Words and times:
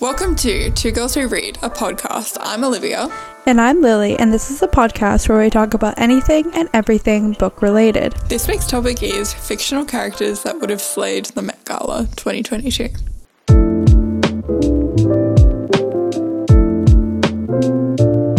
Welcome 0.00 0.34
to 0.36 0.70
Two 0.70 0.92
Girls 0.92 1.14
Who 1.14 1.28
Read, 1.28 1.58
a 1.62 1.68
podcast. 1.68 2.38
I'm 2.40 2.64
Olivia. 2.64 3.08
And 3.44 3.60
I'm 3.60 3.82
Lily, 3.82 4.18
and 4.18 4.32
this 4.32 4.50
is 4.50 4.62
a 4.62 4.66
podcast 4.66 5.28
where 5.28 5.38
we 5.38 5.50
talk 5.50 5.74
about 5.74 5.98
anything 5.98 6.50
and 6.54 6.70
everything 6.72 7.34
book 7.34 7.60
related. 7.60 8.14
This 8.26 8.48
week's 8.48 8.66
topic 8.66 9.02
is 9.02 9.34
fictional 9.34 9.84
characters 9.84 10.42
that 10.44 10.58
would 10.58 10.70
have 10.70 10.80
slayed 10.80 11.26
the 11.26 11.42
Met 11.42 11.62
Gala 11.66 12.06
2022. 12.16 12.88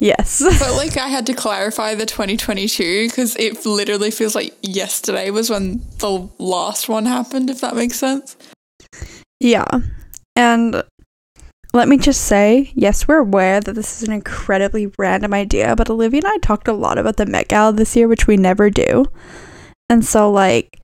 Yes. 0.02 0.42
But 0.60 0.76
like 0.78 0.98
I 0.98 1.10
had 1.10 1.28
to 1.28 1.34
clarify 1.36 1.94
the 1.94 2.08
2022 2.08 3.08
because 3.08 3.36
it 3.36 3.68
literally 3.68 4.10
feels 4.10 4.34
like 4.34 4.56
yesterday 4.64 5.30
was 5.30 5.52
when 5.52 5.84
the 6.00 6.28
last 6.40 6.90
one 6.90 7.06
happened, 7.06 7.52
if 7.52 7.62
that 7.62 7.76
makes 7.76 8.00
sense. 8.00 8.36
yeah. 9.40 9.68
And 10.36 10.82
let 11.74 11.88
me 11.88 11.98
just 11.98 12.22
say, 12.22 12.72
yes, 12.76 13.08
we're 13.08 13.18
aware 13.20 13.62
that 13.62 13.74
this 13.74 14.02
is 14.02 14.08
an 14.08 14.14
incredibly 14.14 14.92
random 14.98 15.34
idea, 15.34 15.76
but 15.76 15.90
Olivia 15.90 16.20
and 16.24 16.28
I 16.28 16.38
talked 16.38 16.68
a 16.68 16.74
lot 16.74 16.98
about 16.98 17.18
the 17.18 17.26
Met 17.26 17.48
Gala 17.48 17.74
this 17.74 17.96
year, 17.96 18.08
which 18.08 18.28
we 18.28 18.36
never 18.38 18.70
do. 18.70 19.06
And 19.90 20.04
so, 20.06 20.30
like, 20.32 20.80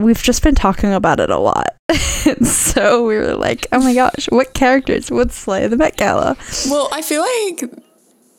we've 0.00 0.22
just 0.22 0.42
been 0.42 0.54
talking 0.56 0.92
about 0.92 1.20
it 1.20 1.30
a 1.30 1.38
lot. 1.38 1.76
and 2.26 2.46
so 2.46 3.06
we 3.06 3.16
were 3.16 3.34
like, 3.36 3.66
oh 3.72 3.78
my 3.80 3.94
gosh, 3.94 4.26
what 4.30 4.54
characters 4.54 5.10
would 5.10 5.30
slay 5.32 5.66
the 5.68 5.76
Met 5.76 5.96
Gala? 5.96 6.36
Well, 6.68 6.88
I 6.92 7.02
feel 7.02 7.20
like 7.22 7.72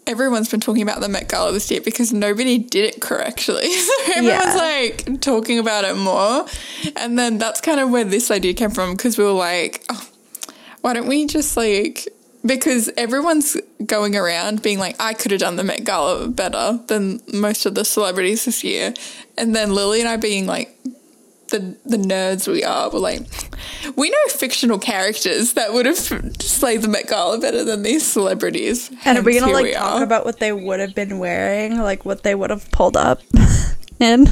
everyone's 0.05 0.49
been 0.49 0.59
talking 0.59 0.81
about 0.81 0.99
the 0.99 1.07
Met 1.07 1.29
Gala 1.29 1.53
this 1.53 1.71
year 1.71 1.79
because 1.79 2.11
nobody 2.11 2.57
did 2.57 2.85
it 2.93 3.01
correctly. 3.01 3.69
So 3.73 3.93
everyone's 4.17 4.55
Yeah. 4.55 4.55
like 4.55 5.21
talking 5.21 5.59
about 5.59 5.85
it 5.85 5.95
more. 5.95 6.45
And 6.97 7.17
then 7.17 7.37
that's 7.37 7.61
kind 7.61 7.79
of 7.79 7.89
where 7.89 8.03
this 8.03 8.29
idea 8.29 8.53
came 8.53 8.69
from 8.71 8.91
because 8.95 9.17
we 9.17 9.23
were 9.23 9.31
like, 9.31 9.85
oh, 9.89 10.05
why 10.83 10.93
don't 10.93 11.07
we 11.07 11.25
just 11.25 11.55
like, 11.55 12.09
because 12.45 12.89
everyone's 12.97 13.55
going 13.85 14.17
around 14.17 14.61
being 14.61 14.79
like, 14.79 14.97
I 14.99 15.13
could 15.13 15.31
have 15.31 15.39
done 15.39 15.55
the 15.55 15.63
Met 15.63 15.85
Gala 15.85 16.27
better 16.27 16.77
than 16.87 17.21
most 17.33 17.65
of 17.65 17.73
the 17.73 17.85
celebrities 17.85 18.43
this 18.43 18.65
year. 18.65 18.93
And 19.37 19.55
then 19.55 19.73
Lily 19.73 20.01
and 20.01 20.09
I 20.09 20.17
being 20.17 20.45
like, 20.45 20.77
the, 21.47 21.77
the 21.85 21.95
nerds 21.95 22.49
we 22.49 22.65
are 22.65 22.89
were 22.89 22.99
like, 22.99 23.21
we 23.95 24.09
know 24.09 24.17
fictional 24.27 24.77
characters 24.77 25.53
that 25.53 25.71
would 25.71 25.85
have 25.85 25.97
slayed 25.97 26.81
the 26.81 26.89
Met 26.89 27.07
Gala 27.07 27.39
better 27.39 27.63
than 27.63 27.83
these 27.83 28.05
celebrities. 28.05 28.91
And 29.05 29.19
are 29.19 29.21
we 29.21 29.39
gonna 29.39 29.53
like 29.53 29.73
talk 29.73 30.01
are. 30.01 30.03
about 30.03 30.25
what 30.25 30.39
they 30.39 30.51
would 30.51 30.81
have 30.81 30.93
been 30.95 31.17
wearing, 31.17 31.79
like 31.79 32.03
what 32.03 32.23
they 32.23 32.35
would 32.35 32.49
have 32.49 32.69
pulled 32.71 32.97
up 32.97 33.21
in? 34.01 34.27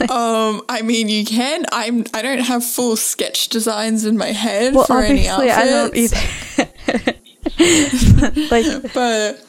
Um, 0.10 0.62
I 0.68 0.82
mean, 0.82 1.08
you 1.08 1.24
can. 1.24 1.66
I'm. 1.72 2.04
I 2.14 2.22
don't 2.22 2.38
have 2.38 2.64
full 2.64 2.96
sketch 2.96 3.48
designs 3.48 4.04
in 4.04 4.16
my 4.16 4.28
head 4.32 4.74
Well, 4.74 4.84
for 4.84 5.00
any 5.02 5.26
outfits. 5.26 5.56
I 5.56 5.64
don't 5.66 5.96
either. 5.96 7.18
like, 8.50 8.92
But 8.94 9.44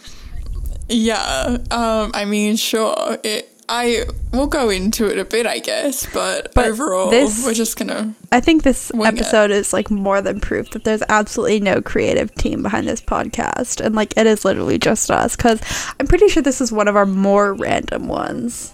yeah, 0.89 1.57
um, 1.71 2.11
I 2.13 2.25
mean, 2.25 2.55
sure. 2.55 3.17
It. 3.23 3.47
I 3.71 4.05
will 4.33 4.47
go 4.47 4.69
into 4.69 5.05
it 5.05 5.19
a 5.19 5.25
bit, 5.25 5.45
I 5.45 5.59
guess. 5.59 6.11
But, 6.11 6.55
But 6.55 6.65
overall, 6.65 7.11
this- 7.11 7.45
we're 7.45 7.53
just 7.53 7.77
gonna. 7.77 8.15
I 8.31 8.39
think 8.39 8.63
this 8.63 8.91
episode 8.95 9.51
is 9.51 9.71
like 9.71 9.91
more 9.91 10.21
than 10.23 10.39
proof 10.39 10.71
that 10.71 10.83
there's 10.85 11.03
absolutely 11.07 11.59
no 11.59 11.79
creative 11.79 12.33
team 12.33 12.63
behind 12.63 12.87
this 12.87 13.01
podcast, 13.01 13.79
and 13.85 13.93
like 13.93 14.17
it 14.17 14.25
is 14.25 14.43
literally 14.43 14.79
just 14.79 15.11
us. 15.11 15.35
Because 15.35 15.61
I'm 15.99 16.07
pretty 16.07 16.27
sure 16.29 16.41
this 16.41 16.61
is 16.61 16.71
one 16.71 16.87
of 16.87 16.95
our 16.95 17.05
more 17.05 17.53
random 17.53 18.07
ones. 18.07 18.73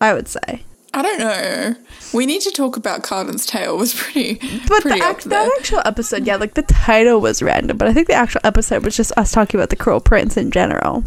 I 0.00 0.12
would 0.14 0.28
say, 0.28 0.62
I 0.94 1.02
don't 1.02 1.18
know. 1.18 1.74
We 2.14 2.26
need 2.26 2.40
to 2.42 2.50
talk 2.50 2.76
about 2.76 3.02
Cardan's 3.02 3.44
Tale. 3.46 3.76
Was 3.76 3.94
pretty. 3.94 4.34
but 4.68 4.82
pretty 4.82 5.00
the 5.00 5.04
act- 5.04 5.24
that 5.24 5.50
actual 5.58 5.82
episode, 5.84 6.26
yeah, 6.26 6.36
like 6.36 6.54
the 6.54 6.62
title 6.62 7.20
was 7.20 7.42
random, 7.42 7.76
but 7.76 7.88
I 7.88 7.92
think 7.92 8.06
the 8.06 8.14
actual 8.14 8.40
episode 8.44 8.84
was 8.84 8.96
just 8.96 9.12
us 9.16 9.32
talking 9.32 9.58
about 9.58 9.70
the 9.70 9.76
Cruel 9.76 10.00
Prince 10.00 10.36
in 10.36 10.50
general. 10.50 11.04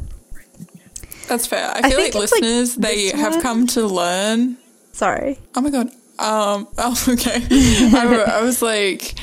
That's 1.28 1.46
fair. 1.48 1.70
I 1.70 1.80
I 1.84 1.90
feel 1.90 2.00
like 2.00 2.08
it's, 2.08 2.16
like, 2.16 2.42
listeners 2.42 2.76
they 2.76 3.10
have 3.10 3.34
one. 3.34 3.42
come 3.42 3.68
to 3.68 3.86
learn 3.86 4.58
Sorry. 4.92 5.40
Oh 5.56 5.62
my 5.62 5.70
god. 5.70 5.88
Um. 6.20 6.68
Oh, 6.78 7.06
okay. 7.08 7.42
I, 7.52 8.26
I 8.40 8.42
was 8.44 8.62
like, 8.62 9.16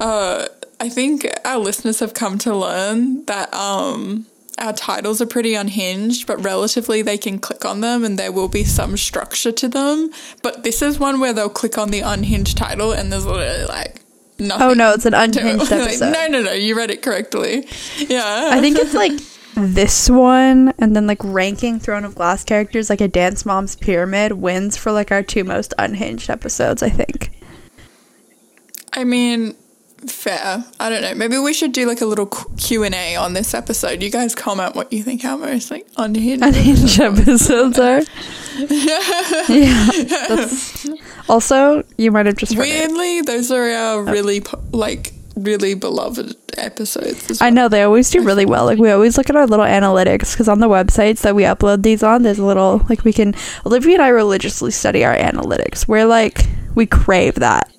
uh, 0.00 0.46
I 0.80 0.88
think 0.88 1.26
our 1.44 1.58
listeners 1.58 2.00
have 2.00 2.14
come 2.14 2.38
to 2.38 2.54
learn 2.56 3.24
that 3.26 3.52
um 3.54 4.26
our 4.58 4.72
titles 4.72 5.20
are 5.20 5.26
pretty 5.26 5.54
unhinged, 5.54 6.26
but 6.26 6.42
relatively 6.44 7.02
they 7.02 7.18
can 7.18 7.38
click 7.38 7.64
on 7.64 7.80
them 7.80 8.04
and 8.04 8.18
there 8.18 8.32
will 8.32 8.48
be 8.48 8.64
some 8.64 8.96
structure 8.96 9.52
to 9.52 9.68
them. 9.68 10.10
But 10.42 10.62
this 10.62 10.82
is 10.82 10.98
one 10.98 11.20
where 11.20 11.32
they'll 11.32 11.48
click 11.48 11.78
on 11.78 11.90
the 11.90 12.00
unhinged 12.00 12.56
title 12.56 12.92
and 12.92 13.12
there's 13.12 13.26
literally 13.26 13.66
like 13.66 14.00
nothing. 14.38 14.66
Oh 14.66 14.74
no, 14.74 14.92
it's 14.92 15.06
an 15.06 15.14
unhinged 15.14 15.60
Like, 15.70 15.80
episode. 15.80 16.10
no, 16.12 16.26
no, 16.28 16.42
no. 16.42 16.52
You 16.52 16.76
read 16.76 16.90
it 16.90 17.02
correctly. 17.02 17.66
Yeah. 17.98 18.50
I 18.52 18.60
think 18.60 18.78
it's 18.78 18.94
like 18.94 19.12
this 19.54 20.08
one, 20.08 20.72
and 20.78 20.94
then 20.94 21.06
like 21.08 21.18
ranking 21.24 21.80
Throne 21.80 22.04
of 22.04 22.14
Glass 22.14 22.44
characters, 22.44 22.88
like 22.90 23.00
a 23.00 23.08
Dance 23.08 23.44
Mom's 23.44 23.74
Pyramid 23.74 24.32
wins 24.32 24.76
for 24.76 24.92
like 24.92 25.10
our 25.10 25.22
two 25.22 25.42
most 25.42 25.74
unhinged 25.78 26.30
episodes. 26.30 26.82
I 26.82 26.90
think. 26.90 27.32
I 28.92 29.04
mean, 29.04 29.56
fair. 30.06 30.64
I 30.78 30.88
don't 30.88 31.02
know. 31.02 31.14
Maybe 31.14 31.38
we 31.38 31.52
should 31.52 31.72
do 31.72 31.86
like 31.86 32.00
a 32.00 32.06
little 32.06 32.26
Q 32.26 32.84
and 32.84 32.94
A 32.94 33.16
on 33.16 33.32
this 33.32 33.54
episode. 33.54 34.02
You 34.02 34.10
guys 34.10 34.34
comment 34.34 34.74
what 34.74 34.92
you 34.92 35.02
think 35.02 35.24
our 35.24 35.36
most 35.36 35.70
like 35.70 35.86
unhinged. 35.96 36.44
Unhinged 36.44 37.00
episodes 37.00 37.78
are. 37.78 38.00
yeah. 39.48 39.88
That's, 40.28 40.86
also, 41.28 41.84
you 41.96 42.10
might 42.10 42.26
have 42.26 42.36
just 42.36 42.56
read 42.56 42.68
it. 42.68 42.88
Weirdly, 42.88 43.22
those 43.22 43.50
are 43.50 43.70
our 43.70 44.02
really 44.04 44.40
po- 44.40 44.62
like 44.72 45.12
really 45.36 45.74
beloved 45.74 46.36
episodes. 46.56 47.28
Well. 47.28 47.38
I 47.40 47.50
know 47.50 47.68
they 47.68 47.82
always 47.82 48.10
do 48.10 48.22
really 48.22 48.46
well. 48.46 48.64
Like 48.64 48.78
we 48.78 48.90
always 48.90 49.16
look 49.16 49.30
at 49.30 49.36
our 49.36 49.46
little 49.46 49.64
analytics 49.64 50.32
because 50.32 50.48
on 50.48 50.60
the 50.60 50.68
websites 50.68 51.22
that 51.22 51.34
we 51.34 51.42
upload 51.42 51.82
these 51.82 52.02
on, 52.02 52.22
there's 52.22 52.38
a 52.38 52.44
little 52.44 52.84
like 52.88 53.04
we 53.04 53.12
can. 53.12 53.34
Olivia 53.66 53.94
and 53.94 54.02
I 54.02 54.08
religiously 54.08 54.70
study 54.70 55.04
our 55.04 55.16
analytics. 55.16 55.86
We're 55.88 56.06
like 56.06 56.42
we 56.74 56.86
crave 56.86 57.36
that 57.36 57.72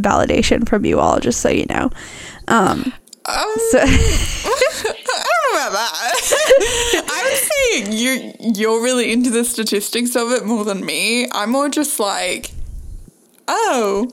validation 0.00 0.68
from 0.68 0.84
you 0.84 0.98
all. 1.00 1.20
Just 1.20 1.40
so 1.40 1.48
you 1.48 1.66
know. 1.66 1.90
Um. 2.48 2.92
Um, 3.24 3.52
So 3.70 3.78
I 3.82 3.86
don't 3.86 5.54
know 5.54 5.60
about 5.60 5.72
that. 5.72 7.04
I 7.08 7.22
would 7.24 7.88
say 7.88 7.94
you 7.96 8.32
you're 8.54 8.82
really 8.82 9.12
into 9.12 9.30
the 9.30 9.44
statistics 9.44 10.16
of 10.16 10.32
it 10.32 10.44
more 10.44 10.64
than 10.64 10.84
me. 10.84 11.28
I'm 11.32 11.50
more 11.50 11.68
just 11.68 12.00
like, 12.00 12.50
oh. 13.48 14.10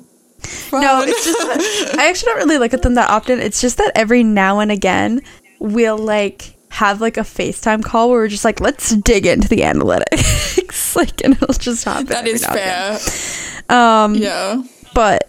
no, 0.72 1.04
it's 1.06 1.26
just 1.26 1.98
I 1.98 2.08
actually 2.10 2.28
don't 2.28 2.38
really 2.38 2.58
look 2.60 2.74
at 2.74 2.82
them 2.84 2.94
that 2.96 3.10
often. 3.10 3.40
It's 3.40 3.62
just 3.62 3.78
that 3.78 3.92
every 3.96 4.24
now 4.24 4.60
and 4.60 4.72
again 4.72 5.22
we'll 5.60 5.98
like 5.98 6.56
have 6.70 7.02
like 7.02 7.18
a 7.18 7.22
FaceTime 7.22 7.84
call 7.84 8.10
where 8.10 8.20
we're 8.20 8.28
just 8.28 8.46
like, 8.46 8.62
let's 8.62 8.96
dig 8.96 9.26
into 9.26 9.48
the 9.48 9.62
analytics. 9.62 10.96
like 10.96 11.24
and 11.24 11.34
it'll 11.34 11.54
just 11.56 11.84
happen. 11.84 12.06
that 12.08 12.28
is 12.28 12.44
now 12.44 12.50
and 12.50 12.60
again. 12.60 12.98
fair. 13.00 13.76
Um 13.76 14.16
Yeah. 14.16 14.64
but 14.94 15.29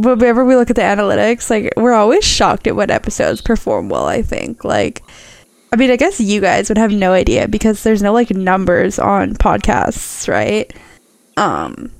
whenever 0.00 0.44
we 0.44 0.56
look 0.56 0.70
at 0.70 0.76
the 0.76 0.82
analytics, 0.82 1.50
like 1.50 1.72
we're 1.76 1.92
always 1.92 2.24
shocked 2.24 2.66
at 2.66 2.76
what 2.76 2.90
episodes 2.90 3.40
perform 3.40 3.88
well. 3.88 4.06
I 4.06 4.22
think, 4.22 4.64
like, 4.64 5.02
I 5.72 5.76
mean, 5.76 5.90
I 5.90 5.96
guess 5.96 6.20
you 6.20 6.40
guys 6.40 6.68
would 6.68 6.78
have 6.78 6.92
no 6.92 7.12
idea 7.12 7.48
because 7.48 7.82
there's 7.82 8.02
no 8.02 8.12
like 8.12 8.30
numbers 8.30 8.98
on 8.98 9.34
podcasts, 9.34 10.28
right? 10.28 10.72
Um, 11.36 11.90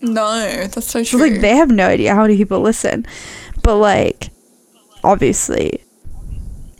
No, 0.00 0.66
that's 0.66 0.86
so 0.86 1.02
true. 1.04 1.20
like 1.20 1.40
they 1.40 1.56
have 1.56 1.70
no 1.70 1.86
idea 1.88 2.14
how 2.14 2.22
many 2.22 2.36
people 2.36 2.60
listen, 2.60 3.06
but 3.62 3.76
like, 3.76 4.28
obviously. 5.04 5.82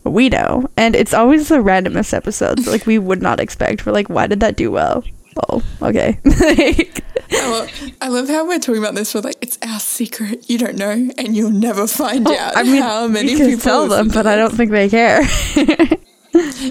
We 0.05 0.29
know, 0.29 0.71
and 0.77 0.95
it's 0.95 1.13
always 1.13 1.49
the 1.49 1.57
randomest 1.57 2.15
episodes. 2.15 2.69
Like 2.69 2.87
we 2.87 2.97
would 2.97 3.21
not 3.21 3.41
expect. 3.41 3.85
We're 3.85 3.91
like, 3.93 4.09
why 4.09 4.29
did 4.29 4.39
that 4.39 4.57
do 4.57 4.71
well? 4.71 5.03
Oh, 5.51 5.63
okay. 5.83 6.21
Like, 6.25 7.03
I 7.31 7.51
love, 7.51 7.93
I 8.01 8.09
love 8.09 8.29
how 8.29 8.47
we're 8.47 8.59
talking 8.59 8.81
about 8.83 8.95
this. 8.95 9.15
We're 9.15 9.21
like, 9.23 9.37
it's 9.41 9.59
our 9.63 9.81
secret. 9.81 10.49
You 10.49 10.59
don't 10.59 10.77
know, 10.77 10.91
and 11.19 11.37
you'll 11.37 11.51
never 11.51 11.87
find 11.87 12.27
out 12.27 12.35
Oh, 12.35 12.53
I 12.55 12.63
mean, 12.63 12.83
how 12.83 13.07
many 13.09 13.33
you 13.33 13.37
can 13.39 13.47
people 13.49 13.63
tell 13.63 13.89
them, 13.89 14.09
but 14.09 14.27
I 14.27 14.37
don't 14.37 14.55
think 14.55 14.71
they 14.71 14.89
care. 14.89 15.23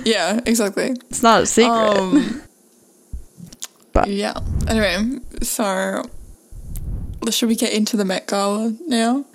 Yeah, 0.05 0.39
exactly. 0.45 0.91
it's 1.09 1.23
not 1.23 1.41
a 1.41 1.45
secret. 1.47 1.71
Um, 1.73 2.41
But- 3.93 4.09
yeah. 4.09 4.33
Anyway, 4.67 5.19
so 5.41 6.03
should 7.31 7.49
we 7.49 7.55
get 7.55 7.73
into 7.73 7.97
the 7.97 8.05
Met 8.05 8.27
Gala 8.27 8.75
now? 8.87 9.25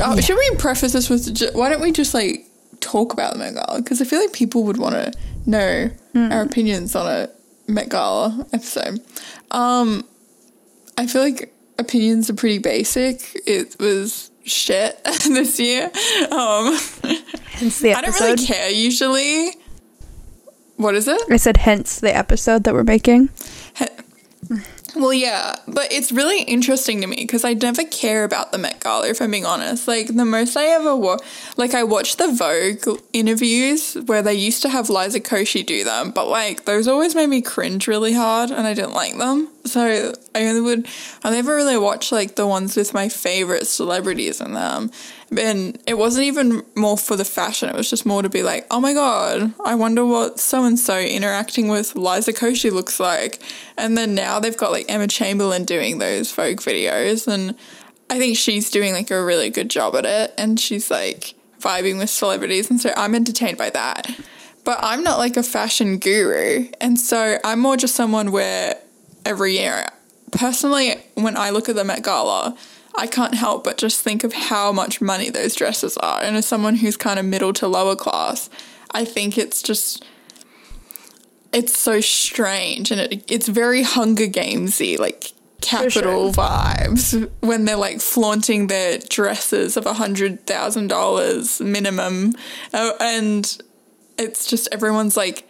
Uh, 0.00 0.20
Should 0.20 0.36
we 0.38 0.56
preface 0.56 0.92
this 0.92 1.08
with? 1.10 1.32
ju- 1.34 1.50
Why 1.52 1.68
don't 1.68 1.82
we 1.82 1.92
just 1.92 2.14
like 2.14 2.46
talk 2.80 3.12
about 3.12 3.34
the 3.34 3.38
Met 3.38 3.54
Gala? 3.54 3.80
Because 3.80 4.00
I 4.00 4.04
feel 4.06 4.20
like 4.20 4.32
people 4.32 4.64
would 4.64 4.78
want 4.78 4.94
to 4.94 5.12
know 5.44 5.90
Hmm. 6.14 6.32
our 6.32 6.42
opinions 6.42 6.96
on 6.96 7.06
a 7.06 7.28
Met 7.68 7.88
Gala 7.90 8.44
episode. 8.52 9.00
Um, 9.52 10.04
I 10.98 11.06
feel 11.06 11.22
like 11.22 11.52
opinions 11.78 12.30
are 12.30 12.34
pretty 12.34 12.58
basic. 12.58 13.30
It 13.46 13.76
was 13.78 14.30
shit 14.44 15.02
this 15.04 15.58
year. 15.60 15.90
Um, 16.30 16.76
hence 17.50 17.80
the 17.80 17.94
I 17.94 18.00
don't 18.00 18.20
really 18.20 18.46
care 18.46 18.70
usually. 18.70 19.50
What 20.76 20.94
is 20.94 21.08
it? 21.08 21.20
I 21.30 21.36
said 21.36 21.56
hence 21.56 22.00
the 22.00 22.14
episode 22.14 22.64
that 22.64 22.74
we're 22.74 22.84
making. 22.84 23.30
Well, 24.96 25.12
yeah, 25.12 25.56
but 25.68 25.92
it's 25.92 26.10
really 26.10 26.42
interesting 26.44 27.02
to 27.02 27.06
me 27.06 27.16
because 27.16 27.44
I 27.44 27.52
never 27.52 27.84
care 27.84 28.24
about 28.24 28.50
the 28.50 28.56
Met 28.56 28.80
Gala, 28.80 29.08
if 29.08 29.20
I'm 29.20 29.30
being 29.30 29.44
honest. 29.44 29.86
Like, 29.86 30.06
the 30.06 30.24
most 30.24 30.56
I 30.56 30.64
ever 30.68 30.96
watch, 30.96 31.22
like, 31.58 31.74
I 31.74 31.82
watched 31.84 32.16
the 32.16 32.28
Vogue 32.28 33.02
interviews 33.12 33.94
where 34.06 34.22
they 34.22 34.32
used 34.32 34.62
to 34.62 34.70
have 34.70 34.88
Liza 34.88 35.20
Koshy 35.20 35.64
do 35.66 35.84
them, 35.84 36.12
but, 36.12 36.28
like, 36.28 36.64
those 36.64 36.88
always 36.88 37.14
made 37.14 37.26
me 37.26 37.42
cringe 37.42 37.86
really 37.86 38.14
hard 38.14 38.50
and 38.50 38.66
I 38.66 38.72
didn't 38.72 38.94
like 38.94 39.18
them. 39.18 39.50
So 39.66 40.12
I 40.34 40.60
would, 40.60 40.86
I 41.24 41.30
never 41.30 41.54
really 41.54 41.76
watch, 41.76 42.12
like, 42.12 42.36
the 42.36 42.46
ones 42.46 42.76
with 42.76 42.94
my 42.94 43.08
favorite 43.08 43.66
celebrities 43.66 44.40
in 44.40 44.54
them. 44.54 44.90
And 45.36 45.78
it 45.86 45.98
wasn't 45.98 46.26
even 46.26 46.62
more 46.76 46.96
for 46.96 47.16
the 47.16 47.24
fashion, 47.24 47.68
it 47.68 47.74
was 47.74 47.90
just 47.90 48.06
more 48.06 48.22
to 48.22 48.28
be 48.28 48.44
like, 48.44 48.64
oh 48.70 48.80
my 48.80 48.92
god, 48.92 49.52
I 49.64 49.74
wonder 49.74 50.06
what 50.06 50.38
so 50.38 50.64
and 50.64 50.78
so 50.78 51.00
interacting 51.00 51.68
with 51.68 51.96
Liza 51.96 52.32
Koshy 52.32 52.70
looks 52.70 53.00
like. 53.00 53.42
And 53.76 53.98
then 53.98 54.14
now 54.14 54.38
they've 54.38 54.56
got 54.56 54.70
like 54.70 54.86
Emma 54.88 55.08
Chamberlain 55.08 55.64
doing 55.64 55.98
those 55.98 56.30
Vogue 56.30 56.60
videos, 56.60 57.26
and 57.26 57.56
I 58.08 58.18
think 58.18 58.36
she's 58.36 58.70
doing 58.70 58.92
like 58.92 59.10
a 59.10 59.24
really 59.24 59.50
good 59.50 59.68
job 59.68 59.96
at 59.96 60.06
it, 60.06 60.32
and 60.38 60.60
she's 60.60 60.90
like 60.92 61.34
vibing 61.60 61.98
with 61.98 62.10
celebrities, 62.10 62.70
and 62.70 62.80
so 62.80 62.92
I'm 62.96 63.14
entertained 63.14 63.58
by 63.58 63.70
that. 63.70 64.08
But 64.62 64.78
I'm 64.80 65.02
not 65.02 65.18
like 65.18 65.36
a 65.36 65.42
fashion 65.42 65.98
guru, 65.98 66.68
and 66.80 67.00
so 67.00 67.38
I'm 67.44 67.58
more 67.58 67.76
just 67.76 67.96
someone 67.96 68.30
where 68.30 68.78
every 69.26 69.58
year, 69.58 69.88
personally, 70.30 70.94
when 71.14 71.36
I 71.36 71.50
look 71.50 71.68
at 71.68 71.74
the 71.74 71.84
Met 71.84 72.02
Gala, 72.02 72.56
I 72.94 73.06
can't 73.06 73.34
help 73.34 73.64
but 73.64 73.76
just 73.76 74.00
think 74.00 74.24
of 74.24 74.32
how 74.32 74.72
much 74.72 75.00
money 75.00 75.28
those 75.28 75.54
dresses 75.54 75.96
are. 75.98 76.22
And 76.22 76.36
as 76.36 76.46
someone 76.46 76.76
who's 76.76 76.96
kind 76.96 77.18
of 77.18 77.26
middle 77.26 77.52
to 77.54 77.68
lower 77.68 77.96
class, 77.96 78.48
I 78.92 79.04
think 79.04 79.36
it's 79.36 79.60
just 79.62 80.04
it's 81.52 81.78
so 81.78 82.00
strange 82.00 82.90
and 82.90 83.00
it, 83.00 83.30
it's 83.30 83.48
very 83.48 83.82
Hunger 83.82 84.26
Gamesy, 84.26 84.98
like 84.98 85.32
Capitol 85.60 86.32
sure. 86.32 86.44
vibes 86.44 87.30
when 87.40 87.64
they're 87.64 87.76
like 87.76 88.00
flaunting 88.00 88.68
their 88.68 88.98
dresses 88.98 89.76
of 89.76 89.86
a 89.86 89.94
hundred 89.94 90.46
thousand 90.46 90.88
dollars 90.88 91.60
minimum, 91.60 92.34
uh, 92.72 92.92
and 93.00 93.58
it's 94.18 94.46
just 94.46 94.68
everyone's 94.70 95.16
like 95.16 95.48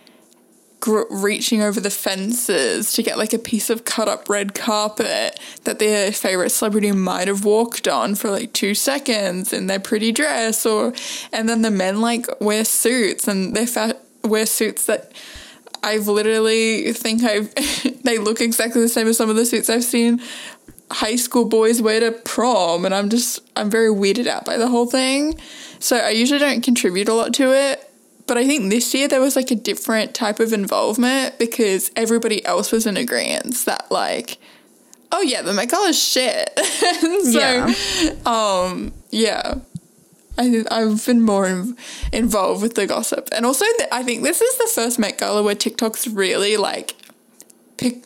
gr- 0.81 1.03
reaching 1.11 1.63
over 1.63 1.81
the 1.81 1.91
fences 1.91 2.93
to 2.93 3.03
get 3.03 3.19
like 3.19 3.33
a 3.33 3.39
piece 3.39 3.71
of 3.71 3.85
cut 3.85 4.09
up 4.09 4.29
red 4.29 4.55
carpet 4.55 5.39
that 5.65 5.79
their 5.79 6.13
favorite 6.13 6.51
celebrity 6.51 6.93
might 6.93 7.29
have 7.29 7.45
walked 7.45 7.89
on 7.89 8.15
for 8.15 8.31
like 8.31 8.53
two 8.53 8.75
seconds 8.75 9.53
in 9.53 9.67
their 9.67 9.81
pretty 9.81 10.13
dress, 10.13 10.67
or 10.67 10.93
and 11.33 11.49
then 11.49 11.63
the 11.63 11.71
men 11.71 12.01
like 12.01 12.27
wear 12.41 12.65
suits 12.65 13.27
and 13.29 13.55
they 13.55 13.67
fa- 13.67 13.97
wear 14.25 14.47
suits 14.47 14.87
that 14.87 15.13
I've 15.83 16.09
literally 16.09 16.93
think 16.93 17.23
I've 17.23 17.55
they 18.03 18.19
look 18.19 18.41
exactly 18.41 18.81
the 18.81 18.89
same 18.89 19.07
as 19.07 19.17
some 19.17 19.31
of 19.31 19.37
the 19.37 19.47
suits 19.47 19.71
I've 19.71 19.85
seen 19.85 20.21
high 20.91 21.17
school 21.17 21.45
boys 21.45 21.83
wear 21.83 22.01
to 22.01 22.13
prom 22.13 22.85
and 22.85 22.95
I'm 22.95 23.09
just 23.09 23.41
I'm 23.57 23.71
very 23.71 23.89
weirded 23.89 24.27
out 24.27 24.45
by 24.45 24.57
the 24.57 24.69
whole 24.69 24.87
thing. 24.87 25.39
So 25.79 25.97
I 25.97 26.11
usually 26.11 26.41
don't 26.41 26.63
contribute 26.63 27.09
a 27.09 27.15
lot 27.15 27.35
to 27.35 27.53
it. 27.53 27.86
But 28.27 28.39
I 28.39 28.47
think 28.47 28.71
this 28.71 28.93
year 28.93 29.09
there 29.09 29.21
was 29.21 29.37
like 29.37 29.51
a 29.51 29.55
different 29.55 30.15
type 30.15 30.41
of 30.41 30.53
involvement 30.53 31.39
because 31.39 31.91
everybody 31.95 32.45
else 32.45 32.73
was 32.73 32.87
in 32.87 32.97
agreement 32.97 33.55
that 33.67 33.91
like, 33.91 34.39
oh 35.13 35.23
yeah, 35.23 35.43
the 35.43 35.53
Met 35.53 35.71
Gala 35.71 35.89
is 35.89 36.03
shit. 36.03 36.51
so 36.59 37.39
yeah. 37.39 38.15
um 38.27 38.93
yeah. 39.11 39.55
I 40.39 40.65
I've 40.71 41.07
been 41.07 41.23
more 41.23 41.47
in, 41.47 41.77
involved 42.13 42.63
with 42.63 42.75
the 42.75 42.87
gossip, 42.87 43.29
and 43.33 43.47
also 43.47 43.65
the, 43.79 43.89
I 43.91 44.03
think 44.03 44.23
this 44.23 44.43
is 44.43 44.59
the 44.59 44.71
first 44.75 44.99
Met 44.99 45.19
Gala 45.19 45.43
where 45.43 45.55
TikTok's 45.55 46.07
really 46.07 46.57
like 46.57 46.95
pick. 47.79 48.05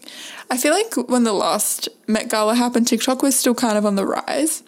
I 0.49 0.56
feel 0.56 0.72
like 0.72 1.08
when 1.08 1.25
the 1.25 1.32
last 1.32 1.88
Met 2.06 2.31
Gala 2.31 2.55
happened, 2.55 2.87
TikTok 2.87 3.22
was 3.22 3.37
still 3.37 3.55
kind 3.55 3.76
of 3.76 3.84
on 3.84 3.96
the 3.96 4.06
rise, 4.06 4.62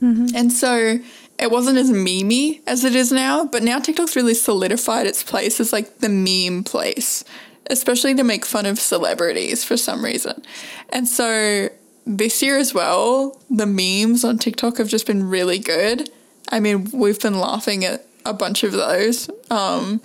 mm-hmm. 0.00 0.26
and 0.34 0.52
so 0.52 0.98
it 1.38 1.50
wasn't 1.50 1.78
as 1.78 1.90
memey 1.90 2.60
as 2.66 2.84
it 2.84 2.94
is 2.94 3.12
now. 3.12 3.44
But 3.44 3.62
now 3.62 3.78
TikTok's 3.78 4.16
really 4.16 4.34
solidified 4.34 5.06
its 5.06 5.22
place 5.22 5.60
as 5.60 5.72
like 5.72 5.98
the 5.98 6.08
meme 6.08 6.64
place, 6.64 7.24
especially 7.70 8.14
to 8.14 8.24
make 8.24 8.44
fun 8.44 8.66
of 8.66 8.78
celebrities 8.78 9.64
for 9.64 9.76
some 9.76 10.04
reason, 10.04 10.42
and 10.90 11.08
so. 11.08 11.68
This 12.10 12.40
year 12.42 12.56
as 12.56 12.72
well, 12.72 13.38
the 13.50 13.66
memes 13.66 14.24
on 14.24 14.38
TikTok 14.38 14.78
have 14.78 14.88
just 14.88 15.06
been 15.06 15.28
really 15.28 15.58
good 15.58 16.08
I 16.50 16.60
mean, 16.60 16.88
we've 16.92 17.20
been 17.20 17.38
laughing 17.38 17.84
at 17.84 18.06
a 18.24 18.32
bunch 18.32 18.62
of 18.62 18.72
those. 18.72 19.30
Um, 19.50 20.00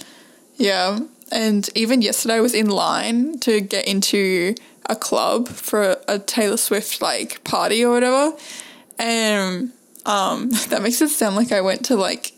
yeah. 0.57 0.99
And 1.31 1.69
even 1.75 2.01
yesterday 2.01 2.35
I 2.35 2.41
was 2.41 2.53
in 2.53 2.69
line 2.69 3.39
to 3.39 3.61
get 3.61 3.87
into 3.87 4.55
a 4.87 4.95
club 4.95 5.47
for 5.47 5.97
a 6.07 6.19
Taylor 6.19 6.57
Swift 6.57 7.01
like 7.01 7.43
party 7.43 7.83
or 7.83 7.93
whatever. 7.93 8.37
And 8.99 9.71
um, 10.05 10.49
that 10.69 10.81
makes 10.81 11.01
it 11.01 11.09
sound 11.09 11.35
like 11.35 11.51
I 11.51 11.61
went 11.61 11.85
to 11.85 11.95
like 11.95 12.33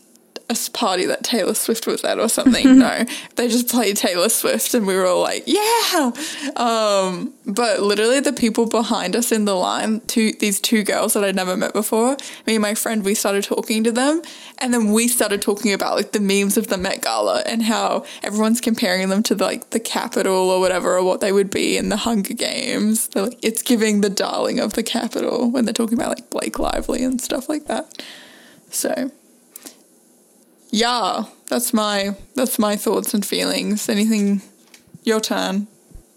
a 0.48 0.56
party 0.72 1.06
that 1.06 1.24
Taylor 1.24 1.54
Swift 1.54 1.86
was 1.86 2.04
at 2.04 2.18
or 2.18 2.28
something. 2.28 2.78
no, 2.78 3.04
they 3.34 3.48
just 3.48 3.68
played 3.68 3.96
Taylor 3.96 4.28
Swift 4.28 4.74
and 4.74 4.86
we 4.86 4.94
were 4.94 5.06
all 5.06 5.20
like, 5.20 5.44
yeah. 5.46 6.12
Um, 6.54 7.34
but 7.46 7.80
literally 7.80 8.20
the 8.20 8.32
people 8.32 8.66
behind 8.66 9.16
us 9.16 9.32
in 9.32 9.44
the 9.44 9.54
line, 9.54 10.00
two 10.06 10.32
these 10.32 10.60
two 10.60 10.84
girls 10.84 11.14
that 11.14 11.24
I'd 11.24 11.34
never 11.34 11.56
met 11.56 11.72
before, 11.72 12.16
me 12.46 12.54
and 12.54 12.62
my 12.62 12.74
friend, 12.74 13.04
we 13.04 13.14
started 13.14 13.42
talking 13.42 13.82
to 13.84 13.92
them 13.92 14.22
and 14.58 14.72
then 14.72 14.92
we 14.92 15.08
started 15.08 15.42
talking 15.42 15.72
about 15.72 15.96
like 15.96 16.12
the 16.12 16.20
memes 16.20 16.56
of 16.56 16.68
the 16.68 16.78
Met 16.78 17.02
Gala 17.02 17.42
and 17.46 17.62
how 17.62 18.04
everyone's 18.22 18.60
comparing 18.60 19.08
them 19.08 19.22
to 19.24 19.34
the, 19.34 19.44
like 19.44 19.70
the 19.70 19.80
Capitol 19.80 20.50
or 20.50 20.60
whatever 20.60 20.96
or 20.96 21.02
what 21.02 21.20
they 21.20 21.32
would 21.32 21.50
be 21.50 21.76
in 21.76 21.88
the 21.88 21.96
Hunger 21.96 22.34
Games. 22.34 23.08
They're 23.08 23.24
like, 23.24 23.38
it's 23.42 23.62
giving 23.62 24.00
the 24.00 24.10
darling 24.10 24.60
of 24.60 24.74
the 24.74 24.84
Capitol 24.84 25.50
when 25.50 25.64
they're 25.64 25.74
talking 25.74 25.98
about 25.98 26.10
like 26.10 26.30
Blake 26.30 26.58
Lively 26.60 27.02
and 27.02 27.20
stuff 27.20 27.48
like 27.48 27.66
that. 27.66 28.02
So 28.70 29.10
yeah, 30.70 31.24
that's 31.48 31.72
my 31.72 32.16
that's 32.34 32.58
my 32.58 32.76
thoughts 32.76 33.14
and 33.14 33.24
feelings. 33.24 33.88
Anything 33.88 34.42
your 35.04 35.20
turn. 35.20 35.68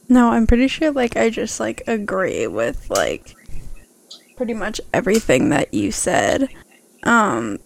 No, 0.07 0.31
I'm 0.31 0.48
pretty 0.48 0.68
sure 0.68 0.92
like 0.92 1.16
I 1.16 1.30
just 1.30 1.60
like 1.60 1.84
agree 1.88 2.48
with 2.48 2.90
like 2.90 3.36
pretty 4.36 4.54
much 4.54 4.81
everything 4.94 5.50
that 5.50 5.74
you 5.74 5.92
said. 5.92 6.50
Um 7.04 7.60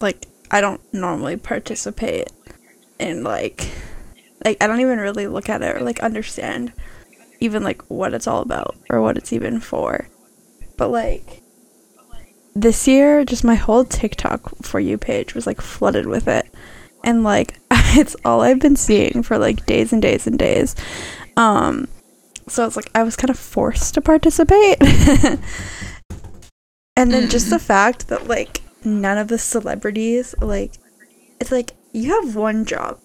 like 0.00 0.26
I 0.50 0.60
don't 0.60 0.80
normally 0.92 1.36
participate 1.36 2.30
in 2.98 3.22
like 3.22 3.70
like 4.44 4.56
I 4.62 4.66
don't 4.66 4.80
even 4.80 4.98
really 4.98 5.26
look 5.26 5.48
at 5.48 5.62
it 5.62 5.76
or 5.76 5.80
like 5.80 6.00
understand 6.00 6.72
even 7.40 7.62
like 7.62 7.82
what 7.88 8.14
it's 8.14 8.26
all 8.26 8.42
about 8.42 8.76
or 8.90 9.00
what 9.00 9.16
it's 9.16 9.32
even 9.32 9.60
for. 9.60 10.08
But 10.76 10.90
like 10.90 11.42
this 12.60 12.88
year, 12.88 13.24
just 13.24 13.44
my 13.44 13.54
whole 13.54 13.84
TikTok 13.84 14.56
for 14.62 14.80
you 14.80 14.98
page 14.98 15.34
was 15.34 15.46
like 15.46 15.60
flooded 15.60 16.06
with 16.06 16.26
it. 16.26 16.46
And 17.04 17.22
like 17.22 17.54
it's 17.70 18.16
all 18.24 18.40
I've 18.40 18.58
been 18.58 18.76
seeing 18.76 19.22
for 19.22 19.38
like 19.38 19.64
days 19.66 19.92
and 19.92 20.02
days 20.02 20.26
and 20.26 20.38
days. 20.38 20.74
Um 21.36 21.88
so 22.48 22.66
it's 22.66 22.76
like 22.76 22.90
I 22.94 23.02
was 23.02 23.16
kind 23.16 23.30
of 23.30 23.38
forced 23.38 23.94
to 23.94 24.00
participate. 24.00 24.78
and 26.96 27.12
then 27.12 27.30
just 27.30 27.50
the 27.50 27.58
fact 27.58 28.08
that 28.08 28.26
like 28.26 28.62
none 28.84 29.18
of 29.18 29.28
the 29.28 29.38
celebrities 29.38 30.34
like 30.40 30.72
it's 31.40 31.52
like 31.52 31.72
you 31.92 32.10
have 32.22 32.34
one 32.34 32.64
job 32.64 32.98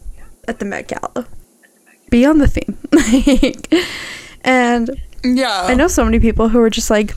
at 0.48 0.60
the 0.60 0.65
Met 0.65 0.88
Gala. 0.88 1.27
Be 2.10 2.25
on 2.25 2.39
the 2.39 2.48
theme. 2.48 2.77
and 4.43 5.00
yeah. 5.24 5.63
I 5.63 5.75
know 5.75 5.88
so 5.88 6.03
many 6.03 6.19
people 6.19 6.50
who 6.50 6.60
are 6.62 6.69
just 6.69 6.89
like 6.89 7.15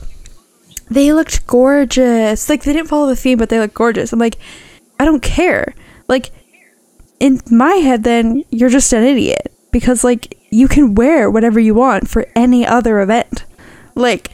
they 0.89 1.13
looked 1.13 1.45
gorgeous. 1.47 2.49
Like 2.49 2.63
they 2.63 2.73
didn't 2.73 2.89
follow 2.89 3.07
the 3.07 3.15
theme, 3.15 3.37
but 3.37 3.49
they 3.49 3.59
looked 3.59 3.73
gorgeous. 3.73 4.13
I'm 4.13 4.19
like, 4.19 4.37
I 4.99 5.05
don't 5.05 5.21
care. 5.21 5.73
Like 6.07 6.31
in 7.19 7.41
my 7.49 7.73
head, 7.75 8.03
then 8.03 8.43
you're 8.49 8.69
just 8.69 8.93
an 8.93 9.03
idiot 9.03 9.51
because 9.71 10.03
like 10.03 10.37
you 10.49 10.67
can 10.67 10.95
wear 10.95 11.29
whatever 11.29 11.59
you 11.59 11.73
want 11.73 12.09
for 12.09 12.27
any 12.35 12.65
other 12.65 12.99
event. 12.99 13.43
Like, 13.95 14.31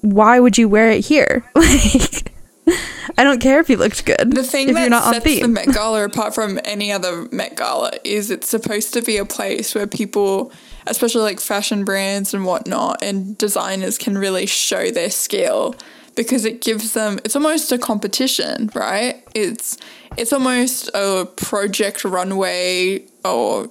why 0.00 0.40
would 0.40 0.58
you 0.58 0.68
wear 0.68 0.90
it 0.90 1.06
here? 1.06 1.44
Like, 1.54 2.31
I 3.18 3.24
don't 3.24 3.40
care 3.40 3.60
if 3.60 3.68
you 3.68 3.76
looked 3.76 4.04
good. 4.04 4.32
The 4.32 4.42
thing 4.42 4.72
that 4.74 5.04
sets 5.12 5.24
the 5.24 5.48
Met 5.48 5.72
Gala 5.72 6.04
apart 6.04 6.34
from 6.34 6.60
any 6.64 6.92
other 6.92 7.28
Met 7.32 7.56
Gala 7.56 7.92
is 8.04 8.30
it's 8.30 8.48
supposed 8.48 8.94
to 8.94 9.02
be 9.02 9.16
a 9.16 9.24
place 9.24 9.74
where 9.74 9.86
people 9.86 10.52
especially 10.86 11.22
like 11.22 11.40
fashion 11.40 11.84
brands 11.84 12.34
and 12.34 12.44
whatnot, 12.44 13.02
and 13.02 13.36
designers 13.38 13.98
can 13.98 14.18
really 14.18 14.46
show 14.46 14.90
their 14.90 15.10
skill 15.10 15.74
because 16.14 16.44
it 16.44 16.60
gives 16.60 16.92
them 16.92 17.18
it's 17.24 17.36
almost 17.36 17.72
a 17.72 17.78
competition, 17.78 18.70
right? 18.74 19.22
It's 19.34 19.78
it's 20.16 20.32
almost 20.32 20.90
a 20.94 21.26
project 21.36 22.04
runway 22.04 23.04
or 23.24 23.70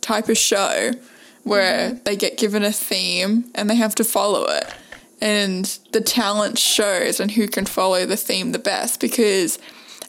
type 0.00 0.28
of 0.28 0.38
show 0.38 0.92
where 1.44 1.90
mm-hmm. 1.90 2.02
they 2.04 2.16
get 2.16 2.38
given 2.38 2.62
a 2.62 2.72
theme 2.72 3.50
and 3.54 3.68
they 3.68 3.76
have 3.76 3.94
to 3.96 4.04
follow 4.04 4.44
it. 4.46 4.72
And 5.22 5.64
the 5.92 6.00
talent 6.00 6.58
shows 6.58 7.20
and 7.20 7.30
who 7.30 7.46
can 7.46 7.64
follow 7.64 8.04
the 8.06 8.16
theme 8.16 8.50
the 8.50 8.58
best 8.58 8.98
because 9.00 9.58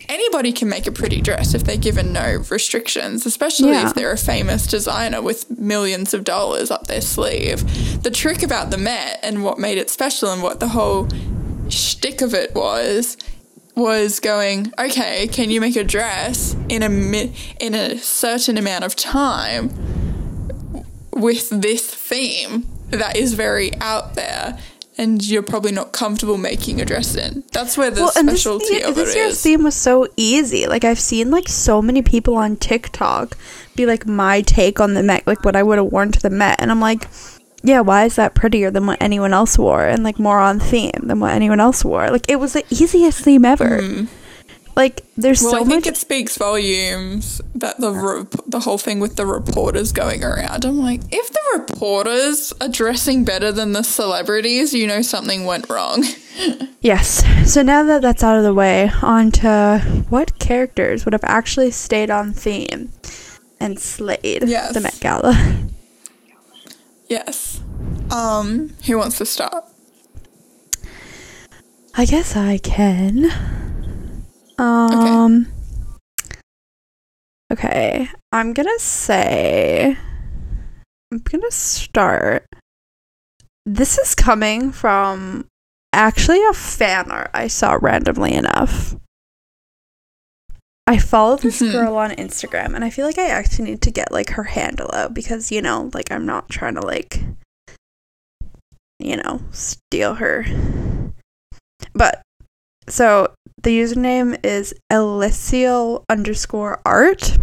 anybody 0.09 0.51
can 0.51 0.67
make 0.67 0.87
a 0.87 0.91
pretty 0.91 1.21
dress 1.21 1.53
if 1.53 1.63
they're 1.63 1.77
given 1.77 2.11
no 2.11 2.43
restrictions, 2.49 3.25
especially 3.25 3.69
Yeah. 3.69 3.87
if 3.87 3.93
they're 3.93 4.11
a 4.11 4.17
famous 4.17 4.65
designer 4.65 5.21
with 5.21 5.49
millions 5.57 6.13
of 6.15 6.23
dollars 6.23 6.71
up 6.71 6.87
their 6.87 6.99
sleeve. 7.01 8.01
The 8.01 8.09
trick 8.11 8.41
about 8.41 8.71
the 8.71 8.77
Met 8.77 9.19
and 9.21 9.43
what 9.43 9.59
made 9.59 9.77
it 9.77 9.89
special 9.91 10.31
and 10.33 10.41
what 10.41 10.59
the 10.59 10.69
whole 10.69 11.07
shtick 11.69 12.21
of 12.21 12.33
it 12.33 12.53
was 12.55 13.15
was 13.75 14.19
going 14.19 14.71
okay 14.77 15.27
can 15.27 15.49
you 15.49 15.59
make 15.59 15.75
a 15.75 15.83
dress 15.83 16.55
in 16.69 16.83
a 16.83 16.89
mi- 16.89 17.33
in 17.59 17.73
a 17.73 17.97
certain 17.97 18.55
amount 18.57 18.83
of 18.83 18.95
time 18.95 19.71
with 21.11 21.49
this 21.49 21.83
theme 21.87 22.67
that 22.91 23.15
is 23.15 23.33
very 23.33 23.71
out 23.81 24.13
there 24.13 24.59
and 24.97 25.25
you're 25.25 25.41
probably 25.43 25.71
not 25.71 25.91
comfortable 25.91 26.37
making 26.37 26.79
a 26.79 26.85
dress 26.85 27.15
in 27.15 27.43
that's 27.51 27.77
where 27.77 27.89
the 27.89 28.01
well, 28.01 28.11
this, 28.13 28.41
specialty 28.41 28.75
year- 28.75 28.87
of 28.87 28.95
this 28.95 29.13
it 29.13 29.17
year's 29.17 29.33
is 29.33 29.41
theme 29.41 29.63
was 29.63 29.75
so 29.75 30.07
easy. 30.17 30.67
Like 30.67 30.83
I've 30.83 30.99
seen 30.99 31.31
like 31.31 31.47
so 31.47 31.81
many 31.81 32.01
people 32.01 32.35
on 32.35 32.55
TikTok 32.57 33.37
be 33.75 33.85
like 33.85 34.05
my 34.05 34.41
take 34.41 34.79
on 34.79 34.93
the 34.93 35.03
Met, 35.03 35.25
like 35.25 35.43
what 35.43 35.55
I 35.55 35.63
would 35.63 35.77
have 35.79 35.87
worn 35.91 36.11
to 36.11 36.19
the 36.21 36.29
Met, 36.29 36.61
and 36.61 36.69
I'm 36.69 36.79
like, 36.79 37.07
yeah, 37.63 37.79
why 37.81 38.05
is 38.05 38.15
that 38.17 38.35
prettier 38.35 38.69
than 38.69 38.85
what 38.85 39.01
anyone 39.01 39.33
else 39.33 39.57
wore, 39.57 39.85
and 39.85 40.03
like 40.03 40.19
more 40.19 40.39
on 40.39 40.59
theme 40.59 40.91
than 41.01 41.19
what 41.19 41.33
anyone 41.33 41.59
else 41.59 41.83
wore? 41.83 42.09
Like 42.09 42.29
it 42.29 42.35
was 42.35 42.53
the 42.53 42.65
easiest 42.69 43.21
theme 43.21 43.45
ever. 43.45 43.79
Mm. 43.81 44.07
Like 44.75 45.01
there's 45.15 45.41
well, 45.43 45.51
so 45.51 45.57
I 45.57 45.63
think 45.65 45.85
much. 45.85 45.87
it 45.87 45.97
speaks 45.97 46.35
volumes 46.37 47.41
that 47.53 47.79
the 47.79 47.91
rep- 47.91 48.33
the 48.47 48.59
whole 48.61 48.79
thing 48.79 48.99
with 48.99 49.15
the 49.17 49.25
reporters 49.25 49.91
going 49.91 50.23
around. 50.23 50.65
I'm 50.65 50.79
like, 50.79 51.01
if 51.11 51.31
the 51.31 51.39
reporters 51.59 52.51
are 52.59 52.67
dressing 52.69 53.23
better 53.23 53.51
than 53.51 53.73
the 53.73 53.83
celebrities, 53.83 54.73
you 54.73 54.87
know 54.87 55.01
something 55.03 55.45
went 55.45 55.69
wrong. 55.69 56.03
Yes. 56.81 57.23
So 57.49 57.61
now 57.61 57.83
that 57.83 58.01
that's 58.01 58.23
out 58.23 58.37
of 58.37 58.43
the 58.43 58.53
way, 58.53 58.91
on 59.01 59.31
to 59.33 60.03
what 60.09 60.37
characters 60.39 61.05
would 61.05 61.13
have 61.13 61.23
actually 61.23 61.71
stayed 61.71 62.09
on 62.09 62.33
theme 62.33 62.89
and 63.59 63.79
slayed 63.79 64.43
Yes. 64.49 64.73
the 64.73 64.81
Met 64.81 64.97
Gala. 64.99 65.33
yes. 67.07 67.61
Um, 68.11 68.71
who 68.85 68.97
wants 68.97 69.17
to 69.19 69.25
start? 69.25 69.63
I 71.95 72.03
guess 72.05 72.35
I 72.35 72.57
can. 72.57 73.31
Um. 74.63 75.47
Okay. 77.51 78.09
I'm 78.31 78.53
gonna 78.53 78.79
say. 78.79 79.97
I'm 81.11 81.19
gonna 81.19 81.51
start. 81.51 82.45
This 83.65 83.97
is 83.97 84.15
coming 84.15 84.71
from 84.71 85.45
actually 85.91 86.43
a 86.45 86.53
fan 86.53 87.11
art 87.11 87.29
I 87.33 87.47
saw 87.47 87.77
randomly 87.81 88.33
enough. 88.33 88.95
I 90.87 90.97
follow 90.97 91.37
this 91.37 91.61
Mhm. 91.61 91.71
girl 91.71 91.95
on 91.97 92.11
Instagram 92.11 92.75
and 92.75 92.83
I 92.83 92.89
feel 92.89 93.05
like 93.05 93.17
I 93.17 93.27
actually 93.27 93.65
need 93.65 93.81
to 93.83 93.91
get 93.91 94.11
like 94.11 94.31
her 94.31 94.43
handle 94.43 94.89
out 94.93 95.13
because 95.13 95.51
you 95.51 95.61
know, 95.61 95.91
like 95.93 96.11
I'm 96.11 96.25
not 96.25 96.49
trying 96.49 96.75
to 96.75 96.81
like 96.81 97.21
you 98.99 99.17
know, 99.17 99.41
steal 99.51 100.15
her. 100.15 100.45
But 101.93 102.21
so 102.87 103.33
the 103.63 103.79
username 103.79 104.37
is 104.45 104.73
Elicio 104.91 106.03
underscore 106.09 106.81
art 106.85 107.37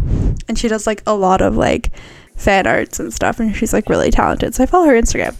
and 0.49 0.59
she 0.59 0.69
does 0.69 0.87
like 0.87 1.03
a 1.07 1.15
lot 1.15 1.41
of 1.41 1.57
like 1.57 1.91
fan 2.37 2.67
arts 2.67 3.00
and 3.00 3.12
stuff 3.12 3.41
and 3.41 3.55
she's 3.55 3.73
like 3.73 3.89
really 3.89 4.11
talented. 4.11 4.55
So 4.55 4.62
I 4.62 4.67
follow 4.67 4.87
her 4.87 5.00
Instagram. 5.00 5.35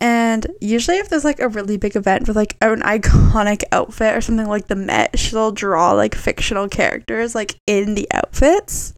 And 0.00 0.46
usually 0.60 0.98
if 0.98 1.08
there's 1.08 1.24
like 1.24 1.40
a 1.40 1.48
really 1.48 1.76
big 1.76 1.96
event 1.96 2.26
with 2.26 2.36
like 2.36 2.56
an 2.60 2.80
iconic 2.82 3.62
outfit 3.72 4.16
or 4.16 4.20
something 4.20 4.48
like 4.48 4.68
the 4.68 4.76
Met, 4.76 5.18
she'll 5.18 5.52
draw 5.52 5.92
like 5.92 6.14
fictional 6.14 6.68
characters 6.68 7.34
like 7.34 7.56
in 7.66 7.94
the 7.94 8.08
outfits. 8.12 8.94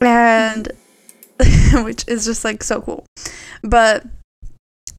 And 0.00 0.68
which 1.84 2.06
is 2.06 2.24
just 2.24 2.44
like 2.44 2.62
so 2.62 2.80
cool. 2.80 3.06
But 3.62 4.04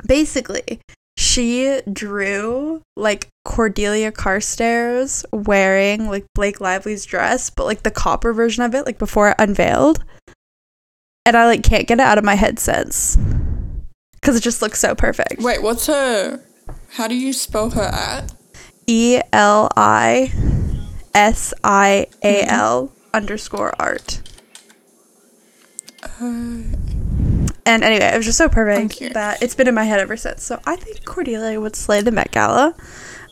basically, 0.05 0.81
she 1.39 1.79
drew 1.91 2.81
like 2.97 3.29
Cordelia 3.45 4.11
Carstairs 4.11 5.23
wearing 5.31 6.09
like 6.09 6.25
Blake 6.35 6.59
Lively's 6.59 7.05
dress, 7.05 7.49
but 7.49 7.65
like 7.65 7.83
the 7.83 7.91
copper 7.91 8.33
version 8.33 8.63
of 8.63 8.75
it, 8.75 8.85
like 8.85 8.99
before 8.99 9.29
it 9.29 9.35
unveiled. 9.39 10.03
And 11.25 11.37
I 11.37 11.45
like 11.45 11.63
can't 11.63 11.87
get 11.87 11.99
it 11.99 12.03
out 12.03 12.17
of 12.17 12.25
my 12.25 12.35
head 12.35 12.59
since. 12.59 13.17
Because 14.15 14.35
it 14.35 14.43
just 14.43 14.61
looks 14.61 14.79
so 14.79 14.95
perfect. 14.95 15.41
Wait, 15.41 15.61
what's 15.61 15.87
her? 15.87 16.43
How 16.91 17.07
do 17.07 17.15
you 17.15 17.31
spell 17.31 17.69
her 17.69 17.83
at? 17.83 18.33
E 18.85 19.21
L 19.31 19.69
I 19.77 20.33
S 21.13 21.53
I 21.63 22.07
A 22.21 22.43
L 22.43 22.87
mm-hmm. 22.87 23.15
underscore 23.15 23.73
art. 23.79 24.21
Uh, 26.03 26.63
And 27.69 27.83
anyway, 27.83 28.05
it 28.07 28.17
was 28.17 28.25
just 28.25 28.37
so 28.39 28.49
perfect 28.49 29.13
that 29.13 29.43
it's 29.43 29.53
been 29.53 29.67
in 29.67 29.75
my 29.75 29.83
head 29.83 29.99
ever 29.99 30.17
since. 30.17 30.43
So 30.43 30.59
I 30.65 30.75
think 30.75 31.05
Cordelia 31.05 31.61
would 31.61 31.75
slay 31.75 32.01
the 32.01 32.11
Met 32.11 32.31
Gala. 32.31 32.73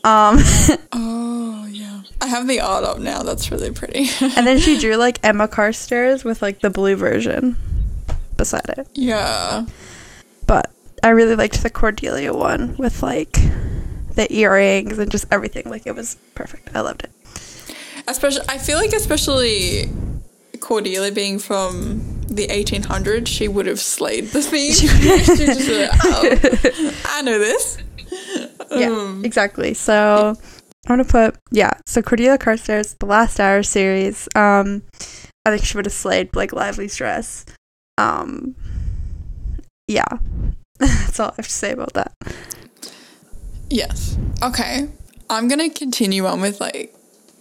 Um, 0.03 0.37
Oh 0.93 1.65
yeah, 1.69 2.01
I 2.21 2.27
have 2.27 2.47
the 2.47 2.59
art 2.59 2.83
up 2.83 2.99
now. 2.99 3.23
That's 3.23 3.49
really 3.51 3.71
pretty. 3.71 4.09
and 4.21 4.45
then 4.45 4.59
she 4.59 4.77
drew 4.83 4.95
like 4.95 5.19
Emma 5.23 5.47
Carstairs 5.47 6.23
with 6.23 6.41
like 6.43 6.59
the 6.61 6.69
blue 6.69 6.95
version 6.95 7.57
beside 8.37 8.69
it. 8.77 8.87
yeah, 8.93 9.65
But 10.45 10.71
I 11.01 11.09
really 11.09 11.35
liked 11.35 11.63
the 11.63 11.71
Cordelia 11.71 12.31
one 12.33 12.75
with 12.77 13.01
like 13.01 13.33
the 14.13 14.27
earrings 14.29 14.99
and 14.99 15.09
just 15.11 15.25
everything. 15.31 15.63
Like 15.69 15.87
it 15.87 15.95
was 15.95 16.15
perfect. 16.35 16.69
I 16.75 16.81
loved 16.81 17.03
it. 17.03 17.11
especially 18.07 18.45
I 18.47 18.59
feel 18.59 18.77
like 18.77 18.93
especially 18.93 19.89
Cordelia 20.59 21.11
being 21.11 21.39
from 21.39 22.01
the 22.27 22.47
1800s, 22.47 23.27
she 23.27 23.47
would 23.47 23.65
have 23.65 23.79
slayed 23.79 24.25
the 24.27 24.41
theme. 24.43 24.73
She 24.73 24.87
just 24.87 25.69
like, 25.69 25.89
oh, 26.03 26.93
I 27.05 27.21
know 27.21 27.39
this. 27.39 27.77
Yeah, 28.71 28.87
Um, 28.89 29.23
exactly. 29.25 29.73
So 29.73 30.35
I'm 30.87 30.97
gonna 30.97 31.05
put 31.05 31.35
yeah. 31.51 31.71
So 31.85 32.01
Cordelia 32.01 32.37
Carstairs, 32.37 32.97
the 32.99 33.05
Last 33.05 33.39
Hour 33.39 33.63
series. 33.63 34.27
Um, 34.35 34.83
I 35.45 35.51
think 35.51 35.63
she 35.63 35.77
would 35.77 35.85
have 35.85 35.93
slayed 35.93 36.31
Blake 36.31 36.51
Lively's 36.53 36.95
dress. 36.97 37.45
Um, 37.97 38.55
yeah, 39.87 40.05
that's 40.79 41.19
all 41.19 41.29
I 41.29 41.33
have 41.37 41.47
to 41.47 41.51
say 41.51 41.71
about 41.71 41.93
that. 41.93 42.11
Yes. 43.69 44.17
Okay. 44.43 44.87
I'm 45.29 45.47
gonna 45.47 45.69
continue 45.69 46.25
on 46.25 46.41
with 46.41 46.59
like 46.61 46.93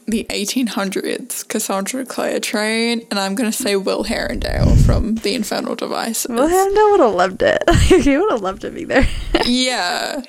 the 0.06 0.24
1800s 0.30 1.46
Cassandra 1.48 2.04
Clare 2.04 2.40
train, 2.40 3.06
and 3.10 3.18
I'm 3.18 3.34
gonna 3.34 3.52
say 3.52 3.76
Will 3.76 4.04
Herondale 4.04 4.76
from 4.84 5.16
The 5.16 5.34
Infernal 5.34 5.74
Devices. 5.74 6.28
Will 6.28 6.48
Herondale 6.48 6.90
would 6.92 7.00
have 7.00 7.14
loved 7.14 7.42
it. 7.42 7.62
he 8.04 8.16
would 8.16 8.30
have 8.30 8.42
loved 8.42 8.62
to 8.62 8.70
be 8.70 8.84
there. 8.84 9.08
yeah. 9.44 10.22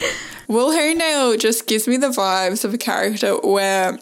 Will 0.48 0.72
Herondale 0.72 1.40
just 1.40 1.68
gives 1.68 1.88
me 1.88 1.98
the 1.98 2.10
vibes 2.10 2.66
of 2.66 2.74
a 2.74 2.78
character 2.78 3.38
where 3.38 4.00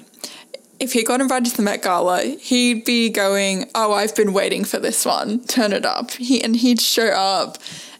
if 0.80 0.94
he 0.94 1.04
got 1.04 1.22
invited 1.22 1.52
to 1.52 1.58
the 1.58 1.64
Met 1.64 1.82
Gala, 1.82 2.22
he'd 2.24 2.86
be 2.86 3.10
going, 3.10 3.70
Oh, 3.76 3.94
I've 3.94 4.16
been 4.16 4.34
waiting 4.34 4.64
for 4.64 4.80
this 4.80 5.06
one. 5.06 5.44
Turn 5.46 5.74
it 5.74 5.86
up. 5.86 6.12
He 6.12 6.44
and 6.44 6.56
he'd 6.56 6.82
show 6.82 7.08
up 7.08 7.58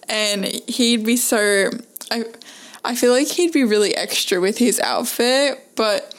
and 0.08 0.46
he'd 0.46 1.06
be 1.06 1.18
so 1.18 1.70
I 2.12 2.26
I 2.84 2.96
feel 2.96 3.12
like 3.12 3.28
he'd 3.28 3.52
be 3.52 3.64
really 3.64 3.96
extra 3.96 4.40
with 4.40 4.60
his 4.60 4.80
outfit, 4.80 5.72
but 5.76 6.14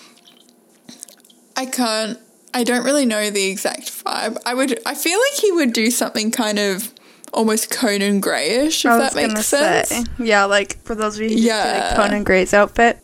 I 1.57 1.67
can't 1.67 2.19
I 2.55 2.65
don't 2.65 2.85
really 2.85 3.07
know 3.07 3.31
the 3.31 3.45
exact 3.45 4.05
vibe. 4.05 4.39
I 4.47 4.55
would 4.55 4.81
I 4.87 4.95
feel 4.95 5.19
like 5.19 5.41
he 5.41 5.53
would 5.53 5.73
do 5.73 5.91
something 5.91 6.31
kind 6.31 6.59
of 6.59 6.93
almost 7.33 7.71
Conan 7.71 8.21
Grayish, 8.21 8.85
if 8.85 8.91
that 8.91 9.15
makes 9.15 9.47
sense. 9.47 9.89
say, 9.89 10.05
yeah, 10.19 10.45
like 10.45 10.83
for 10.85 10.95
those 10.95 11.17
of 11.17 11.23
you 11.23 11.31
who 11.31 11.37
yeah. 11.37 11.65
see, 11.65 11.81
like 11.81 11.97
Conan 11.97 12.25
Gray's 12.25 12.55
outfit, 12.55 12.99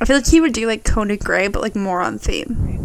I 0.00 0.04
feel 0.04 0.16
like 0.16 0.26
he 0.26 0.40
would 0.40 0.52
do 0.52 0.66
like 0.66 0.84
Conan 0.84 1.16
Gray, 1.16 1.48
but 1.48 1.62
like 1.62 1.74
more 1.74 2.00
on 2.00 2.18
theme. 2.18 2.80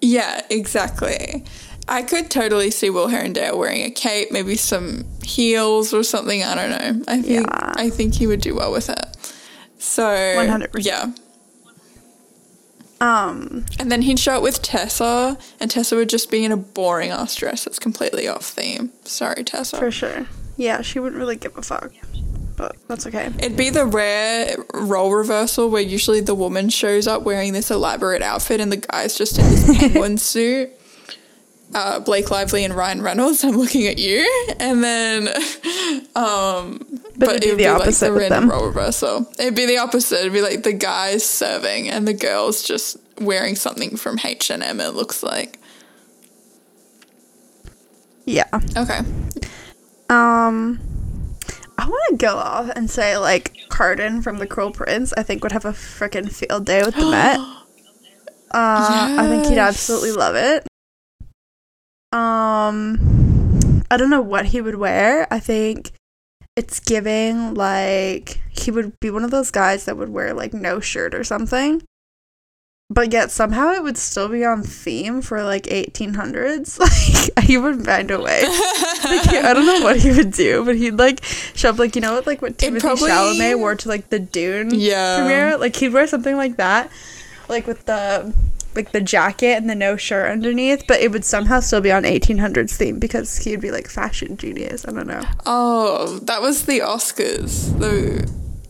Yeah, 0.00 0.42
exactly. 0.48 1.44
I 1.88 2.02
could 2.02 2.30
totally 2.30 2.70
see 2.70 2.88
Will 2.88 3.08
Herondale 3.08 3.58
wearing 3.58 3.82
a 3.82 3.90
cape, 3.90 4.30
maybe 4.30 4.56
some 4.56 5.04
heels 5.24 5.92
or 5.92 6.04
something. 6.04 6.42
I 6.44 6.54
don't 6.54 6.70
know. 6.70 7.04
I 7.08 7.20
think 7.20 7.46
Yeah. 7.46 7.72
I 7.74 7.90
think 7.90 8.14
he 8.14 8.26
would 8.26 8.40
do 8.40 8.54
well 8.54 8.70
with 8.70 8.88
it. 8.88 9.06
So 9.78 10.04
100%. 10.04 10.84
Yeah. 10.84 11.10
Um, 13.00 13.64
And 13.78 13.90
then 13.90 14.02
he'd 14.02 14.18
show 14.18 14.36
up 14.36 14.42
with 14.42 14.60
Tessa, 14.62 15.38
and 15.58 15.70
Tessa 15.70 15.96
would 15.96 16.08
just 16.10 16.30
be 16.30 16.44
in 16.44 16.52
a 16.52 16.56
boring 16.56 17.10
ass 17.10 17.34
dress 17.34 17.64
that's 17.64 17.78
completely 17.78 18.28
off 18.28 18.44
theme. 18.44 18.90
Sorry, 19.04 19.42
Tessa. 19.42 19.78
for 19.78 19.90
sure. 19.90 20.26
Yeah, 20.56 20.82
she 20.82 20.98
wouldn't 20.98 21.18
really 21.18 21.36
give 21.36 21.56
a 21.56 21.62
fuck, 21.62 21.92
but 22.56 22.76
that's 22.88 23.06
okay. 23.06 23.30
It'd 23.38 23.56
be 23.56 23.70
the 23.70 23.86
rare 23.86 24.54
role 24.74 25.12
reversal 25.14 25.70
where 25.70 25.80
usually 25.80 26.20
the 26.20 26.34
woman 26.34 26.68
shows 26.68 27.06
up 27.06 27.22
wearing 27.22 27.54
this 27.54 27.70
elaborate 27.70 28.20
outfit 28.20 28.60
and 28.60 28.70
the 28.70 28.76
guy's 28.76 29.16
just 29.16 29.38
in 29.38 29.48
this 29.48 29.78
penguin 29.78 30.18
suit. 30.18 30.70
Uh, 31.72 32.00
Blake 32.00 32.30
Lively 32.30 32.64
and 32.64 32.74
Ryan 32.74 33.00
Reynolds, 33.00 33.44
I'm 33.44 33.56
looking 33.56 33.86
at 33.86 33.96
you. 33.98 34.26
And 34.58 34.82
then, 34.84 35.28
um, 36.16 37.00
but, 37.26 37.36
it'd 37.36 37.42
be 37.42 37.48
it 37.48 37.50
would 37.52 37.58
the 37.58 37.62
be 37.64 37.66
opposite 37.68 38.06
like 38.06 38.14
the 38.14 38.18
with 38.20 38.28
them. 38.30 38.50
role 38.50 38.66
reversal. 38.66 39.30
It'd 39.38 39.54
be 39.54 39.66
the 39.66 39.78
opposite. 39.78 40.20
It'd 40.20 40.32
be 40.32 40.42
like 40.42 40.62
the 40.62 40.72
guys 40.72 41.24
serving 41.24 41.88
and 41.88 42.06
the 42.08 42.14
girls 42.14 42.62
just 42.62 42.96
wearing 43.20 43.54
something 43.56 43.96
from 43.96 44.18
H 44.24 44.50
and 44.50 44.62
M. 44.62 44.80
It 44.80 44.94
looks 44.94 45.22
like 45.22 45.58
Yeah. 48.24 48.48
okay. 48.76 49.00
Um, 50.08 50.80
I 51.78 51.86
want 51.88 52.02
to 52.10 52.16
go 52.16 52.36
off 52.36 52.70
and 52.74 52.90
say 52.90 53.16
like 53.18 53.56
Cardan 53.68 54.22
from 54.22 54.38
The 54.38 54.46
Cruel 54.46 54.72
Prince. 54.72 55.12
I 55.16 55.22
think 55.22 55.42
would 55.42 55.52
have 55.52 55.64
a 55.64 55.72
freaking 55.72 56.30
field 56.32 56.66
day 56.66 56.82
with 56.82 56.94
the 56.96 57.06
Met. 57.10 57.38
Uh, 58.52 59.16
I 59.18 59.26
think 59.28 59.46
he'd 59.46 59.58
absolutely 59.58 60.10
love 60.12 60.34
it. 60.34 60.66
Um, 62.12 63.82
I 63.90 63.96
don't 63.96 64.10
know 64.10 64.20
what 64.20 64.46
he 64.46 64.60
would 64.60 64.74
wear. 64.74 65.28
I 65.32 65.38
think 65.38 65.92
it's 66.60 66.78
giving 66.80 67.54
like 67.54 68.38
he 68.50 68.70
would 68.70 68.98
be 69.00 69.10
one 69.10 69.24
of 69.24 69.30
those 69.30 69.50
guys 69.50 69.86
that 69.86 69.96
would 69.96 70.10
wear 70.10 70.34
like 70.34 70.52
no 70.52 70.78
shirt 70.80 71.14
or 71.14 71.24
something. 71.24 71.82
But 72.92 73.12
yet 73.12 73.30
somehow 73.30 73.70
it 73.72 73.84
would 73.84 73.96
still 73.96 74.28
be 74.28 74.44
on 74.44 74.62
theme 74.64 75.22
for 75.22 75.42
like 75.44 75.64
1800s. 75.64 76.78
Like 77.36 77.44
he 77.44 77.56
would 77.56 77.84
find 77.84 78.10
a 78.10 78.20
way. 78.20 78.42
Like, 78.42 79.28
I 79.28 79.52
don't 79.54 79.64
know 79.66 79.80
what 79.80 79.98
he 79.98 80.10
would 80.10 80.32
do, 80.32 80.64
but 80.64 80.74
he'd 80.76 80.98
like 80.98 81.22
show 81.54 81.70
up 81.70 81.78
like 81.78 81.94
you 81.94 82.02
know 82.02 82.14
what 82.14 82.26
like 82.26 82.42
what 82.42 82.58
Timothy 82.58 82.80
probably- 82.80 83.10
Chalamet 83.10 83.58
wore 83.58 83.74
to 83.76 83.88
like 83.88 84.10
the 84.10 84.18
Dune 84.18 84.70
Yeah. 84.74 85.18
premiere. 85.18 85.56
Like 85.56 85.76
he'd 85.76 85.92
wear 85.92 86.06
something 86.08 86.36
like 86.36 86.56
that, 86.56 86.90
like 87.48 87.66
with 87.66 87.84
the 87.86 88.34
like 88.74 88.92
the 88.92 89.00
jacket 89.00 89.56
and 89.56 89.68
the 89.68 89.74
no 89.74 89.96
shirt 89.96 90.30
underneath, 90.30 90.84
but 90.86 91.00
it 91.00 91.10
would 91.10 91.24
somehow 91.24 91.60
still 91.60 91.80
be 91.80 91.90
on 91.92 92.04
1800s 92.04 92.76
theme 92.76 92.98
because 92.98 93.38
he'd 93.38 93.60
be 93.60 93.70
like 93.70 93.88
fashion 93.88 94.36
genius. 94.36 94.86
I 94.86 94.92
don't 94.92 95.06
know. 95.06 95.22
Oh, 95.46 96.18
that 96.22 96.40
was 96.40 96.66
the 96.66 96.80
Oscars. 96.80 97.78
though. 97.78 98.24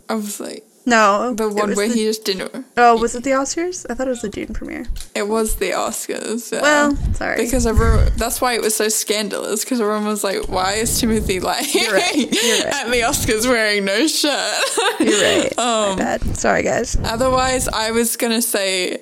I 0.08 0.14
was 0.14 0.40
like 0.40 0.64
No, 0.86 1.34
the 1.34 1.48
one 1.48 1.74
where 1.76 1.86
the- 1.86 1.94
he 1.94 2.04
just 2.04 2.24
didn't. 2.24 2.64
Oh, 2.76 2.96
was 2.98 3.14
it 3.14 3.22
the 3.22 3.30
Oscars? 3.30 3.86
I 3.88 3.94
thought 3.94 4.06
it 4.08 4.10
was 4.10 4.22
the 4.22 4.28
Dune 4.30 4.52
premiere. 4.54 4.86
It 5.14 5.28
was 5.28 5.56
the 5.56 5.70
Oscars. 5.72 6.50
yeah. 6.50 6.62
Well, 6.62 6.96
sorry. 7.14 7.36
Because 7.44 7.66
everyone, 7.66 8.10
that's 8.16 8.40
why 8.40 8.54
it 8.54 8.62
was 8.62 8.74
so 8.74 8.88
scandalous. 8.88 9.62
Because 9.64 9.80
everyone 9.80 10.06
was 10.06 10.24
like, 10.24 10.48
"Why 10.48 10.72
is 10.74 10.98
Timothy 10.98 11.38
like 11.52 11.72
You're 11.74 11.92
right, 11.92 12.16
you're 12.16 12.64
right. 12.64 12.74
at 12.74 12.90
the 12.90 13.02
Oscars 13.02 13.46
wearing 13.46 13.84
no 13.84 14.06
shirt?" 14.06 14.64
You're 15.00 15.20
right. 15.22 15.52
Um, 15.58 15.90
My 15.90 15.96
bad. 15.96 16.36
Sorry, 16.36 16.62
guys. 16.62 16.96
Otherwise, 17.04 17.68
I 17.68 17.90
was 17.92 18.16
gonna 18.16 18.42
say 18.42 18.98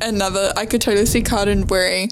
another. 0.00 0.52
I 0.56 0.66
could 0.66 0.80
totally 0.80 1.06
see 1.06 1.22
Cardan 1.22 1.66
wearing. 1.66 2.10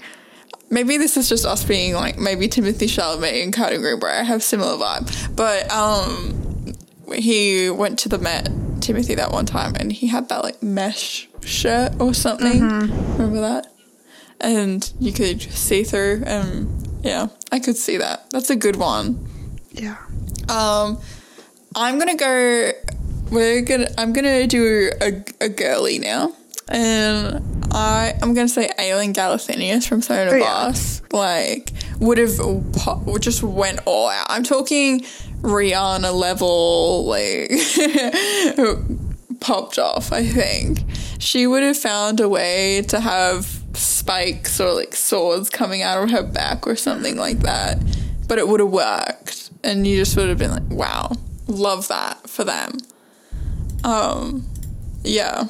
Maybe 0.69 0.97
this 0.97 1.15
is 1.15 1.29
just 1.29 1.45
us 1.45 1.63
being 1.63 1.93
like 1.93 2.17
maybe 2.17 2.47
Timothy 2.47 2.87
Chalamet 2.87 3.43
and 3.43 3.53
Cardan 3.53 3.81
Greenbriar 3.81 4.25
have 4.25 4.41
similar 4.41 4.77
vibe, 4.77 5.35
but 5.35 5.71
um, 5.71 6.73
he 7.13 7.69
went 7.69 7.99
to 7.99 8.09
the 8.09 8.17
Met 8.17 8.49
Timothy 8.81 9.15
that 9.15 9.31
one 9.31 9.45
time 9.45 9.75
and 9.75 9.91
he 9.91 10.07
had 10.07 10.29
that 10.29 10.43
like 10.43 10.61
mesh 10.61 11.27
shirt 11.43 11.93
or 11.99 12.13
something. 12.13 12.61
Remember 12.61 13.41
that? 13.41 13.67
And 14.41 14.91
you 14.99 15.11
could 15.13 15.41
see 15.41 15.83
through. 15.83 16.23
And 16.25 16.87
yeah, 17.03 17.27
I 17.51 17.59
could 17.59 17.77
see 17.77 17.97
that. 17.97 18.29
That's 18.31 18.49
a 18.49 18.55
good 18.55 18.75
one. 18.75 19.27
Yeah. 19.71 19.97
Um, 20.49 20.99
I'm 21.75 21.99
gonna 21.99 22.15
go. 22.15 22.71
We're 23.31 23.61
gonna. 23.61 23.87
I'm 23.97 24.13
gonna 24.13 24.47
do 24.47 24.91
a, 25.01 25.23
a 25.41 25.49
girly 25.49 25.99
now, 25.99 26.33
and 26.69 27.65
I 27.71 28.13
I'm 28.21 28.33
gonna 28.33 28.47
say 28.47 28.69
Aelin 28.79 29.13
Galathynius 29.13 29.87
from 29.87 29.99
of 29.99 30.33
Oh, 30.33 30.35
yeah. 30.35 30.73
Like 31.11 31.71
would 31.99 32.17
have 32.17 32.37
po- 32.73 33.17
just 33.19 33.43
went 33.43 33.79
all 33.85 34.09
out. 34.09 34.25
I'm 34.29 34.43
talking 34.43 35.01
Rihanna 35.41 36.13
level, 36.13 37.05
like 37.05 37.51
popped 39.39 39.77
off. 39.77 40.11
I 40.11 40.25
think 40.25 40.79
she 41.19 41.47
would 41.47 41.63
have 41.63 41.77
found 41.77 42.19
a 42.19 42.27
way 42.27 42.81
to 42.87 42.99
have 42.99 43.61
spikes 43.73 44.59
or 44.59 44.73
like 44.73 44.95
swords 44.95 45.49
coming 45.49 45.81
out 45.81 46.03
of 46.03 46.11
her 46.11 46.23
back 46.23 46.65
or 46.67 46.75
something 46.75 47.15
like 47.17 47.39
that, 47.39 47.77
but 48.27 48.39
it 48.39 48.47
would 48.47 48.59
have 48.59 48.71
worked, 48.71 49.51
and 49.63 49.85
you 49.85 49.97
just 49.97 50.15
would 50.17 50.29
have 50.29 50.37
been 50.37 50.51
like, 50.51 50.69
"Wow, 50.69 51.11
love 51.47 51.87
that 51.89 52.27
for 52.29 52.43
them." 52.43 52.77
Um, 53.83 54.45
yeah. 55.03 55.47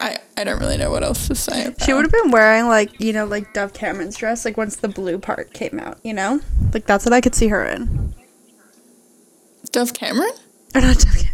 I, 0.00 0.16
I 0.36 0.44
don't 0.44 0.58
really 0.58 0.76
know 0.78 0.90
what 0.90 1.02
else 1.02 1.28
to 1.28 1.34
say. 1.34 1.66
About. 1.66 1.82
She 1.82 1.92
would 1.92 2.04
have 2.04 2.12
been 2.12 2.30
wearing 2.30 2.66
like 2.68 2.98
you 3.00 3.12
know 3.12 3.26
like 3.26 3.52
Dove 3.52 3.72
Cameron's 3.74 4.16
dress 4.16 4.44
like 4.44 4.56
once 4.56 4.76
the 4.76 4.88
blue 4.88 5.18
part 5.18 5.52
came 5.52 5.78
out. 5.78 5.98
You 6.02 6.14
know, 6.14 6.40
like 6.72 6.86
that's 6.86 7.04
what 7.04 7.12
I 7.12 7.20
could 7.20 7.34
see 7.34 7.48
her 7.48 7.64
in. 7.64 8.14
Dove 9.72 9.94
Cameron. 9.94 10.32
Or 10.74 10.80
not 10.80 10.98
Dove. 10.98 11.16
Cam- 11.16 11.26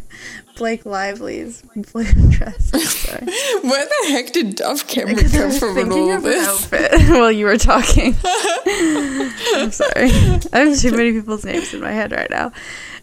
Blake 0.57 0.87
Lively's 0.87 1.61
blue 1.93 2.05
dress. 2.31 2.71
Sorry. 2.71 3.27
Where 3.63 3.85
the 3.85 4.09
heck 4.09 4.33
did 4.33 4.55
Dove 4.57 4.87
Cameron 4.89 5.29
come 5.29 5.51
from 5.51 5.69
in 5.71 5.75
thinking 5.91 5.93
all 5.93 6.13
of 6.13 6.25
an 6.25 6.31
this? 6.31 6.49
outfit 6.49 6.93
while 7.11 7.31
you 7.31 7.45
were 7.45 7.59
talking. 7.59 8.17
I'm 8.27 9.71
sorry. 9.71 10.09
I 10.55 10.61
have 10.61 10.79
too 10.81 10.93
many 10.93 11.13
people's 11.13 11.45
names 11.45 11.75
in 11.75 11.83
my 11.83 11.93
head 11.93 12.13
right 12.13 12.31
now. 12.31 12.51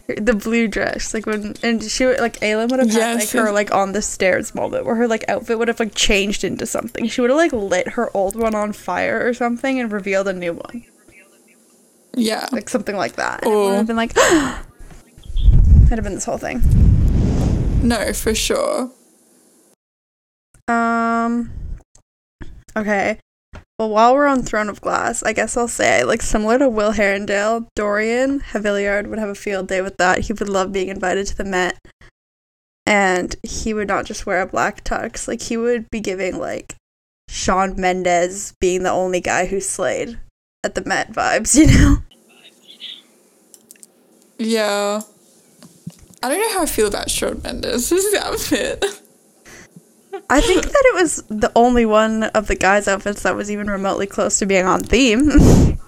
The 0.06 0.34
blue 0.34 0.68
dress, 0.68 1.14
like 1.14 1.24
when, 1.24 1.54
and 1.62 1.82
she 1.82 2.04
would 2.04 2.20
like 2.20 2.38
Ayla 2.40 2.68
would 2.70 2.78
have 2.78 2.90
had 2.90 2.96
Yes, 2.98 3.34
like 3.34 3.42
her 3.42 3.50
like 3.52 3.72
on 3.72 3.92
the 3.92 4.02
stairs 4.02 4.54
moment 4.54 4.84
where 4.84 4.96
her 4.96 5.08
like 5.08 5.24
outfit 5.28 5.58
would 5.58 5.68
have 5.68 5.80
like 5.80 5.94
changed 5.94 6.44
into 6.44 6.66
something. 6.66 7.06
She 7.08 7.22
would 7.22 7.30
have 7.30 7.38
like 7.38 7.54
lit 7.54 7.88
her 7.88 8.14
old 8.14 8.36
one 8.36 8.54
on 8.54 8.74
fire 8.74 9.26
or 9.26 9.32
something 9.32 9.80
and 9.80 9.90
revealed 9.90 10.28
a 10.28 10.34
new 10.34 10.52
one, 10.52 10.84
Yeah. 12.14 12.46
like 12.52 12.68
something 12.68 12.96
like 12.96 13.16
that. 13.16 13.40
Oh. 13.44 13.68
would 13.70 13.76
have 13.76 13.86
been 13.86 13.96
like, 13.96 14.12
that'd 14.14 14.64
have 15.90 16.02
been 16.04 16.14
this 16.16 16.26
whole 16.26 16.36
thing. 16.38 16.60
No, 17.82 18.12
for 18.12 18.34
sure. 18.34 18.90
Um. 20.68 21.50
Okay. 22.76 23.18
Well, 23.78 23.90
while 23.90 24.14
we're 24.14 24.26
on 24.26 24.42
Throne 24.42 24.68
of 24.68 24.80
Glass, 24.80 25.24
I 25.24 25.32
guess 25.32 25.56
I'll 25.56 25.66
say, 25.66 26.04
like, 26.04 26.22
similar 26.22 26.58
to 26.58 26.68
Will 26.68 26.92
Herondale, 26.92 27.66
Dorian 27.74 28.38
Havilliard 28.40 29.08
would 29.08 29.18
have 29.18 29.28
a 29.28 29.34
field 29.34 29.66
day 29.66 29.80
with 29.80 29.96
that. 29.96 30.20
He 30.20 30.32
would 30.32 30.48
love 30.48 30.70
being 30.70 30.88
invited 30.88 31.26
to 31.26 31.36
the 31.36 31.44
Met. 31.44 31.76
And 32.86 33.34
he 33.42 33.74
would 33.74 33.88
not 33.88 34.04
just 34.04 34.26
wear 34.26 34.42
a 34.42 34.46
black 34.46 34.84
tux. 34.84 35.26
Like, 35.26 35.42
he 35.42 35.56
would 35.56 35.90
be 35.90 35.98
giving, 36.00 36.38
like, 36.38 36.76
Shawn 37.28 37.74
Mendes 37.80 38.54
being 38.60 38.84
the 38.84 38.90
only 38.90 39.20
guy 39.20 39.46
who 39.46 39.60
slayed 39.60 40.20
at 40.62 40.76
the 40.76 40.84
Met 40.84 41.12
vibes, 41.12 41.54
you 41.56 41.66
know? 41.66 41.96
Yeah. 44.38 45.00
I 46.22 46.28
don't 46.28 46.40
know 46.40 46.52
how 46.52 46.62
I 46.62 46.66
feel 46.66 46.86
about 46.86 47.10
Shawn 47.10 47.40
Mendes' 47.42 47.92
outfit. 48.20 48.84
I 50.30 50.40
think 50.40 50.62
that 50.62 50.84
it 50.86 50.94
was 50.94 51.22
the 51.28 51.52
only 51.54 51.86
one 51.86 52.24
of 52.24 52.46
the 52.46 52.56
guys' 52.56 52.88
outfits 52.88 53.22
that 53.22 53.36
was 53.36 53.50
even 53.50 53.68
remotely 53.68 54.06
close 54.06 54.38
to 54.38 54.46
being 54.46 54.66
on 54.66 54.82
theme. 54.82 55.30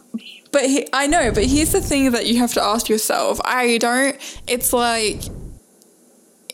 But 0.52 0.70
he, 0.70 0.88
I 0.90 1.06
know, 1.06 1.32
but 1.32 1.44
here's 1.44 1.72
the 1.72 1.82
thing 1.82 2.12
that 2.12 2.24
you 2.24 2.38
have 2.38 2.54
to 2.54 2.62
ask 2.62 2.88
yourself. 2.88 3.38
I 3.44 3.76
don't, 3.76 4.16
it's 4.46 4.72
like, 4.72 5.20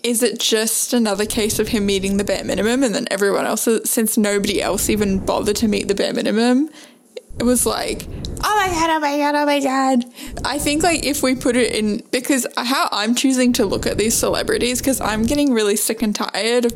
is 0.03 0.25
it 0.25 0.41
just 0.41 0.93
another 0.93 1.25
case 1.25 1.61
of 1.61 1.69
him 1.69 1.87
meeting 1.87 2.17
the 2.17 2.25
bare 2.25 2.43
minimum 2.43 2.83
and 2.83 2.97
then 2.97 3.07
everyone 3.13 3.47
else, 3.47 3.69
since 3.85 4.19
nobody 4.19 4.61
else 4.61 4.91
even 4.91 5.25
bothered 5.25 5.55
to 5.57 5.69
meet 5.69 5.87
the 5.87 5.95
bare 5.95 6.13
minimum, 6.13 6.69
it 7.39 7.45
was 7.45 7.65
like, 7.65 8.07
oh 8.43 8.57
my 8.57 8.69
god, 8.69 8.91
oh 8.91 9.01
my 9.01 9.17
god, 9.19 9.35
oh 9.37 9.47
my 9.47 9.61
god. 9.61 10.05
I 10.45 10.59
think 10.59 10.83
like 10.83 11.05
if 11.05 11.23
we 11.23 11.35
put 11.35 11.55
it 11.55 11.73
in, 11.73 12.03
because 12.11 12.47
how 12.57 12.89
I'm 12.91 13.15
choosing 13.15 13.53
to 13.55 13.65
look 13.65 13.87
at 13.87 13.99
these 13.99 14.15
celebrities, 14.17 14.81
because 14.81 15.01
I'm 15.01 15.23
getting 15.23 15.53
really 15.53 15.77
sick 15.77 16.03
and 16.03 16.15
tired 16.15 16.65
of 16.65 16.73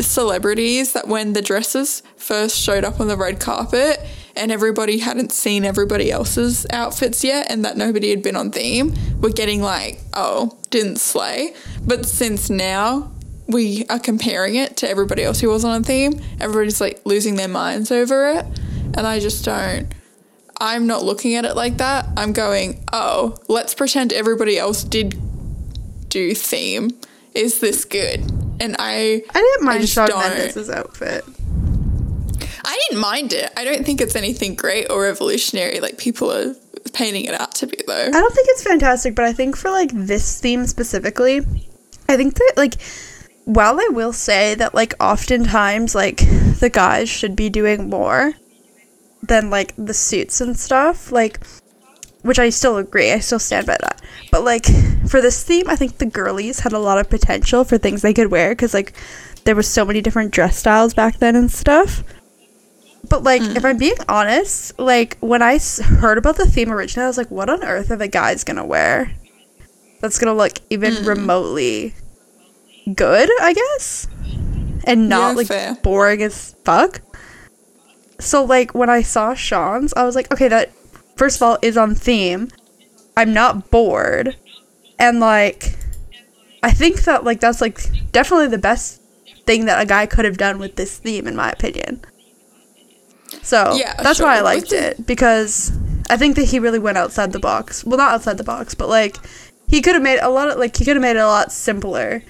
celebrities 0.00 0.92
that 0.92 1.08
when 1.08 1.32
the 1.32 1.42
dresses 1.42 2.02
first 2.16 2.56
showed 2.56 2.84
up 2.84 3.00
on 3.00 3.08
the 3.08 3.16
red 3.16 3.40
carpet 3.40 4.00
and 4.36 4.50
everybody 4.50 4.98
hadn't 4.98 5.32
seen 5.32 5.64
everybody 5.64 6.10
else's 6.10 6.66
outfits 6.70 7.22
yet 7.22 7.50
and 7.50 7.64
that 7.64 7.76
nobody 7.76 8.10
had 8.10 8.22
been 8.22 8.36
on 8.36 8.50
theme, 8.50 8.94
we're 9.20 9.30
getting 9.30 9.60
like, 9.62 10.00
oh, 10.14 10.58
didn't 10.70 10.96
slay. 10.96 11.54
But 11.84 12.06
since 12.06 12.48
now 12.48 13.10
we 13.46 13.84
are 13.90 13.98
comparing 13.98 14.54
it 14.54 14.76
to 14.78 14.88
everybody 14.88 15.22
else 15.22 15.40
who 15.40 15.48
was 15.48 15.64
on 15.64 15.84
theme, 15.84 16.20
everybody's 16.40 16.80
like 16.80 17.00
losing 17.04 17.36
their 17.36 17.48
minds 17.48 17.90
over 17.90 18.30
it. 18.30 18.46
And 18.94 19.06
I 19.06 19.20
just 19.20 19.44
don't. 19.44 19.88
I'm 20.60 20.86
not 20.86 21.02
looking 21.04 21.34
at 21.34 21.44
it 21.44 21.56
like 21.56 21.78
that. 21.78 22.06
I'm 22.16 22.32
going, 22.32 22.84
oh, 22.92 23.36
let's 23.48 23.74
pretend 23.74 24.12
everybody 24.12 24.58
else 24.58 24.84
did 24.84 25.20
do 26.08 26.34
theme. 26.34 26.90
Is 27.34 27.60
this 27.60 27.84
good? 27.84 28.41
And 28.60 28.76
I 28.78 29.22
I 29.30 29.40
didn't 29.40 29.64
mind 29.64 29.80
just 29.80 29.94
Shawn 29.94 30.08
don't. 30.08 30.36
Mendes' 30.36 30.70
outfit. 30.70 31.24
I 32.64 32.80
didn't 32.88 33.00
mind 33.00 33.32
it. 33.32 33.52
I 33.56 33.64
don't 33.64 33.84
think 33.84 34.00
it's 34.00 34.14
anything 34.14 34.54
great 34.54 34.90
or 34.90 35.02
revolutionary 35.02 35.80
like 35.80 35.98
people 35.98 36.30
are 36.32 36.54
painting 36.92 37.24
it 37.24 37.34
out 37.34 37.54
to 37.56 37.66
be 37.66 37.78
though. 37.86 38.06
I 38.06 38.10
don't 38.10 38.34
think 38.34 38.48
it's 38.50 38.62
fantastic, 38.62 39.14
but 39.14 39.24
I 39.24 39.32
think 39.32 39.56
for 39.56 39.70
like 39.70 39.90
this 39.92 40.40
theme 40.40 40.66
specifically, 40.66 41.40
I 42.08 42.16
think 42.16 42.34
that 42.34 42.52
like 42.56 42.74
while 43.44 43.80
I 43.80 43.88
will 43.90 44.12
say 44.12 44.54
that 44.54 44.74
like 44.74 44.94
oftentimes 45.00 45.94
like 45.94 46.18
the 46.60 46.70
guys 46.72 47.08
should 47.08 47.34
be 47.34 47.50
doing 47.50 47.90
more 47.90 48.34
than 49.22 49.50
like 49.50 49.74
the 49.76 49.94
suits 49.94 50.40
and 50.40 50.58
stuff, 50.58 51.10
like 51.10 51.40
which 52.22 52.38
I 52.38 52.50
still 52.50 52.76
agree, 52.76 53.12
I 53.12 53.18
still 53.18 53.38
stand 53.38 53.66
by 53.66 53.76
that. 53.80 54.00
But 54.30 54.44
like 54.44 54.66
for 55.08 55.20
this 55.20 55.42
theme, 55.42 55.68
I 55.68 55.76
think 55.76 55.98
the 55.98 56.06
girlies 56.06 56.60
had 56.60 56.72
a 56.72 56.78
lot 56.78 56.98
of 56.98 57.10
potential 57.10 57.64
for 57.64 57.78
things 57.78 58.02
they 58.02 58.14
could 58.14 58.30
wear 58.30 58.50
because 58.50 58.74
like 58.74 58.94
there 59.44 59.56
was 59.56 59.68
so 59.68 59.84
many 59.84 60.00
different 60.00 60.32
dress 60.32 60.56
styles 60.56 60.94
back 60.94 61.18
then 61.18 61.36
and 61.36 61.50
stuff. 61.50 62.04
But 63.08 63.24
like, 63.24 63.42
if 63.42 63.64
I'm 63.64 63.72
mm-hmm. 63.72 63.78
being 63.78 63.96
honest, 64.08 64.78
like 64.78 65.18
when 65.18 65.42
I 65.42 65.54
s- 65.54 65.80
heard 65.80 66.18
about 66.18 66.36
the 66.36 66.46
theme 66.46 66.70
originally, 66.70 67.04
I 67.04 67.08
was 67.08 67.18
like, 67.18 67.30
"What 67.30 67.50
on 67.50 67.64
earth 67.64 67.90
are 67.90 67.96
the 67.96 68.08
guys 68.08 68.44
gonna 68.44 68.64
wear? 68.64 69.12
That's 70.00 70.18
gonna 70.18 70.34
look 70.34 70.52
even 70.70 70.94
mm. 70.94 71.06
remotely 71.06 71.94
good, 72.94 73.28
I 73.40 73.52
guess, 73.54 74.06
and 74.84 75.08
not 75.08 75.30
Yeah, 75.30 75.34
like 75.34 75.46
fair. 75.48 75.74
boring 75.82 76.22
as 76.22 76.54
fuck." 76.64 77.00
So 78.20 78.44
like 78.44 78.72
when 78.72 78.88
I 78.88 79.02
saw 79.02 79.34
Shawn's, 79.34 79.92
I 79.94 80.04
was 80.04 80.14
like, 80.14 80.32
"Okay, 80.32 80.46
that 80.46 80.70
first 81.22 81.36
of 81.36 81.42
all 81.42 81.56
is 81.62 81.76
on 81.76 81.94
theme. 81.94 82.48
I'm 83.16 83.32
not 83.32 83.70
bored, 83.70 84.34
and 84.98 85.20
like, 85.20 85.76
I 86.64 86.72
think 86.72 87.04
that 87.04 87.22
like 87.22 87.38
that's 87.38 87.60
like 87.60 87.78
definitely 88.10 88.48
the 88.48 88.58
best 88.58 89.00
thing 89.46 89.66
that 89.66 89.80
a 89.80 89.86
guy 89.86 90.04
could 90.06 90.24
have 90.24 90.36
done 90.36 90.58
with 90.58 90.74
this 90.74 90.98
theme, 90.98 91.28
in 91.28 91.36
my 91.36 91.48
opinion." 91.52 92.00
So 93.40 93.76
Yeah, 93.76 93.94
that's 94.02 94.20
why 94.20 94.38
I 94.38 94.40
liked 94.40 94.70
the- 94.70 94.88
it 94.88 95.06
because 95.06 95.70
I 96.10 96.16
think 96.16 96.34
that 96.34 96.46
he 96.46 96.58
really 96.58 96.80
went 96.80 96.98
outside 96.98 97.30
the 97.30 97.38
box. 97.38 97.84
Well, 97.84 97.98
not 97.98 98.14
outside 98.14 98.36
the 98.36 98.50
box, 98.54 98.74
but 98.74 98.88
like 98.88 99.18
he 99.68 99.80
could 99.80 99.94
have 99.94 100.02
made 100.02 100.18
a 100.18 100.28
lot 100.28 100.50
of 100.50 100.58
like 100.58 100.76
he 100.76 100.84
could 100.84 100.96
have 100.96 101.02
made 101.02 101.16
it 101.16 101.28
a 101.30 101.34
lot 101.38 101.52
simpler, 101.52 102.24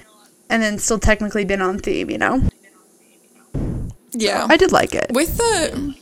and 0.51 0.61
then 0.61 0.77
still 0.77 0.99
technically 0.99 1.45
been 1.45 1.63
on 1.63 1.79
theme. 1.79 2.11
You 2.11 2.19
know, 2.19 2.43
Yeah. 4.11 4.45
I 4.47 4.55
did 4.55 4.71
like 4.71 4.93
it. 4.93 5.07
With 5.11 5.37
the 5.37 5.95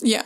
yeah, 0.00 0.22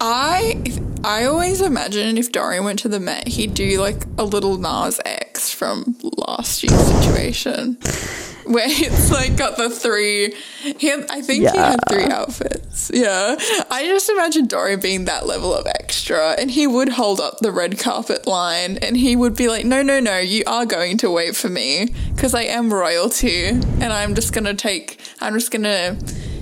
I 0.00 0.62
I 1.02 1.24
always 1.24 1.62
imagined 1.62 2.18
if 2.18 2.30
Dorian 2.30 2.64
went 2.64 2.78
to 2.80 2.88
the 2.88 3.00
Met, 3.00 3.26
he'd 3.28 3.54
do 3.54 3.80
like 3.80 4.04
a 4.18 4.24
Lil 4.24 4.58
Nas 4.58 5.00
X 5.06 5.50
from 5.50 5.96
last 6.02 6.62
year's 6.62 6.78
situation, 6.78 7.74
where 8.44 8.66
it's 8.68 9.10
like 9.10 9.34
got 9.36 9.56
the 9.56 9.70
three. 9.70 10.34
He 10.78 10.88
had, 10.88 11.06
I 11.10 11.22
think 11.22 11.48
he 11.48 11.56
had 11.56 11.78
three 11.88 12.04
outfits. 12.04 12.90
Yeah, 12.92 13.36
I 13.70 13.86
just 13.86 14.10
imagine 14.10 14.46
Dorian 14.46 14.80
being 14.80 15.06
that 15.06 15.26
level 15.26 15.54
of 15.54 15.66
extra, 15.66 16.32
and 16.32 16.50
he 16.50 16.66
would 16.66 16.90
hold 16.90 17.18
up 17.18 17.38
the 17.38 17.50
red 17.50 17.78
carpet 17.78 18.26
line, 18.26 18.76
and 18.78 18.94
he 18.94 19.16
would 19.16 19.34
be 19.34 19.48
like, 19.48 19.64
"No, 19.64 19.82
no, 19.82 20.00
no, 20.00 20.18
you 20.18 20.42
are 20.46 20.66
going 20.66 20.98
to 20.98 21.10
wait 21.10 21.34
for 21.34 21.48
me 21.48 21.94
because 22.14 22.34
I 22.34 22.42
am 22.42 22.72
royalty, 22.72 23.46
and 23.46 23.84
I'm 23.84 24.14
just 24.14 24.34
gonna 24.34 24.54
take. 24.54 25.00
I'm 25.20 25.32
just 25.34 25.50
gonna." 25.50 25.96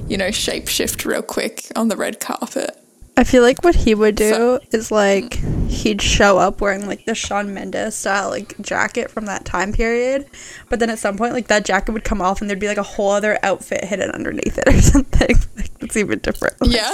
you 0.08 0.16
know, 0.16 0.28
shapeshift 0.28 1.04
real 1.04 1.20
quick 1.20 1.66
on 1.76 1.88
the 1.88 1.96
red 1.96 2.18
carpet. 2.18 2.74
I 3.18 3.24
feel 3.24 3.42
like 3.42 3.64
what 3.64 3.74
he 3.74 3.96
would 3.96 4.14
do 4.14 4.30
So- 4.30 4.60
is 4.70 4.92
like 4.92 5.34
he'd 5.68 6.00
show 6.00 6.38
up 6.38 6.60
wearing 6.60 6.86
like 6.86 7.04
the 7.04 7.16
Shawn 7.16 7.52
Mendes 7.52 7.96
style 7.96 8.30
like 8.30 8.54
jacket 8.60 9.10
from 9.10 9.26
that 9.26 9.44
time 9.44 9.72
period, 9.72 10.26
but 10.68 10.78
then 10.78 10.88
at 10.88 11.00
some 11.00 11.16
point 11.16 11.32
like 11.32 11.48
that 11.48 11.64
jacket 11.64 11.90
would 11.92 12.04
come 12.04 12.22
off 12.22 12.40
and 12.40 12.48
there'd 12.48 12.60
be 12.60 12.68
like 12.68 12.78
a 12.78 12.82
whole 12.84 13.10
other 13.10 13.36
outfit 13.42 13.84
hidden 13.84 14.12
underneath 14.12 14.56
it 14.56 14.68
or 14.68 14.80
something. 14.80 15.36
Like 15.56 15.70
it's 15.80 15.96
even 15.96 16.20
different. 16.20 16.60
Like, 16.60 16.70
Yeah. 16.70 16.88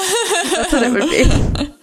that's 0.54 0.72
what 0.72 0.82
it 0.82 0.92
would 0.92 1.66
be. 1.66 1.74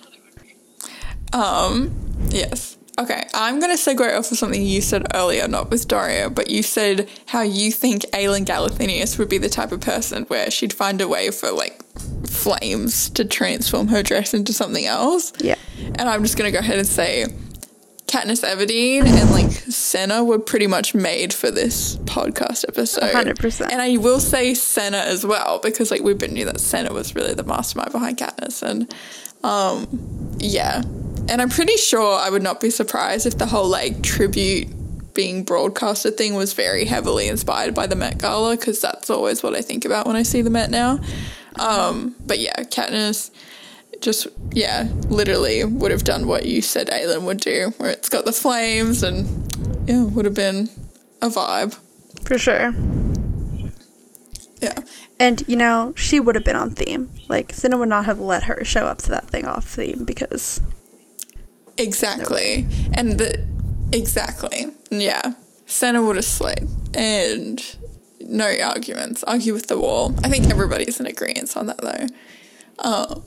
um, 1.37 1.91
yes. 2.29 2.77
Okay, 3.01 3.27
I'm 3.33 3.59
going 3.59 3.75
to 3.75 3.81
segue 3.81 4.15
off 4.15 4.31
of 4.31 4.37
something 4.37 4.61
you 4.61 4.79
said 4.79 5.07
earlier, 5.15 5.47
not 5.47 5.71
with 5.71 5.87
Doria, 5.87 6.29
but 6.29 6.51
you 6.51 6.61
said 6.61 7.09
how 7.25 7.41
you 7.41 7.71
think 7.71 8.03
Aelin 8.13 8.45
Galathynius 8.45 9.17
would 9.17 9.27
be 9.27 9.39
the 9.39 9.49
type 9.49 9.71
of 9.71 9.81
person 9.81 10.25
where 10.25 10.51
she'd 10.51 10.71
find 10.71 11.01
a 11.01 11.07
way 11.07 11.31
for 11.31 11.51
like 11.51 11.81
flames 12.27 13.09
to 13.11 13.25
transform 13.25 13.87
her 13.87 14.03
dress 14.03 14.35
into 14.35 14.53
something 14.53 14.85
else. 14.85 15.33
Yeah. 15.39 15.55
And 15.79 16.01
I'm 16.01 16.21
just 16.21 16.37
going 16.37 16.47
to 16.47 16.51
go 16.51 16.59
ahead 16.59 16.77
and 16.77 16.87
say 16.87 17.25
Katniss 18.05 18.43
Everdeen 18.43 19.05
and 19.05 19.31
like 19.31 19.49
Cinna 19.49 20.23
were 20.23 20.37
pretty 20.37 20.67
much 20.67 20.93
made 20.93 21.33
for 21.33 21.49
this 21.49 21.95
podcast 21.97 22.65
episode. 22.67 23.11
100%. 23.13 23.71
And 23.71 23.81
I 23.81 23.97
will 23.97 24.19
say 24.19 24.53
Cinna 24.53 24.97
as 24.97 25.25
well 25.25 25.59
because 25.63 25.89
like 25.89 26.01
we've 26.01 26.19
been 26.19 26.33
knew 26.33 26.45
that 26.45 26.59
Cinna 26.59 26.93
was 26.93 27.15
really 27.15 27.33
the 27.33 27.43
mastermind 27.43 27.93
behind 27.93 28.17
Katniss 28.19 28.61
and 28.61 28.93
um 29.43 29.87
yeah. 30.37 30.83
And 31.29 31.41
I'm 31.41 31.49
pretty 31.49 31.77
sure 31.77 32.19
I 32.19 32.29
would 32.29 32.43
not 32.43 32.59
be 32.59 32.69
surprised 32.69 33.25
if 33.25 33.37
the 33.37 33.45
whole 33.45 33.67
like 33.67 34.01
tribute 34.03 34.69
being 35.13 35.43
broadcasted 35.43 36.17
thing 36.17 36.35
was 36.35 36.53
very 36.53 36.85
heavily 36.85 37.27
inspired 37.27 37.73
by 37.73 37.87
the 37.87 37.95
Met 37.95 38.17
Gala 38.17 38.55
because 38.55 38.81
that's 38.81 39.09
always 39.09 39.43
what 39.43 39.55
I 39.55 39.61
think 39.61 39.85
about 39.85 40.07
when 40.07 40.15
I 40.15 40.23
see 40.23 40.41
the 40.41 40.49
Met 40.49 40.69
now. 40.69 40.99
Um, 41.59 42.15
but 42.25 42.39
yeah, 42.39 42.55
Katniss 42.63 43.31
just 44.01 44.27
yeah, 44.51 44.89
literally 45.09 45.63
would 45.63 45.91
have 45.91 46.03
done 46.03 46.27
what 46.27 46.45
you 46.45 46.61
said 46.61 46.87
Aelin 46.87 47.23
would 47.23 47.39
do, 47.39 47.73
where 47.77 47.91
it's 47.91 48.09
got 48.09 48.25
the 48.25 48.31
flames 48.31 49.03
and 49.03 49.27
yeah, 49.87 50.03
would 50.03 50.25
have 50.25 50.33
been 50.33 50.69
a 51.21 51.27
vibe. 51.27 51.77
For 52.25 52.37
sure. 52.37 52.73
Yeah. 54.61 54.79
And 55.19 55.43
you 55.47 55.55
know, 55.55 55.93
she 55.95 56.19
would 56.19 56.35
have 56.35 56.43
been 56.43 56.55
on 56.55 56.71
theme. 56.71 57.11
Like 57.27 57.53
Cinna 57.53 57.77
would 57.77 57.89
not 57.89 58.05
have 58.05 58.19
let 58.19 58.43
her 58.43 58.63
show 58.63 58.85
up 58.85 58.99
to 58.99 59.09
that 59.09 59.27
thing 59.27 59.45
off 59.45 59.65
theme 59.65 60.03
because 60.05 60.61
Exactly. 61.77 62.67
And 62.93 63.19
the 63.19 63.45
exactly. 63.91 64.67
Yeah. 64.89 65.33
Cinna 65.65 66.01
would 66.01 66.17
have 66.17 66.25
slayed. 66.25 66.67
And 66.93 67.63
no 68.19 68.53
arguments. 68.63 69.23
Argue 69.23 69.53
with 69.53 69.67
the 69.67 69.79
wall. 69.79 70.13
I 70.23 70.29
think 70.29 70.49
everybody's 70.49 70.99
in 70.99 71.05
agreement 71.05 71.55
on 71.55 71.67
that 71.67 71.77
though. 71.79 72.07
Um, 72.79 73.23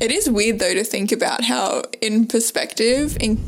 it 0.00 0.10
is 0.10 0.30
weird 0.30 0.58
though 0.58 0.74
to 0.74 0.84
think 0.84 1.12
about 1.12 1.44
how 1.44 1.82
in 2.00 2.26
perspective 2.26 3.16
in 3.20 3.38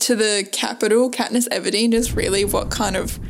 to 0.00 0.16
the 0.16 0.48
Capitol, 0.50 1.10
Katniss 1.10 1.48
Everdeen 1.48 1.94
is 1.94 2.12
really 2.12 2.44
what 2.44 2.70
kind 2.70 2.96
of 2.96 3.20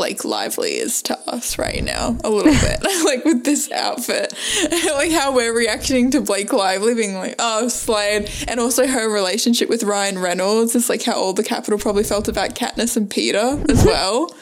Blake 0.00 0.24
Lively 0.24 0.76
is 0.78 1.02
to 1.02 1.18
us 1.28 1.58
right 1.58 1.84
now, 1.84 2.16
a 2.24 2.30
little 2.30 2.54
bit. 2.62 2.82
like 3.04 3.22
with 3.26 3.44
this 3.44 3.70
outfit. 3.70 4.32
like 4.94 5.10
how 5.12 5.34
we're 5.36 5.54
reacting 5.54 6.10
to 6.12 6.22
Blake 6.22 6.54
Lively 6.54 6.94
being 6.94 7.16
like, 7.16 7.34
oh, 7.38 7.68
slayed. 7.68 8.30
And 8.48 8.58
also 8.58 8.86
her 8.86 9.10
relationship 9.12 9.68
with 9.68 9.82
Ryan 9.82 10.18
Reynolds 10.18 10.74
is 10.74 10.88
like 10.88 11.02
how 11.02 11.12
all 11.12 11.34
the 11.34 11.42
Capitol 11.44 11.78
probably 11.78 12.02
felt 12.02 12.28
about 12.28 12.54
Katniss 12.54 12.96
and 12.96 13.10
Peeta 13.10 13.70
as 13.70 13.84
well. 13.84 14.34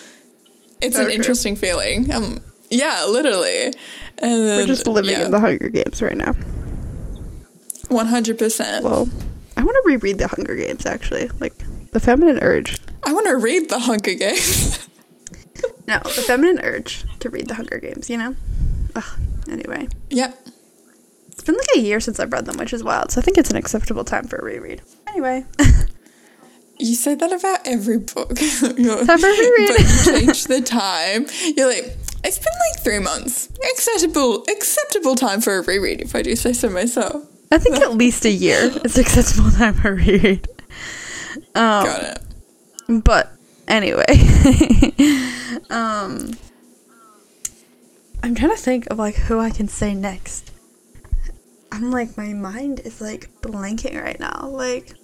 It's 0.81 0.95
So 0.95 1.03
an 1.03 1.09
true. 1.09 1.15
interesting 1.17 1.57
feeling. 1.57 2.15
Um, 2.15 2.39
yeah, 2.71 3.07
literally. 3.07 3.65
And 4.19 4.47
then, 4.47 4.59
we're 4.61 4.67
just 4.67 4.87
living 4.87 5.11
yeah, 5.11 5.25
in 5.25 5.33
the 5.33 5.41
Hunger 5.41 5.71
Games 5.71 6.01
right 6.01 6.17
now. 6.17 6.35
100%. 7.89 8.83
Well, 8.85 9.09
I 9.57 9.65
want 9.65 9.75
to 9.75 9.83
reread 9.87 10.19
the 10.19 10.29
Hunger 10.29 10.55
Games 10.55 10.87
actually. 10.87 11.29
Like 11.41 11.55
the 11.91 11.99
feminine 11.99 12.39
urge. 12.43 12.79
I 13.03 13.13
want 13.13 13.27
to 13.27 13.37
read 13.37 13.71
The 13.71 13.81
Hunger 13.81 14.15
Games. 14.15 14.88
No, 15.87 15.99
the 16.05 16.23
feminine 16.27 16.61
urge 16.63 17.05
to 17.21 17.31
read 17.31 17.49
the 17.49 17.55
Hunger 17.55 17.79
Games, 17.79 18.11
you 18.11 18.19
know? 18.19 18.35
Ugh, 18.95 19.19
anyway. 19.51 19.89
yep. 20.11 20.39
It's 21.29 21.43
been 21.45 21.55
like 21.57 21.77
a 21.77 21.81
year 21.81 22.01
since 22.01 22.19
I've 22.21 22.33
read 22.33 22.47
them, 22.47 22.57
which 22.59 22.73
is 22.73 22.83
wild. 22.85 23.13
So 23.13 23.21
I 23.21 23.25
think 23.25 23.39
it's 23.39 23.51
an 23.51 23.57
acceptable 23.57 24.05
time 24.05 24.27
for 24.27 24.37
a 24.37 24.45
reread. 24.45 24.83
Anyway. 25.07 25.45
You 26.81 26.95
say 26.95 27.15
that 27.17 27.33
about 27.33 27.61
every 27.67 27.99
book. 27.99 28.39
You're- 28.77 29.05
Time 29.07 29.19
for 29.19 29.27
a 29.27 29.31
reread. 29.37 29.69
but 29.71 29.81
you 29.81 30.21
change 30.27 30.45
the 30.45 30.61
time. 30.61 31.27
You're 31.57 31.67
like, 31.69 31.97
it's 32.25 32.39
been 32.39 32.53
like 32.73 32.85
three 32.85 32.99
months. 33.01 33.49
Acceptable, 33.73 34.45
acceptable 34.49 35.15
time 35.17 35.41
for 35.41 35.59
a 35.59 35.63
reread, 35.63 36.01
if 36.01 36.15
I 36.15 36.23
do 36.23 36.37
say 36.37 36.53
so 36.53 36.69
myself. 36.71 37.25
I 37.51 37.59
think 37.59 37.77
at 37.77 37.95
least 37.95 38.25
a 38.25 38.31
year 38.31 38.71
is 38.85 38.97
acceptable 38.99 39.51
time 39.51 39.75
for 39.75 39.89
a 39.91 39.95
reread. 39.95 40.47
Um, 41.55 41.85
Got 41.87 42.03
it. 42.89 43.05
But 43.05 43.33
anyway, 43.69 44.05
um, 45.71 46.33
I'm 48.23 48.35
trying 48.35 48.51
to 48.51 48.57
think 48.57 48.87
of 48.91 48.99
like 48.99 49.15
who 49.15 49.39
I 49.39 49.51
can 49.51 49.69
say 49.69 49.95
next. 49.95 50.53
I'm 51.71 51.91
like 51.91 52.17
my 52.17 52.33
mind 52.33 52.81
is 52.81 53.01
like 53.01 53.31
blanking 53.43 54.03
right 54.03 54.19
now. 54.19 54.49
Like, 54.49 54.95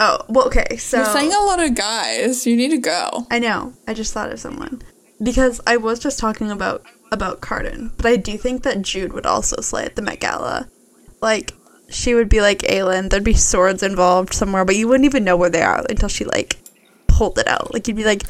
oh 0.00 0.20
well, 0.28 0.46
okay. 0.46 0.76
So 0.76 0.98
You're 0.98 1.06
saying 1.06 1.32
a 1.32 1.40
lot 1.44 1.60
of 1.60 1.74
guys. 1.74 2.46
You 2.46 2.56
need 2.56 2.72
a 2.72 2.78
girl. 2.78 3.26
I 3.30 3.38
know. 3.38 3.74
I 3.86 3.94
just 3.94 4.12
thought 4.12 4.32
of 4.32 4.40
someone 4.40 4.82
because 5.22 5.60
I 5.66 5.76
was 5.76 5.98
just 5.98 6.18
talking 6.18 6.50
about 6.50 6.84
about 7.12 7.40
Cardan, 7.40 7.92
but 7.96 8.06
I 8.06 8.16
do 8.16 8.38
think 8.38 8.62
that 8.62 8.82
Jude 8.82 9.12
would 9.12 9.26
also 9.26 9.60
slay 9.60 9.84
at 9.84 9.96
the 9.96 10.02
Met 10.02 10.20
Gala. 10.20 10.68
Like 11.20 11.52
she 11.90 12.14
would 12.14 12.28
be 12.28 12.40
like 12.40 12.60
Aelin. 12.60 13.10
There'd 13.10 13.24
be 13.24 13.34
swords 13.34 13.82
involved 13.82 14.32
somewhere, 14.32 14.64
but 14.64 14.76
you 14.76 14.88
wouldn't 14.88 15.04
even 15.04 15.24
know 15.24 15.36
where 15.36 15.50
they 15.50 15.62
are 15.62 15.84
until 15.88 16.08
she 16.08 16.24
like 16.24 16.56
pulled 17.20 17.38
it 17.38 17.46
out. 17.46 17.74
Like 17.74 17.86
you'd 17.86 17.98
be 17.98 18.04
like, 18.04 18.22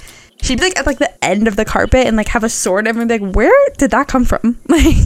she'd 0.43 0.59
be 0.59 0.65
like 0.65 0.77
at 0.77 0.85
like 0.85 0.99
the 0.99 1.25
end 1.25 1.47
of 1.47 1.55
the 1.55 1.65
carpet 1.65 2.09
and 2.09 2.17
like 2.17 2.27
have 2.27 2.43
a 2.43 2.49
sword 2.49 2.89
and 2.89 2.99
be 3.09 3.19
like, 3.19 3.35
where 3.37 3.55
did 3.79 3.93
that 3.93 4.09
come 4.09 4.25
from? 4.25 4.59
Like 4.69 4.97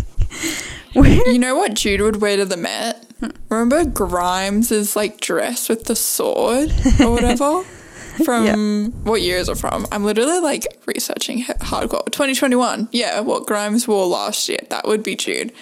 where? 0.95 1.29
You 1.29 1.39
know 1.41 1.57
what 1.57 1.75
Jude 1.75 2.01
would 2.01 2.21
wear 2.21 2.37
to 2.37 2.45
the 2.45 2.57
Met? 2.57 3.05
Hmm. 3.19 3.31
Remember 3.49 3.85
Grimes' 3.85 4.71
is 4.71 4.95
like 4.95 5.21
dress 5.21 5.69
with 5.69 5.85
the 5.85 5.97
sword 5.97 6.73
or 7.01 7.11
whatever? 7.11 7.65
From 8.25 8.93
what 9.03 9.23
year 9.23 9.39
is 9.39 9.49
it 9.49 9.59
from? 9.59 9.89
I'm 9.91 10.05
literally 10.05 10.39
like 10.39 10.69
researching 10.87 11.43
hardcore. 11.43 12.05
2021. 12.07 12.89
Yeah, 12.93 13.19
what 13.21 13.45
Grimes 13.45 13.89
wore 13.89 14.07
last 14.07 14.49
year. 14.49 14.61
That 14.71 14.87
would 14.87 15.03
be 15.03 15.17
Jude. 15.17 15.53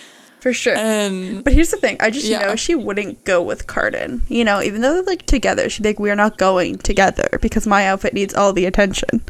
For 0.43 0.53
sure. 0.53 0.75
And 0.75 1.45
But 1.45 1.53
here's 1.53 1.71
the 1.71 1.77
thing, 1.77 1.97
I 2.01 2.11
just 2.11 2.27
Yeah. 2.27 2.41
know 2.41 2.57
she 2.57 2.75
wouldn't 2.75 3.25
go 3.25 3.41
with 3.41 3.69
Cardan. 3.69 4.23
You 4.29 4.45
know, 4.45 4.61
even 4.61 4.81
though 4.81 4.93
they're 4.95 5.03
like 5.05 5.25
together, 5.25 5.71
she'd 5.71 5.85
be 5.85 5.91
like, 5.91 6.01
We're 6.01 6.17
not 6.17 6.37
going 6.37 6.79
together 6.79 7.39
because 7.41 7.65
my 7.65 7.87
outfit 7.87 8.13
needs 8.13 8.35
all 8.35 8.53
the 8.53 8.65
attention. 8.67 9.23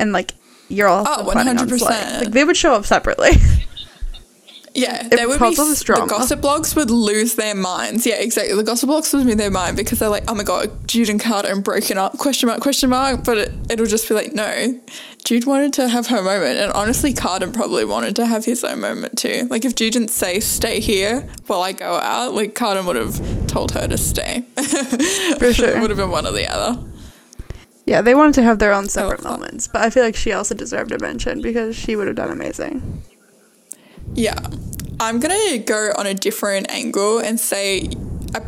And 0.00 0.12
like 0.12 0.32
you're 0.68 0.88
all 0.88 1.04
Oh, 1.06 1.24
100%. 1.32 1.80
Like 1.80 2.30
they 2.32 2.44
would 2.44 2.56
show 2.56 2.74
up 2.74 2.84
separately. 2.86 3.30
Yeah, 4.74 5.06
It 5.06 5.10
they 5.10 5.26
would 5.26 5.38
be 5.38 5.54
the 5.54 6.06
gossip 6.08 6.40
blogs 6.40 6.74
would 6.76 6.90
lose 6.90 7.34
their 7.34 7.54
minds. 7.54 8.06
Yeah, 8.06 8.14
exactly. 8.16 8.54
The 8.54 8.62
gossip 8.62 8.88
blogs 8.88 9.12
would 9.12 9.26
lose 9.26 9.36
their 9.36 9.50
mind 9.50 9.76
because 9.76 9.98
they're 9.98 10.08
like, 10.08 10.24
oh 10.28 10.34
my 10.34 10.44
god, 10.44 10.88
Jude 10.88 11.10
and 11.10 11.20
Carter 11.20 11.48
and 11.48 11.62
broken 11.62 11.98
up? 11.98 12.16
Question 12.16 12.48
mark? 12.48 12.60
Question 12.60 12.90
mark? 12.90 13.22
But 13.24 13.38
it, 13.38 13.52
it'll 13.70 13.86
just 13.86 14.08
be 14.08 14.14
like, 14.14 14.32
no, 14.34 14.80
Jude 15.24 15.44
wanted 15.46 15.74
to 15.74 15.88
have 15.88 16.06
her 16.06 16.22
moment, 16.22 16.58
and 16.58 16.72
honestly, 16.72 17.12
Carter 17.12 17.48
probably 17.50 17.84
wanted 17.84 18.16
to 18.16 18.26
have 18.26 18.44
his 18.44 18.64
own 18.64 18.80
moment 18.80 19.18
too. 19.18 19.46
Like 19.50 19.64
if 19.64 19.74
Jude 19.74 19.92
didn't 19.92 20.10
say 20.10 20.40
stay 20.40 20.80
here 20.80 21.28
while 21.46 21.62
I 21.62 21.72
go 21.72 21.94
out, 21.96 22.34
like 22.34 22.54
Carter 22.54 22.82
would 22.82 22.96
have 22.96 23.46
told 23.46 23.72
her 23.72 23.86
to 23.86 23.98
stay. 23.98 24.40
For 25.38 25.52
sure. 25.52 25.68
it 25.68 25.80
would 25.80 25.90
have 25.90 25.98
been 25.98 26.10
one 26.10 26.26
or 26.26 26.32
the 26.32 26.50
other. 26.50 26.82
Yeah, 27.84 28.00
they 28.00 28.14
wanted 28.14 28.34
to 28.36 28.42
have 28.44 28.58
their 28.58 28.72
own 28.72 28.88
separate 28.88 29.22
moments, 29.24 29.68
but 29.68 29.82
I 29.82 29.90
feel 29.90 30.04
like 30.04 30.16
she 30.16 30.32
also 30.32 30.54
deserved 30.54 30.92
a 30.92 30.98
mention 30.98 31.42
because 31.42 31.76
she 31.76 31.94
would 31.96 32.06
have 32.06 32.16
done 32.16 32.30
amazing. 32.30 33.02
Yeah. 34.14 34.38
I'm 35.00 35.18
going 35.20 35.50
to 35.50 35.58
go 35.58 35.92
on 35.96 36.06
a 36.06 36.14
different 36.14 36.70
angle 36.70 37.18
and 37.18 37.38
say 37.40 37.88
a, 38.34 38.42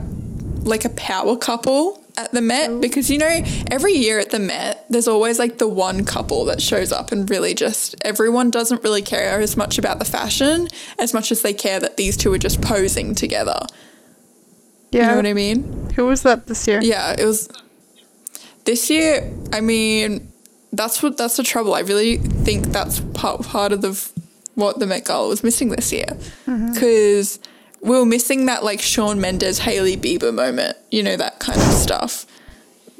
like 0.62 0.84
a 0.84 0.90
power 0.90 1.36
couple 1.36 2.04
at 2.16 2.30
the 2.32 2.40
Met 2.40 2.80
because 2.80 3.10
you 3.10 3.18
know 3.18 3.42
every 3.70 3.92
year 3.92 4.20
at 4.20 4.30
the 4.30 4.38
Met 4.38 4.86
there's 4.88 5.08
always 5.08 5.38
like 5.38 5.58
the 5.58 5.66
one 5.66 6.04
couple 6.04 6.44
that 6.44 6.62
shows 6.62 6.92
up 6.92 7.10
and 7.10 7.28
really 7.28 7.54
just 7.54 7.96
everyone 8.04 8.50
doesn't 8.50 8.84
really 8.84 9.02
care 9.02 9.40
as 9.40 9.56
much 9.56 9.78
about 9.78 9.98
the 9.98 10.04
fashion 10.04 10.68
as 10.98 11.12
much 11.12 11.32
as 11.32 11.42
they 11.42 11.52
care 11.52 11.80
that 11.80 11.96
these 11.96 12.16
two 12.16 12.32
are 12.32 12.38
just 12.38 12.62
posing 12.62 13.14
together. 13.14 13.66
Yeah. 14.92 15.02
You 15.02 15.08
know 15.08 15.16
what 15.16 15.26
I 15.26 15.32
mean? 15.32 15.90
Who 15.96 16.06
was 16.06 16.22
that 16.22 16.46
this 16.46 16.68
year? 16.68 16.80
Yeah, 16.80 17.16
it 17.18 17.24
was 17.24 17.48
this 18.64 18.88
year. 18.90 19.32
I 19.52 19.60
mean, 19.60 20.32
that's 20.72 21.02
what 21.02 21.16
that's 21.16 21.36
the 21.36 21.42
trouble. 21.42 21.74
I 21.74 21.80
really 21.80 22.18
think 22.18 22.66
that's 22.66 23.00
part 23.00 23.42
part 23.42 23.72
of 23.72 23.80
the 23.80 23.92
what 24.54 24.78
the 24.78 24.86
Met 24.86 25.04
Gala 25.06 25.28
was 25.28 25.42
missing 25.42 25.68
this 25.70 25.92
year 25.92 26.06
because 26.46 27.38
we 27.80 27.90
were 27.90 28.06
missing 28.06 28.46
that 28.46 28.64
like 28.64 28.80
Shawn 28.80 29.20
Mendes, 29.20 29.58
Hailey 29.58 29.96
Bieber 29.96 30.32
moment. 30.32 30.76
You 30.90 31.02
know 31.02 31.16
that 31.16 31.40
kind 31.40 31.58
of 31.60 31.66
stuff. 31.72 32.26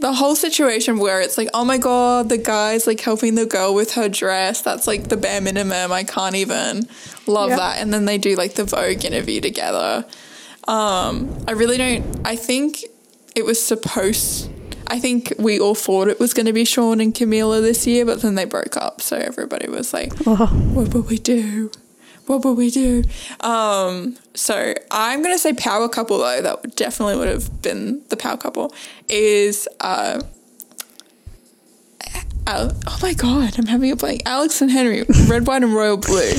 The 0.00 0.12
whole 0.12 0.34
situation 0.34 0.98
where 0.98 1.20
it's 1.20 1.38
like, 1.38 1.48
oh 1.54 1.64
my 1.64 1.78
god, 1.78 2.28
the 2.28 2.36
guy's 2.36 2.86
like 2.86 3.00
helping 3.00 3.36
the 3.36 3.46
girl 3.46 3.72
with 3.74 3.92
her 3.94 4.08
dress. 4.08 4.60
That's 4.60 4.86
like 4.86 5.08
the 5.08 5.16
bare 5.16 5.40
minimum. 5.40 5.92
I 5.92 6.02
can't 6.04 6.34
even 6.34 6.88
love 7.26 7.50
Yeah. 7.50 7.56
that. 7.56 7.78
And 7.80 7.94
then 7.94 8.04
they 8.04 8.18
do 8.18 8.34
like 8.36 8.54
the 8.54 8.64
Vogue 8.64 9.04
interview 9.04 9.40
together. 9.40 10.04
Um, 10.66 11.44
I 11.48 11.52
really 11.52 11.78
don't. 11.78 12.04
I 12.24 12.36
think 12.36 12.84
it 13.34 13.44
was 13.44 13.64
supposed. 13.64 14.50
I 14.86 14.98
think 15.00 15.32
we 15.38 15.58
all 15.58 15.74
thought 15.74 16.08
it 16.08 16.20
was 16.20 16.34
going 16.34 16.46
to 16.46 16.52
be 16.52 16.64
Shawn 16.64 17.00
and 17.00 17.14
Camila 17.14 17.60
this 17.62 17.86
year, 17.86 18.04
but 18.04 18.22
then 18.22 18.34
they 18.34 18.44
broke 18.44 18.76
up, 18.76 19.00
so 19.00 19.16
everybody 19.16 19.68
was 19.68 19.92
like, 19.92 20.12
Oh, 20.26 20.46
"What 20.74 20.92
will 20.94 21.02
we 21.02 21.18
do? 21.18 21.70
What 22.26 22.44
will 22.44 22.54
we 22.54 22.70
do?" 22.70 23.02
Um, 23.40 24.16
so 24.34 24.74
I'm 24.90 25.22
going 25.22 25.34
to 25.34 25.38
say 25.38 25.52
power 25.54 25.88
couple 25.88 26.18
though. 26.18 26.40
That 26.42 26.62
would 26.62 26.74
definitely 26.76 27.16
would 27.16 27.28
have 27.28 27.62
been 27.62 28.02
the 28.08 28.16
power 28.16 28.36
couple. 28.36 28.74
Is 29.08 29.68
uh, 29.80 30.20
Al- 32.46 32.72
oh 32.86 32.98
my 33.02 33.14
god, 33.14 33.58
I'm 33.58 33.66
having 33.66 33.90
a 33.90 33.96
blank. 33.96 34.22
Alex 34.26 34.60
and 34.60 34.70
Henry, 34.70 35.04
red, 35.28 35.46
white, 35.46 35.62
and 35.62 35.74
royal 35.74 35.96
blue. 35.96 36.32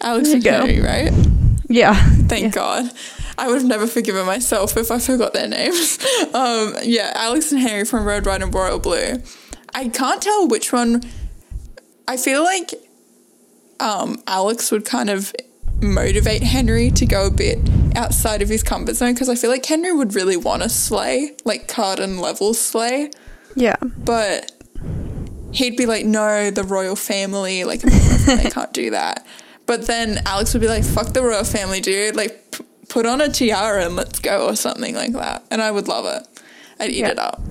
Alex 0.00 0.32
and 0.32 0.42
go. 0.42 0.50
Henry, 0.66 0.80
right? 0.80 1.12
yeah. 1.68 1.94
Thank 2.28 2.42
Yeah. 2.44 2.50
God. 2.50 2.90
I 3.38 3.48
would 3.48 3.56
have 3.58 3.64
never 3.66 3.86
forgiven 3.86 4.24
myself 4.26 4.76
if 4.76 4.90
I 4.90 4.98
forgot 4.98 5.32
their 5.32 5.48
names. 5.48 5.98
Um, 6.34 6.74
yeah, 6.82 7.12
Alex 7.14 7.52
and 7.52 7.60
Henry 7.60 7.84
from 7.84 8.04
Red, 8.04 8.26
White, 8.26 8.42
and 8.42 8.52
Royal 8.54 8.78
Blue. 8.78 9.22
I 9.74 9.88
can't 9.88 10.20
tell 10.20 10.46
which 10.48 10.72
one. 10.72 11.02
I 12.08 12.16
feel 12.16 12.42
like 12.42 12.74
um, 13.80 14.22
Alex 14.26 14.70
would 14.70 14.84
kind 14.84 15.08
of 15.10 15.34
motivate 15.80 16.42
Henry 16.42 16.90
to 16.92 17.06
go 17.06 17.26
a 17.26 17.30
bit 17.30 17.58
outside 17.94 18.42
of 18.42 18.48
his 18.48 18.62
comfort 18.62 18.94
zone 18.96 19.14
because 19.14 19.28
I 19.28 19.34
feel 19.34 19.50
like 19.50 19.64
Henry 19.64 19.92
would 19.92 20.14
really 20.14 20.36
want 20.36 20.62
to 20.62 20.68
slay, 20.68 21.36
like 21.44 21.68
Cardan 21.68 22.18
level 22.20 22.52
slay, 22.54 23.10
Yeah. 23.54 23.76
but 23.82 24.52
he'd 25.52 25.76
be 25.76 25.86
like, 25.86 26.04
no, 26.04 26.50
the 26.50 26.64
royal 26.64 26.96
family, 26.96 27.64
like, 27.64 27.80
I 28.28 28.50
can't 28.50 28.72
do 28.72 28.90
that. 28.90 29.26
But 29.66 29.86
then 29.86 30.20
Alex 30.26 30.52
would 30.54 30.60
be 30.60 30.68
like, 30.68 30.84
fuck 30.84 31.08
the 31.12 31.22
royal 31.22 31.44
family, 31.44 31.80
dude. 31.80 32.14
Like, 32.16 32.52
p- 32.52 32.64
put 32.96 33.04
on 33.04 33.20
a 33.20 33.28
tiara 33.28 33.84
and 33.84 33.94
let's 33.94 34.18
go, 34.20 34.46
or 34.48 34.56
something 34.56 34.94
like 34.94 35.12
that. 35.12 35.44
And 35.50 35.60
I 35.60 35.70
would 35.70 35.86
love 35.86 36.06
it. 36.06 36.26
I'd 36.80 36.88
eat 36.88 36.96
Yeah. 37.00 37.08
it 37.08 37.18
up. 37.18 37.42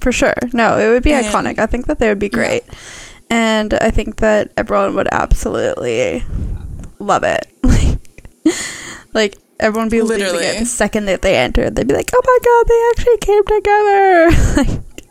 For 0.00 0.12
sure. 0.12 0.32
No, 0.54 0.78
it 0.78 0.88
would 0.88 1.02
be 1.02 1.12
And- 1.12 1.26
iconic. 1.26 1.58
I 1.58 1.66
think 1.66 1.86
that 1.88 1.98
they 1.98 2.08
would 2.08 2.18
be 2.18 2.30
great. 2.30 2.64
And 3.28 3.74
I 3.74 3.90
think 3.90 4.16
that 4.16 4.50
everyone 4.56 4.94
would 4.94 5.08
absolutely 5.12 6.24
love 6.98 7.22
it. 7.22 7.46
like 9.12 9.36
everyone 9.60 9.88
would 9.88 9.90
be 9.90 10.00
losing 10.00 10.20
Literally. 10.24 10.46
it 10.46 10.58
the 10.60 10.64
second 10.64 11.04
that 11.04 11.20
they 11.20 11.36
entered. 11.36 11.76
They'd 11.76 11.86
be 11.86 11.92
like, 11.94 12.10
"Oh 12.14 12.22
my 12.24 12.38
god, 12.48 12.64
they 12.72 12.80
actually 12.92 13.18
came 13.18 13.44
together!" 13.44 14.30
like, 14.56 15.04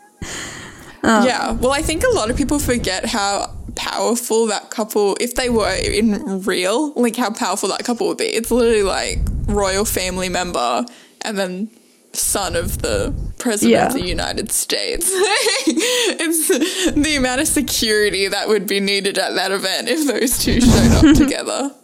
um, 1.04 1.24
yeah. 1.24 1.52
Well, 1.52 1.70
I 1.70 1.82
think 1.82 2.02
a 2.02 2.10
lot 2.14 2.30
of 2.30 2.36
people 2.36 2.58
forget 2.58 3.06
how 3.06 3.54
powerful 3.80 4.46
that 4.46 4.70
couple, 4.70 5.16
if 5.20 5.34
they 5.34 5.48
were 5.48 5.72
in 5.74 6.42
real, 6.42 6.92
like 6.92 7.16
how 7.16 7.30
powerful 7.30 7.68
that 7.70 7.82
couple 7.84 8.08
would 8.08 8.18
be. 8.18 8.24
It's 8.24 8.50
literally 8.50 8.82
like 8.82 9.18
royal 9.46 9.84
family 9.86 10.28
member 10.28 10.84
and 11.22 11.38
then 11.38 11.70
son 12.12 12.56
of 12.56 12.82
the 12.82 13.14
president 13.38 13.72
Yeah. 13.72 13.86
of 13.86 13.94
the 13.94 14.04
United 14.06 14.50
States. 14.52 15.06
it's 15.12 16.48
the 16.92 17.16
amount 17.16 17.40
of 17.40 17.48
security 17.48 18.28
that 18.28 18.48
would 18.48 18.66
be 18.66 18.80
needed 18.80 19.16
at 19.18 19.34
that 19.34 19.50
event 19.50 19.88
if 19.88 20.06
those 20.06 20.38
two 20.44 20.60
showed 20.60 20.92
up 21.10 21.16
together. 21.24 21.74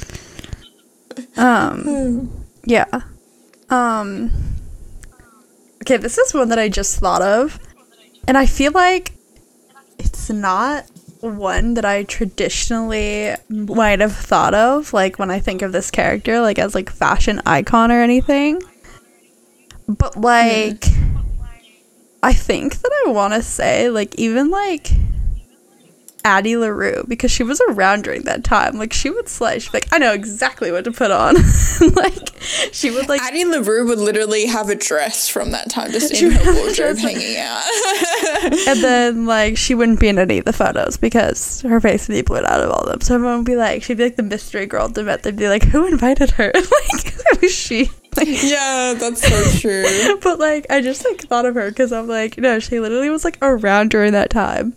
Um, 1.37 2.31
yeah. 2.65 2.85
Um, 3.71 4.31
okay, 5.83 5.97
this 5.97 6.19
is 6.19 6.35
one 6.35 6.51
that 6.51 6.59
I 6.59 6.69
just 6.69 6.99
thought 7.01 7.23
of, 7.23 7.59
and 8.29 8.37
I 8.37 8.47
feel 8.47 8.73
like 8.73 9.13
it's 9.99 10.29
not 10.31 10.85
one 11.21 11.75
that 11.75 11.85
I 11.85 12.05
traditionally 12.05 13.35
might 13.49 14.01
have 14.01 14.17
thought 14.17 14.55
of, 14.55 14.93
like 14.93 15.19
when 15.19 15.31
I 15.31 15.41
think 15.41 15.63
of 15.63 15.73
this 15.73 15.91
character, 15.91 16.41
like 16.41 16.59
as 16.59 16.75
like 16.75 16.91
fashion 16.91 17.41
icon 17.47 17.91
or 17.91 18.03
anything. 18.03 18.63
But 19.89 20.15
hmm. 20.15 20.23
like, 20.23 20.85
I 22.23 22.33
think 22.33 22.77
that 22.81 23.05
I 23.07 23.11
want 23.11 23.35
to 23.35 23.43
say, 23.43 23.89
like, 23.89 24.15
even 24.17 24.51
like 24.51 24.91
Addie 26.27 26.57
LaRue 26.57 27.05
because 27.07 27.31
she 27.31 27.45
was 27.45 27.61
around 27.69 28.03
during 28.03 28.23
that 28.23 28.43
time. 28.43 28.77
Like 28.77 28.93
she 28.93 29.11
would 29.11 29.29
slay. 29.29 29.61
She'd 29.61 29.71
be 29.71 29.77
like, 29.79 29.93
I 29.93 29.99
know 29.99 30.13
exactly 30.13 30.73
what 30.73 30.83
to 30.85 30.91
put 30.91 31.13
on. 31.13 31.37
like 31.95 32.43
she 32.73 32.91
would 32.91 33.09
like 33.09 33.23
Addie 33.23 33.45
LaRue 33.45 33.87
would 33.87 34.01
literally 34.01 34.47
have 34.47 34.69
a 34.69 34.75
dress 34.75 35.29
from 35.29 35.53
that 35.53 35.71
time 35.71 35.93
just 35.93 36.13
in 36.21 36.33
her 36.33 36.55
wardrobe 36.55 36.99
hanging 36.99 37.37
out. 37.37 37.63
and 38.67 38.83
then 38.83 39.27
like 39.27 39.57
she 39.57 39.77
wouldn't 39.77 40.01
be 40.01 40.09
in 40.09 40.19
any 40.19 40.39
of 40.39 40.45
the 40.45 40.53
photos 40.53 40.97
because 40.97 41.61
her 41.63 41.81
face 41.81 42.09
would 42.09 42.15
be 42.15 42.23
blurred 42.23 42.45
out 42.45 42.61
of 42.61 42.71
all 42.71 42.81
of 42.81 42.89
them. 42.89 43.01
So 43.03 43.15
everyone 43.15 43.39
would 43.39 43.47
be 43.47 43.57
like, 43.57 43.85
she'd 43.85 43.97
be 43.97 44.03
like 44.03 44.17
the 44.17 44.25
mystery 44.25 44.67
girl 44.67 44.89
to 44.89 45.05
Met. 45.05 45.23
They'd 45.23 45.37
be 45.37 45.49
like, 45.49 45.63
who 45.63 45.87
invited 45.87 46.33
her? 46.33 46.47
like 46.55 46.65
it 47.07 47.41
was 47.41 47.55
she. 47.55 47.89
Like, 48.17 48.27
yeah, 48.29 48.95
that's 48.99 49.23
so 49.23 49.61
true. 49.61 50.19
but 50.23 50.41
like 50.41 50.67
I 50.71 50.81
just 50.81 51.05
like 51.05 51.21
thought 51.21 51.47
of 51.47 51.55
her 51.55 51.69
because 51.69 51.93
I'm 51.93 52.09
like, 52.09 52.37
no, 52.37 52.59
she 52.59 52.81
literally 52.81 53.11
was 53.11 53.25
like 53.25 53.39
around 53.43 53.91
during 53.91 54.13
that 54.13 54.31
time. 54.31 54.75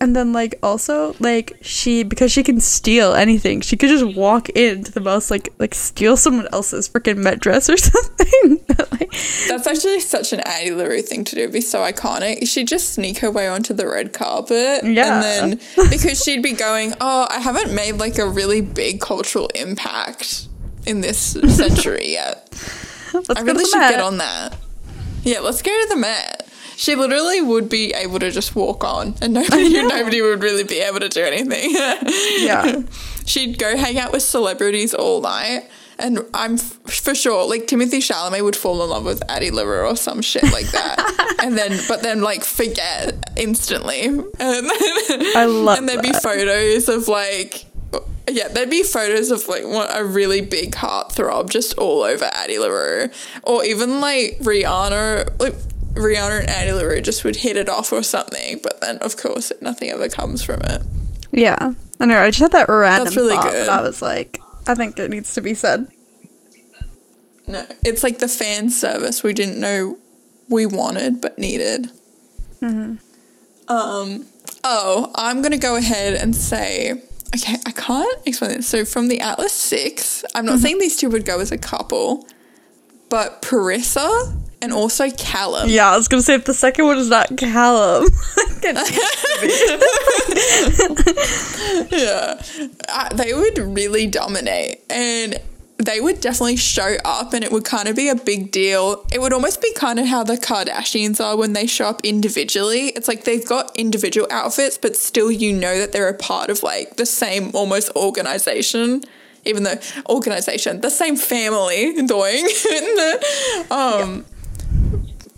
And 0.00 0.14
then 0.14 0.32
like 0.32 0.58
also 0.62 1.14
like 1.20 1.56
she 1.62 2.02
because 2.02 2.30
she 2.30 2.42
can 2.42 2.60
steal 2.60 3.14
anything, 3.14 3.60
she 3.62 3.76
could 3.76 3.88
just 3.88 4.16
walk 4.16 4.48
into 4.50 4.92
the 4.92 5.00
most 5.00 5.30
like 5.30 5.48
like 5.58 5.74
steal 5.74 6.16
someone 6.16 6.48
else's 6.52 6.88
freaking 6.88 7.18
Met 7.18 7.40
dress 7.40 7.70
or 7.70 7.76
something. 7.78 8.60
like, 8.92 9.10
That's 9.48 9.66
actually 9.66 10.00
such 10.00 10.32
an 10.32 10.40
Addie 10.40 10.72
LaRue 10.72 11.02
thing 11.02 11.24
to 11.24 11.34
do. 11.34 11.40
It'd 11.42 11.52
be 11.52 11.60
so 11.60 11.80
iconic. 11.80 12.46
She'd 12.48 12.68
just 12.68 12.90
sneak 12.92 13.18
her 13.18 13.30
way 13.30 13.48
onto 13.48 13.72
the 13.72 13.86
red 13.88 14.12
carpet. 14.12 14.84
Yeah. 14.84 15.22
And 15.22 15.58
then 15.58 15.60
because 15.90 16.22
she'd 16.22 16.42
be 16.42 16.52
going, 16.52 16.92
Oh, 17.00 17.26
I 17.30 17.38
haven't 17.40 17.74
made 17.74 17.92
like 17.92 18.18
a 18.18 18.28
really 18.28 18.60
big 18.60 19.00
cultural 19.00 19.48
impact 19.54 20.48
in 20.86 21.00
this 21.00 21.18
century 21.56 22.12
yet. 22.12 22.48
let's 23.14 23.30
I 23.30 23.34
go 23.34 23.40
to 23.40 23.42
really 23.44 23.62
the 23.64 23.68
should 23.70 23.78
Met. 23.78 23.90
get 23.92 24.00
on 24.00 24.18
that. 24.18 24.56
Yeah, 25.24 25.40
let's 25.40 25.62
go 25.62 25.70
to 25.70 25.88
the 25.88 25.96
Met. 25.96 26.45
She 26.76 26.94
literally 26.94 27.40
would 27.40 27.68
be 27.68 27.92
able 27.94 28.18
to 28.18 28.30
just 28.30 28.54
walk 28.54 28.84
on 28.84 29.14
and 29.22 29.32
nobody 29.32 29.82
nobody 29.82 30.20
would 30.20 30.42
really 30.42 30.64
be 30.64 30.78
able 30.80 31.00
to 31.00 31.08
do 31.08 31.22
anything. 31.22 31.70
Yeah. 31.72 32.82
She'd 33.26 33.58
go 33.58 33.76
hang 33.76 33.98
out 33.98 34.12
with 34.12 34.22
celebrities 34.22 34.94
all 34.94 35.20
night. 35.22 35.68
And 35.98 36.20
I'm 36.34 36.54
f- 36.56 36.78
for 36.84 37.14
sure, 37.14 37.48
like 37.48 37.66
Timothy 37.66 38.00
Chalamet 38.00 38.44
would 38.44 38.54
fall 38.54 38.84
in 38.84 38.90
love 38.90 39.06
with 39.06 39.22
Addie 39.30 39.50
LaRue 39.50 39.86
or 39.86 39.96
some 39.96 40.20
shit 40.20 40.42
like 40.44 40.66
that, 40.66 41.36
and 41.42 41.56
then 41.56 41.80
but 41.88 42.02
then 42.02 42.20
like 42.20 42.44
forget 42.44 43.14
instantly. 43.38 44.02
And 44.02 44.26
then, 44.38 44.68
I 45.34 45.46
love 45.48 45.78
And 45.78 45.88
there'd 45.88 46.02
be 46.02 46.12
photos 46.12 46.90
of 46.90 47.08
like, 47.08 47.64
yeah, 48.30 48.48
there'd 48.48 48.68
be 48.68 48.82
photos 48.82 49.30
of 49.30 49.48
like 49.48 49.62
a 49.64 50.04
really 50.04 50.42
big 50.42 50.72
heartthrob 50.72 51.48
just 51.48 51.78
all 51.78 52.02
over 52.02 52.26
Addie 52.26 52.58
LaRue, 52.58 53.08
or 53.42 53.64
even 53.64 53.98
like 54.02 54.38
Rihanna, 54.40 55.40
like 55.40 55.54
Rihanna 55.96 56.40
and 56.40 56.50
Addie 56.50 56.72
LaRue 56.72 57.00
just 57.00 57.24
would 57.24 57.36
hit 57.36 57.56
it 57.56 57.68
off 57.68 57.92
or 57.92 58.02
something. 58.02 58.60
But 58.62 58.80
then 58.80 58.98
of 58.98 59.16
course 59.16 59.52
nothing 59.60 59.90
ever 59.90 60.08
comes 60.08 60.42
from 60.42 60.60
it. 60.62 60.82
Yeah. 61.32 61.74
I 62.00 62.04
know. 62.04 62.20
I 62.20 62.28
just 62.28 62.40
had 62.40 62.52
that 62.52 62.68
random 62.68 63.04
That's 63.04 63.16
really 63.16 63.34
thought, 63.34 63.52
good. 63.52 63.68
I 63.68 63.82
was 63.82 64.02
like, 64.02 64.40
I 64.66 64.74
think 64.74 64.98
it 64.98 65.10
needs 65.10 65.34
to 65.34 65.40
be 65.40 65.54
said. 65.54 65.88
No, 67.48 67.64
it's 67.84 68.02
like 68.02 68.18
the 68.18 68.28
fan 68.28 68.70
service 68.70 69.22
we 69.22 69.32
didn't 69.32 69.60
know 69.60 69.98
we 70.48 70.66
wanted 70.66 71.20
but 71.20 71.38
needed. 71.38 71.90
Hmm. 72.60 72.96
Um. 73.68 74.26
Oh, 74.64 75.12
I'm 75.14 75.42
gonna 75.42 75.58
go 75.58 75.76
ahead 75.76 76.14
and 76.14 76.34
say. 76.34 77.02
Okay, 77.34 77.56
I 77.66 77.72
can't 77.72 78.26
explain 78.26 78.52
it. 78.52 78.64
So 78.64 78.84
from 78.84 79.08
the 79.08 79.20
Atlas 79.20 79.52
Six, 79.52 80.24
I'm 80.34 80.46
not 80.46 80.60
saying 80.60 80.78
these 80.78 80.96
two 80.96 81.08
would 81.10 81.24
go 81.24 81.40
as 81.40 81.52
a 81.52 81.58
couple, 81.58 82.26
but 83.10 83.42
Parisa 83.42 84.36
and 84.62 84.72
also 84.72 85.10
Callum. 85.10 85.68
Yeah, 85.68 85.90
I 85.90 85.96
was 85.96 86.08
gonna 86.08 86.22
say 86.22 86.34
if 86.34 86.44
the 86.44 86.54
second 86.54 86.86
one 86.86 86.98
is 86.98 87.08
not 87.08 87.36
Callum. 87.36 88.04
yeah, 91.90 92.40
uh, 92.88 93.14
they 93.14 93.34
would 93.34 93.58
really 93.58 94.06
dominate, 94.06 94.80
and 94.90 95.40
they 95.78 96.00
would 96.00 96.20
definitely 96.20 96.56
show 96.56 96.96
up, 97.04 97.32
and 97.32 97.44
it 97.44 97.52
would 97.52 97.64
kind 97.64 97.88
of 97.88 97.96
be 97.96 98.08
a 98.08 98.14
big 98.14 98.50
deal. 98.50 99.06
It 99.12 99.20
would 99.20 99.32
almost 99.32 99.60
be 99.60 99.72
kind 99.74 99.98
of 99.98 100.06
how 100.06 100.24
the 100.24 100.36
Kardashians 100.36 101.22
are 101.22 101.36
when 101.36 101.52
they 101.52 101.66
show 101.66 101.86
up 101.86 102.00
individually. 102.02 102.88
It's 102.88 103.08
like 103.08 103.24
they've 103.24 103.46
got 103.46 103.76
individual 103.76 104.26
outfits, 104.30 104.78
but 104.78 104.96
still, 104.96 105.30
you 105.30 105.52
know 105.52 105.78
that 105.78 105.92
they're 105.92 106.08
a 106.08 106.14
part 106.14 106.50
of 106.50 106.62
like 106.62 106.96
the 106.96 107.06
same 107.06 107.50
almost 107.54 107.90
organization. 107.94 109.02
Even 109.44 109.62
though 109.62 109.78
organization, 110.08 110.80
the 110.80 110.90
same 110.90 111.14
family 111.14 112.02
doing, 112.06 112.48
um, 113.70 114.24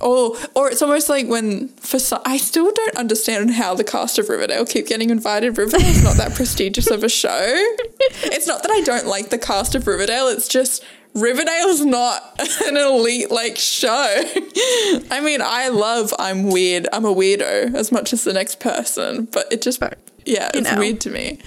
or 0.01 0.37
or 0.55 0.71
it's 0.71 0.83
almost 0.83 1.09
like 1.09 1.27
when 1.29 1.69
for 1.69 1.99
some, 1.99 2.21
I 2.25 2.37
still 2.37 2.71
don't 2.73 2.97
understand 2.97 3.53
how 3.53 3.75
the 3.75 3.85
cast 3.85 4.19
of 4.19 4.29
Riverdale 4.29 4.65
keep 4.67 4.87
getting 4.87 5.11
invited. 5.11 5.57
Riverdale's 5.59 6.03
not 6.03 6.17
that 6.17 6.35
prestigious 6.37 6.91
of 6.91 7.05
a 7.05 7.09
show. 7.09 7.41
It's 8.25 8.47
not 8.47 8.63
that 8.63 8.71
I 8.71 8.81
don't 8.83 9.07
like 9.07 9.31
the 9.31 9.39
cast 9.39 9.75
of 9.75 9.87
Riverdale. 9.87 10.29
It's 10.29 10.49
just 10.49 10.85
Riverdale's 11.15 11.85
not 11.85 12.23
an 12.67 12.77
elite 12.77 13.31
like 13.31 13.57
show. 13.57 13.89
I 15.11 15.21
mean, 15.23 15.41
I 15.43 15.69
love 15.69 16.13
I'm 16.19 16.51
weird. 16.51 16.87
I'm 16.93 17.05
a 17.05 17.15
weirdo 17.15 17.75
as 17.75 17.91
much 17.91 18.13
as 18.13 18.25
the 18.25 18.33
next 18.33 18.61
person, 18.61 19.27
but 19.33 19.51
it 19.53 19.63
just 19.63 19.83
yeah, 20.25 20.51
You 20.55 20.61
it's 20.61 20.71
know. 20.71 20.79
weird 20.79 21.01
to 21.03 21.11
me. 21.11 21.39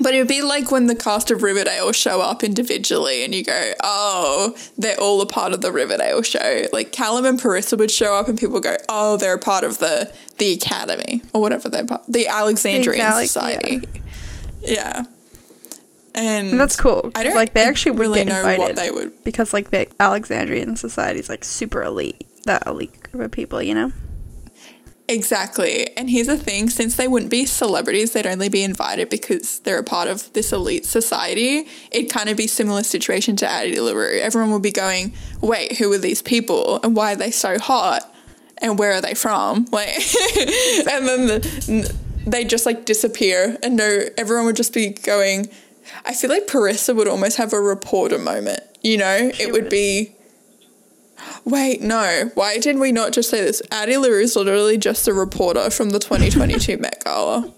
But 0.00 0.14
it 0.14 0.18
would 0.18 0.28
be 0.28 0.42
like 0.42 0.70
when 0.70 0.86
the 0.86 0.94
cast 0.94 1.30
of 1.30 1.42
Riverdale 1.42 1.92
show 1.92 2.20
up 2.20 2.44
individually 2.44 3.24
and 3.24 3.34
you 3.34 3.44
go, 3.44 3.72
oh, 3.82 4.54
they're 4.76 4.98
all 5.00 5.20
a 5.20 5.26
part 5.26 5.52
of 5.52 5.60
the 5.60 5.72
Riverdale 5.72 6.22
show. 6.22 6.66
Like 6.72 6.92
Callum 6.92 7.24
and 7.24 7.40
Parisa 7.40 7.76
would 7.78 7.90
show 7.90 8.14
up 8.14 8.28
and 8.28 8.38
people 8.38 8.60
go, 8.60 8.76
oh, 8.88 9.16
they're 9.16 9.34
a 9.34 9.38
part 9.38 9.64
of 9.64 9.78
the 9.78 10.12
the 10.38 10.52
academy 10.52 11.20
or 11.34 11.40
whatever 11.40 11.68
they're 11.68 11.84
part 11.84 12.02
the 12.08 12.28
Alexandrian 12.28 13.04
Alex- 13.04 13.32
Society. 13.32 13.82
Yeah. 14.62 15.04
And, 16.14 16.48
And 16.50 16.60
that's 16.60 16.76
cool. 16.76 17.10
I 17.14 17.22
don't 17.22 17.34
like 17.34 17.54
they 17.54 17.64
actually 17.64 17.92
would 17.92 18.00
really 18.00 18.24
know 18.24 18.36
invited 18.38 18.58
what 18.58 18.76
they 18.76 18.90
would 18.90 19.12
because 19.24 19.52
like 19.52 19.70
the 19.70 19.88
Alexandrian 20.00 20.76
society 20.76 21.20
is 21.20 21.28
like 21.28 21.44
super 21.44 21.82
elite. 21.82 22.24
That 22.44 22.66
elite 22.66 23.02
group 23.02 23.24
of 23.24 23.30
people, 23.30 23.60
you 23.62 23.74
know. 23.74 23.92
Exactly. 25.10 25.88
And 25.96 26.10
here's 26.10 26.26
the 26.26 26.36
thing 26.36 26.68
since 26.68 26.96
they 26.96 27.08
wouldn't 27.08 27.30
be 27.30 27.46
celebrities, 27.46 28.12
they'd 28.12 28.26
only 28.26 28.50
be 28.50 28.62
invited 28.62 29.08
because 29.08 29.60
they're 29.60 29.78
a 29.78 29.84
part 29.84 30.06
of 30.06 30.30
this 30.34 30.52
elite 30.52 30.84
society. 30.84 31.66
It'd 31.90 32.10
kind 32.10 32.28
of 32.28 32.36
be 32.36 32.46
similar 32.46 32.82
situation 32.82 33.34
to 33.36 33.46
Addie 33.48 33.80
LaRue. 33.80 34.18
Everyone 34.20 34.50
would 34.52 34.62
be 34.62 34.70
going, 34.70 35.14
wait, 35.40 35.78
who 35.78 35.90
are 35.94 35.98
these 35.98 36.20
people? 36.20 36.78
And 36.82 36.94
why 36.94 37.14
are 37.14 37.16
they 37.16 37.30
so 37.30 37.58
hot? 37.58 38.02
And 38.58 38.78
where 38.78 38.92
are 38.92 39.00
they 39.00 39.14
from? 39.14 39.66
Like, 39.72 39.88
and 39.88 41.08
then 41.08 41.26
the, 41.26 41.94
they 42.26 42.44
just 42.44 42.66
like 42.66 42.84
disappear. 42.84 43.56
And 43.62 43.76
no, 43.76 44.00
everyone 44.18 44.44
would 44.44 44.56
just 44.56 44.74
be 44.74 44.90
going, 44.90 45.48
I 46.04 46.12
feel 46.12 46.28
like 46.28 46.46
Parisa 46.46 46.94
would 46.94 47.08
almost 47.08 47.38
have 47.38 47.54
a 47.54 47.60
reporter 47.60 48.18
moment. 48.18 48.60
You 48.82 48.98
know, 48.98 49.30
it 49.38 49.52
would 49.52 49.64
would. 49.64 49.70
be 49.70 50.14
Wait, 51.44 51.80
no. 51.80 52.30
Why 52.34 52.58
did 52.58 52.78
we 52.78 52.92
not 52.92 53.12
just 53.12 53.30
say 53.30 53.40
this? 53.40 53.62
Addie 53.70 53.96
LaRue 53.96 54.20
is 54.22 54.36
literally 54.36 54.78
just 54.78 55.08
a 55.08 55.12
reporter 55.14 55.70
from 55.70 55.90
the 55.90 55.98
2022 55.98 56.78
Met 56.80 57.02
Gala. 57.04 57.52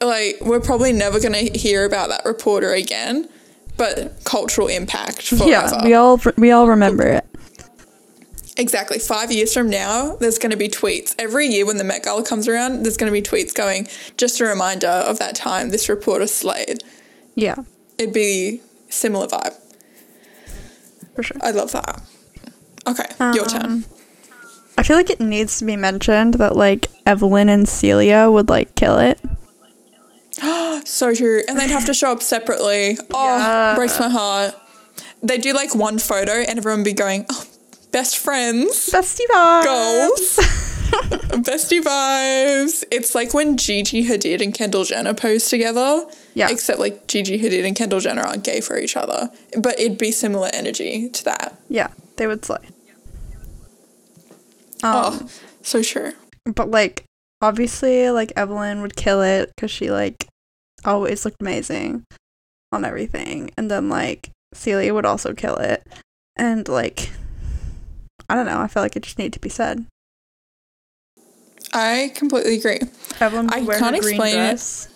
Like, 0.00 0.36
we're 0.40 0.60
probably 0.60 0.92
never 0.92 1.20
going 1.20 1.32
to 1.32 1.58
hear 1.58 1.84
about 1.84 2.08
that 2.10 2.24
reporter 2.24 2.72
again, 2.72 3.28
but 3.76 4.22
cultural 4.24 4.68
impact 4.68 5.22
forever. 5.28 5.48
Yeah, 5.50 5.84
we 5.84 5.94
all 5.94 6.20
we 6.36 6.50
all 6.50 6.68
remember 6.68 7.06
it. 7.06 7.26
Exactly. 8.56 8.98
Five 8.98 9.32
years 9.32 9.54
from 9.54 9.70
now, 9.70 10.16
there's 10.16 10.38
going 10.38 10.50
to 10.50 10.56
be 10.56 10.68
tweets. 10.68 11.14
Every 11.18 11.46
year 11.46 11.64
when 11.64 11.78
the 11.78 11.84
Met 11.84 12.02
Gala 12.04 12.22
comes 12.22 12.46
around, 12.48 12.82
there's 12.82 12.96
going 12.98 13.10
to 13.10 13.18
be 13.18 13.22
tweets 13.22 13.54
going, 13.54 13.88
just 14.18 14.40
a 14.40 14.44
reminder 14.44 14.88
of 14.88 15.18
that 15.18 15.34
time 15.34 15.70
this 15.70 15.88
reporter 15.88 16.26
slayed. 16.26 16.82
Yeah, 17.34 17.56
It'd 17.96 18.12
be 18.14 18.60
similar 18.90 19.26
vibe. 19.28 19.54
for 21.14 21.22
sure. 21.22 21.36
I 21.42 21.50
love 21.52 21.72
that. 21.72 22.02
Okay, 22.86 23.04
your 23.34 23.46
turn. 23.46 23.64
Um, 23.64 23.84
I 24.78 24.82
feel 24.82 24.96
like 24.96 25.10
it 25.10 25.20
needs 25.20 25.58
to 25.58 25.64
be 25.64 25.76
mentioned 25.76 26.34
that 26.34 26.56
like 26.56 26.88
Evelyn 27.06 27.48
and 27.48 27.68
Celia 27.68 28.30
would 28.30 28.48
like 28.48 28.74
kill 28.74 28.98
it. 28.98 29.20
So 30.86 31.14
true. 31.14 31.42
And 31.46 31.58
they'd 31.58 31.68
have 31.70 31.84
to 31.86 31.94
show 31.94 32.10
up 32.10 32.22
separately. 32.22 32.96
Oh, 33.12 33.36
Yeah. 33.38 33.74
breaks 33.74 34.00
my 34.00 34.08
heart. 34.08 34.54
They 35.22 35.36
do 35.36 35.52
like 35.52 35.74
one 35.74 35.98
photo 35.98 36.32
and 36.32 36.56
everyone 36.58 36.80
would 36.80 36.84
be 36.86 36.94
going, 36.94 37.26
oh, 37.30 37.44
best 37.92 38.16
friends, 38.16 38.88
Bestie 38.90 39.26
vibes. 39.30 39.64
goals, 39.64 40.36
bestie 41.44 41.82
vibes. 41.82 42.84
It's 42.90 43.14
like 43.14 43.34
when 43.34 43.58
Gigi 43.58 44.06
Hadid 44.06 44.40
and 44.40 44.54
Kendall 44.54 44.84
Jenner 44.84 45.12
pose 45.12 45.50
together. 45.50 46.06
Yeah. 46.32 46.48
Except 46.50 46.78
like 46.80 47.06
Gigi 47.06 47.38
Hadid 47.38 47.66
and 47.66 47.76
Kendall 47.76 48.00
Jenner 48.00 48.22
aren't 48.22 48.44
gay 48.44 48.62
for 48.62 48.78
each 48.78 48.96
other. 48.96 49.30
But 49.58 49.78
it'd 49.78 49.98
be 49.98 50.10
similar 50.12 50.48
energy 50.54 51.10
to 51.10 51.24
that. 51.24 51.58
Yeah, 51.68 51.88
they 52.20 52.26
would 52.26 52.44
slay. 52.44 52.58
Um, 54.82 54.92
oh, 54.94 55.28
so 55.62 55.80
sure. 55.80 56.12
but 56.44 56.70
like 56.70 57.04
obviously, 57.40 58.10
like 58.10 58.30
Evelyn 58.36 58.82
would 58.82 58.94
kill 58.94 59.22
it 59.22 59.50
because 59.56 59.70
she 59.70 59.90
like 59.90 60.26
always 60.84 61.24
looked 61.24 61.40
amazing 61.40 62.04
on 62.72 62.84
everything, 62.84 63.50
and 63.56 63.70
then 63.70 63.88
like 63.88 64.28
Celia 64.52 64.92
would 64.92 65.06
also 65.06 65.32
kill 65.32 65.56
it, 65.56 65.82
and 66.36 66.68
like 66.68 67.10
I 68.28 68.34
don't 68.34 68.46
know. 68.46 68.60
I 68.60 68.66
feel 68.66 68.82
like 68.82 68.96
it 68.96 69.02
just 69.02 69.16
needed 69.16 69.32
to 69.32 69.40
be 69.40 69.48
said. 69.48 69.86
I 71.72 72.12
completely 72.14 72.58
agree. 72.58 72.80
Evelyn 73.18 73.46
would 73.46 73.54
I 73.54 73.62
wear 73.62 73.78
can't 73.78 73.96
her 73.96 74.02
green 74.02 74.16
explain 74.16 74.34
it. 74.34 74.38
dress 74.38 74.88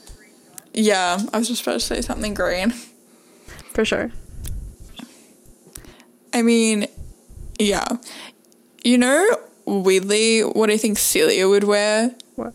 Yeah, 0.75 1.21
I 1.33 1.39
was 1.39 1.49
just 1.49 1.63
about 1.63 1.75
to 1.75 1.81
say 1.81 2.03
something 2.03 2.35
green. 2.35 2.73
for 3.73 3.87
sure. 3.87 4.13
I 6.35 6.43
mean, 6.43 6.89
yeah. 7.59 7.85
You 8.85 8.99
know, 8.99 9.25
weirdly, 9.67 10.41
what 10.43 10.71
I 10.71 10.77
think 10.77 10.99
Celia 10.99 11.49
would 11.49 11.65
wear? 11.65 12.15
What? 12.37 12.55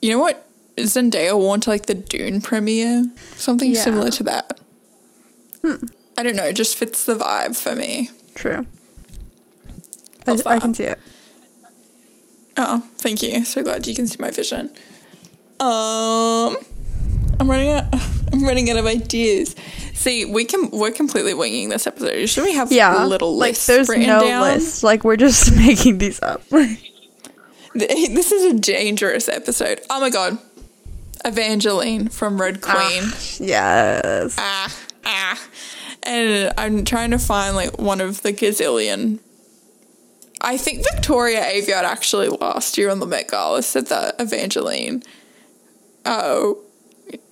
You 0.00 0.12
know 0.12 0.18
what 0.18 0.46
Zendaya 0.76 1.36
wore 1.36 1.58
to 1.58 1.70
like 1.70 1.86
the 1.86 1.94
Dune 1.94 2.40
premiere? 2.40 3.10
Something 3.36 3.72
Yeah. 3.74 3.82
similar 3.82 4.10
to 4.10 4.22
that. 4.24 4.60
Hmm. 5.62 5.86
I 6.16 6.22
don't 6.22 6.36
know, 6.36 6.44
it 6.44 6.54
just 6.56 6.76
fits 6.76 7.04
the 7.04 7.14
vibe 7.14 7.56
for 7.56 7.74
me. 7.74 8.10
True. 8.34 8.66
I, 10.26 10.38
I 10.46 10.58
can 10.58 10.74
see 10.74 10.84
it. 10.84 10.98
Oh, 12.56 12.82
thank 12.98 13.22
you. 13.22 13.44
So 13.44 13.62
glad 13.62 13.86
you 13.86 13.94
can 13.94 14.06
see 14.06 14.16
my 14.18 14.30
vision. 14.30 14.70
Um, 15.60 16.56
I'm 17.38 17.48
running 17.50 17.70
out. 17.70 17.84
I'm 18.32 18.44
running 18.44 18.70
out 18.70 18.76
of 18.76 18.86
ideas. 18.86 19.54
See, 20.00 20.24
we 20.24 20.46
can. 20.46 20.70
We're 20.70 20.92
completely 20.92 21.34
winging 21.34 21.68
this 21.68 21.86
episode. 21.86 22.26
Should 22.26 22.44
we 22.44 22.54
have 22.54 22.72
Yeah, 22.72 23.04
a 23.04 23.06
little 23.06 23.36
like 23.36 23.50
list 23.50 23.66
there's 23.66 23.88
no 23.90 24.20
down? 24.26 24.40
list. 24.42 24.82
Like 24.82 25.04
we're 25.04 25.16
just 25.18 25.54
making 25.56 25.98
these 25.98 26.20
up. 26.22 26.42
This 27.72 28.32
is 28.32 28.52
a 28.52 28.58
dangerous 28.58 29.28
episode. 29.28 29.80
Oh 29.90 30.00
my 30.00 30.10
god. 30.10 30.38
Evangeline 31.24 32.08
from 32.08 32.40
Red 32.40 32.62
Queen. 32.62 33.04
yes. 33.38 34.34
Ah, 34.38 34.74
ah. 35.04 35.48
And 36.02 36.52
I'm 36.58 36.84
trying 36.84 37.10
to 37.12 37.18
find 37.18 37.54
like 37.54 37.78
one 37.78 38.00
of 38.00 38.22
the 38.22 38.32
gazillion. 38.32 39.20
I 40.40 40.56
think 40.56 40.82
Victoria 40.92 41.42
Aveyard 41.42 41.84
actually 41.84 42.28
last 42.28 42.76
year 42.78 42.90
on 42.90 42.98
the 42.98 43.06
Met 43.06 43.28
Gala 43.30 43.62
said 43.62 43.86
that 43.88 44.16
Evangeline. 44.18 45.02
Oh, 46.06 46.58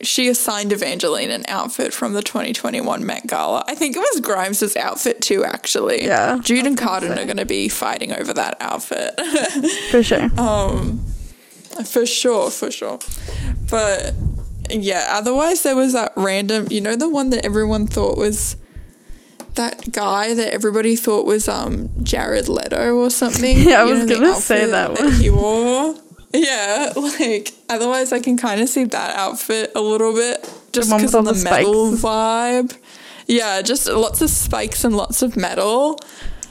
she 0.01 0.29
assigned 0.29 0.73
Evangeline 0.73 1.31
an 1.31 1.45
outfit 1.49 1.93
from 1.93 2.13
the 2.13 2.23
2021 2.23 3.05
Met 3.05 3.27
Gala. 3.27 3.65
I 3.67 3.75
think 3.75 3.97
it 3.97 4.01
was 4.01 4.21
Grimes' 4.21 4.77
outfit 4.77 5.21
too, 5.21 5.45
actually. 5.45 6.05
Yeah, 6.05 6.39
Jude 6.43 6.67
and 6.67 6.77
Cardan 6.79 7.13
are 7.19 7.25
going 7.25 7.37
to 7.39 7.45
be 7.47 7.69
fighting 7.69 8.13
over 8.13 8.33
that 8.35 8.57
outfit. 8.61 9.19
For 9.91 10.03
sure. 10.03 10.29
Um, 10.39 11.01
for 11.87 12.05
sure, 12.07 12.51
for 12.51 12.71
sure. 12.73 12.99
But 13.71 14.15
yeah, 14.69 15.07
otherwise 15.13 15.63
there 15.63 15.77
was 15.77 15.93
that 15.93 16.13
random, 16.17 16.67
you 16.71 16.81
know, 16.81 16.97
the 16.97 17.09
one 17.09 17.31
that 17.31 17.45
everyone 17.45 17.87
thought 17.87 18.17
was 18.19 18.57
that 19.55 19.93
guy 19.93 20.35
that 20.35 20.53
everybody 20.53 20.95
thought 20.97 21.25
was 21.27 21.49
um 21.49 21.89
Jared 22.03 22.49
Leto 22.49 22.95
or 22.97 23.11
something. 23.11 23.57
Yeah, 23.69 23.83
I 23.83 23.85
You 23.87 23.95
was 23.95 24.07
know, 24.07 24.15
gonna 24.21 24.35
say 24.35 24.67
that 24.67 24.99
one. 25.01 25.13
he 25.13 25.31
wore. 25.31 25.95
Yeah, 26.33 26.93
like 26.97 27.53
otherwise 27.69 28.13
I 28.13 28.21
can 28.21 28.37
kind 28.37 28.61
of 28.61 28.69
see 28.69 28.85
that 28.85 29.17
outfit 29.17 29.73
a 29.75 29.81
little 29.81 30.13
bit. 30.13 30.41
just 30.73 30.91
because 30.91 31.15
of 31.15 31.25
the, 31.25 31.33
the 31.33 31.45
metal 31.45 31.93
vibe. 31.93 32.77
Yeah, 33.27 33.61
just 33.63 33.87
lots 33.89 34.21
of 34.23 34.31
spikes 34.31 34.85
and 34.85 34.97
lots 34.97 35.23
of 35.23 35.37
metal. 35.37 35.99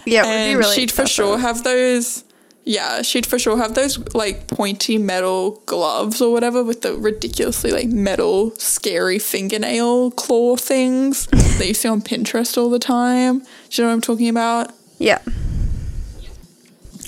Yeah, 0.06 0.24
it 0.24 0.28
would 0.28 0.32
and 0.36 0.52
be 0.52 0.56
really 0.56 0.76
she'd 0.76 0.92
for 0.92 1.06
sure 1.08 1.36
excessive. 1.36 1.56
have 1.56 1.64
those. 1.64 2.24
Yeah, 2.64 3.02
she'd 3.02 3.26
for 3.26 3.40
sure 3.40 3.58
have 3.58 3.76
those 3.76 3.98
like 4.14 4.48
pointy 4.48 4.98
metal 4.98 5.62
gloves 5.66 6.22
or 6.22 6.34
whatever 6.34 6.64
with 6.64 6.82
the 6.82 6.94
ridiculously 6.96 7.72
like 7.72 7.88
metal, 7.88 8.52
scary 8.58 9.20
fingernail 9.20 10.12
claw 10.12 10.58
things 10.58 11.28
that 11.28 11.66
you 11.66 11.74
see 11.74 11.88
on 11.88 12.02
Pinterest 12.02 12.58
all 12.58 12.70
the 12.70 12.78
time. 12.80 13.40
Do 13.40 13.46
you 13.72 13.84
know 13.84 13.90
what 13.90 13.94
I'm 13.94 14.02
talking 14.02 14.28
about? 14.30 14.72
Yeah. 15.00 15.20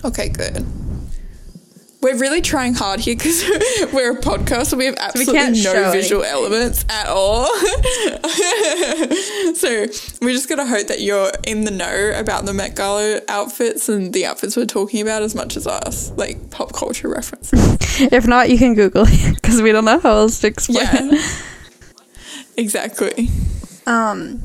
Okay, 0.06 0.30
good. 0.30 0.66
We're 2.02 2.18
really 2.18 2.40
trying 2.42 2.76
hard 2.76 3.02
here 3.02 3.16
because 3.16 3.44
we're 3.94 4.14
a 4.14 4.22
podcast, 4.22 4.68
so 4.68 4.78
we 4.78 4.86
have 4.86 4.96
absolutely 4.98 5.34
can't 5.34 5.56
no 5.56 5.62
show 5.74 5.92
visual 5.92 6.24
elements 6.24 6.86
at 6.90 7.08
all. 7.08 7.46
so 9.56 9.86
we're 10.22 10.32
just 10.32 10.48
gonna 10.48 10.66
hope 10.66 10.88
that 10.88 11.00
you're 11.02 11.30
in 11.46 11.66
the 11.66 11.72
know 11.72 12.14
about 12.18 12.46
the 12.46 12.54
Met 12.54 12.76
Gala 12.78 13.20
outfits 13.28 13.90
and 13.90 14.14
the 14.14 14.26
outfits 14.26 14.56
we're 14.56 14.66
talking 14.66 15.02
about 15.02 15.24
as 15.24 15.36
much 15.36 15.58
as 15.58 15.68
us, 15.68 16.12
like 16.12 16.50
pop 16.52 16.72
culture 16.74 17.10
references. 17.10 17.60
If 18.14 18.26
not, 18.28 18.50
you 18.50 18.58
can 18.58 18.76
Google 18.76 19.04
it 19.06 19.36
because 19.36 19.62
we 19.62 19.74
don't 19.74 19.84
know 19.86 20.00
how 20.00 20.12
else 20.20 20.40
to 20.40 20.48
explain 20.48 20.86
Yeah. 20.86 21.10
it. 21.20 21.44
exactly. 22.56 23.30
Um. 23.86 24.42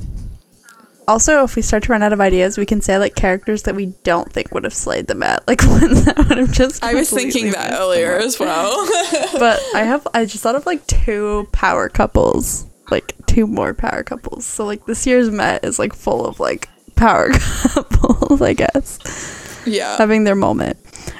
Also, 1.06 1.44
if 1.44 1.54
we 1.56 1.62
start 1.62 1.82
to 1.84 1.92
run 1.92 2.02
out 2.02 2.12
of 2.12 2.20
ideas, 2.20 2.56
we 2.56 2.64
can 2.66 2.80
say 2.80 2.96
like 2.98 3.14
characters 3.14 3.64
that 3.64 3.74
we 3.74 3.86
don't 4.04 4.32
think 4.32 4.52
would 4.54 4.64
have 4.64 4.74
slayed 4.74 5.06
the 5.06 5.14
Met, 5.14 5.46
like 5.46 5.62
ones 5.66 6.04
that 6.06 6.16
would 6.28 6.38
have 6.38 6.52
just. 6.52 6.82
I 6.82 6.94
was 6.94 7.10
thinking 7.10 7.50
that 7.50 7.72
earlier 7.78 8.16
as 8.16 8.38
well. 8.40 8.86
But 9.38 9.60
I 9.74 9.82
have, 9.82 10.06
I 10.14 10.24
just 10.24 10.42
thought 10.42 10.54
of 10.54 10.64
like 10.66 10.86
two 10.86 11.48
power 11.52 11.88
couples, 11.88 12.66
like 12.90 13.12
two 13.26 13.46
more 13.46 13.74
power 13.74 14.02
couples. 14.02 14.46
So 14.46 14.64
like 14.64 14.86
this 14.86 15.06
year's 15.06 15.30
Met 15.30 15.64
is 15.64 15.78
like 15.78 15.92
full 15.94 16.24
of 16.26 16.40
like 16.40 16.68
power 16.96 17.30
couples, 17.32 18.40
I 18.40 18.52
guess, 18.54 19.62
yeah. 19.66 19.96
having 19.96 20.24
their 20.24 20.36
moment. 20.36 20.78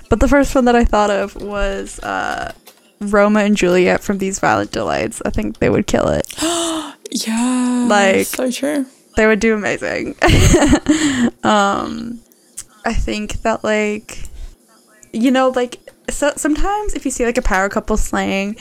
But 0.08 0.20
the 0.20 0.28
first 0.28 0.54
one 0.54 0.64
that 0.66 0.76
I 0.76 0.84
thought 0.84 1.10
of 1.10 1.34
was 1.36 1.98
uh, 2.00 2.52
Roma 3.00 3.40
and 3.40 3.56
Juliet 3.56 4.02
from 4.02 4.18
These 4.18 4.38
Violent 4.38 4.70
Delights. 4.70 5.20
I 5.26 5.30
think 5.30 5.58
they 5.58 5.68
would 5.70 5.86
kill 5.86 6.08
it. 6.08 6.26
Yeah. 7.10 7.86
Like- 7.88 8.26
so 8.26 8.50
true. 8.50 8.86
They 9.16 9.26
would 9.26 9.40
do 9.40 9.54
amazing. 9.54 10.14
um, 11.44 12.20
I 12.84 12.92
think 12.92 13.42
that 13.42 13.64
like, 13.64 14.24
you 15.12 15.30
know, 15.30 15.50
like 15.50 15.78
so 16.10 16.32
sometimes 16.36 16.94
if 16.94 17.04
you 17.04 17.10
see 17.10 17.24
like 17.24 17.38
a 17.38 17.42
power 17.42 17.68
couple 17.68 17.96
slaying, 17.96 18.56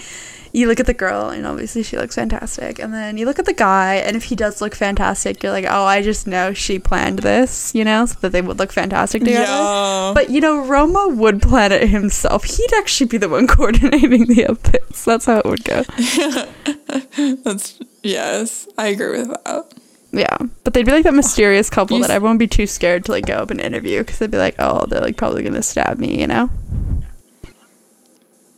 you 0.53 0.67
look 0.67 0.79
at 0.79 0.85
the 0.85 0.93
girl 0.93 1.29
and 1.29 1.47
obviously 1.47 1.81
she 1.81 1.97
looks 1.97 2.15
fantastic, 2.15 2.79
and 2.79 2.93
then 2.93 3.17
you 3.17 3.25
look 3.25 3.39
at 3.39 3.45
the 3.45 3.53
guy 3.53 3.95
and 3.95 4.15
if 4.15 4.25
he 4.25 4.35
does 4.35 4.61
look 4.61 4.75
fantastic, 4.75 5.41
you're 5.41 5.51
like, 5.51 5.65
oh, 5.67 5.83
I 5.83 6.01
just 6.01 6.27
know 6.27 6.53
she 6.53 6.77
planned 6.77 7.19
this, 7.19 7.73
you 7.73 7.83
know, 7.83 8.05
so 8.05 8.19
that 8.21 8.31
they 8.31 8.41
would 8.41 8.59
look 8.59 8.71
fantastic 8.71 9.23
together. 9.23 9.45
Yeah. 9.45 10.11
But 10.13 10.29
you 10.29 10.39
know, 10.39 10.63
Roma 10.65 11.09
would 11.09 11.41
plan 11.41 11.71
it 11.71 11.89
himself. 11.89 12.43
He'd 12.43 12.73
actually 12.75 13.07
be 13.07 13.17
the 13.17 13.29
one 13.29 13.47
coordinating 13.55 14.27
the 14.27 14.47
outfits. 14.47 15.03
That's 15.03 15.25
how 15.25 15.39
it 15.39 15.45
would 15.45 15.63
go. 15.63 15.83
That's 17.43 17.79
yes, 18.03 18.67
I 18.77 18.87
agree 18.87 19.19
with 19.19 19.29
that. 19.29 19.73
Yeah, 20.15 20.37
but 20.63 20.73
they'd 20.75 20.85
be 20.85 20.91
like 20.91 21.05
that 21.05 21.13
mysterious 21.15 21.69
couple 21.71 21.97
that 21.99 22.11
everyone 22.11 22.35
would 22.35 22.39
be 22.39 22.47
too 22.47 22.67
scared 22.67 23.03
to 23.05 23.11
like 23.11 23.25
go 23.25 23.33
up 23.33 23.49
and 23.49 23.59
interview 23.59 23.99
because 23.99 24.19
they'd 24.19 24.29
be 24.29 24.37
like, 24.37 24.55
oh, 24.59 24.85
they're 24.85 25.01
like 25.01 25.17
probably 25.17 25.41
gonna 25.43 25.63
stab 25.63 25.97
me, 25.97 26.19
you 26.21 26.27
know? 26.27 26.49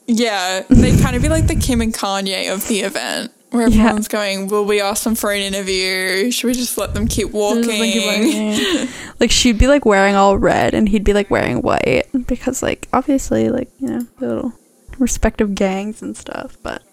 Yeah, 0.08 0.64
they'd 0.70 1.00
kind 1.02 1.16
of 1.16 1.22
be 1.22 1.30
like 1.30 1.48
the 1.48 1.56
Kim 1.56 1.82
and 1.82 1.94
Kanye 1.94 2.54
of 2.54 2.68
the 2.68 2.82
event, 2.82 3.32
where 3.50 3.68
Yeah. 3.68 3.86
everyone's 3.86 4.08
going, 4.08 4.50
"Will 4.50 4.66
we 4.66 4.80
ask 4.80 5.04
them 5.04 5.16
for 5.16 5.32
an 5.32 5.42
interview? 5.42 6.30
Should 6.30 6.48
we 6.48 6.54
just 6.54 6.78
let 6.78 6.94
them 6.94 7.08
keep 7.08 7.32
walking?" 7.32 7.68
like 9.20 9.32
she'd 9.32 9.58
be 9.58 9.68
like 9.68 9.84
wearing 9.86 10.14
all 10.16 10.38
red 10.38 10.74
and 10.76 10.88
he'd 10.90 11.04
be 11.04 11.14
like 11.14 11.32
wearing 11.32 11.62
white 11.62 12.04
because 12.28 12.62
like 12.62 12.88
obviously 12.94 13.50
like 13.50 13.70
you 13.80 13.88
know 13.88 14.02
the 14.20 14.28
little 14.28 14.54
respective 15.00 15.56
gangs 15.56 16.02
and 16.04 16.16
stuff. 16.16 16.58
But 16.62 16.84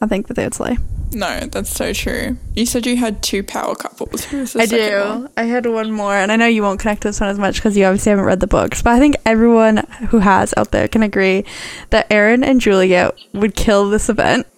I 0.00 0.06
think 0.06 0.26
that 0.28 0.34
they 0.34 0.44
would 0.44 0.54
slay. 0.54 0.76
No, 1.12 1.40
that's 1.40 1.70
so 1.70 1.92
true. 1.92 2.36
You 2.54 2.66
said 2.66 2.84
you 2.84 2.96
had 2.96 3.22
two 3.22 3.42
power 3.42 3.74
couples. 3.74 4.24
Who 4.26 4.38
was 4.40 4.52
the 4.54 4.62
I 4.62 4.66
do. 4.66 5.00
one? 5.00 5.28
I 5.36 5.44
had 5.44 5.64
one 5.64 5.92
more, 5.92 6.14
and 6.14 6.30
I 6.32 6.36
know 6.36 6.46
you 6.46 6.62
won't 6.62 6.80
connect 6.80 7.02
to 7.02 7.08
this 7.08 7.20
one 7.20 7.30
as 7.30 7.38
much 7.38 7.54
because 7.56 7.76
you 7.76 7.84
obviously 7.84 8.10
haven't 8.10 8.24
read 8.26 8.40
the 8.40 8.46
books. 8.46 8.82
But 8.82 8.90
I 8.94 8.98
think 8.98 9.16
everyone 9.24 9.78
who 10.08 10.18
has 10.18 10.52
out 10.56 10.72
there 10.72 10.88
can 10.88 11.02
agree 11.02 11.44
that 11.90 12.06
Aaron 12.10 12.42
and 12.44 12.60
Juliette 12.60 13.14
would 13.32 13.54
kill 13.54 13.88
this 13.88 14.08
event. 14.08 14.46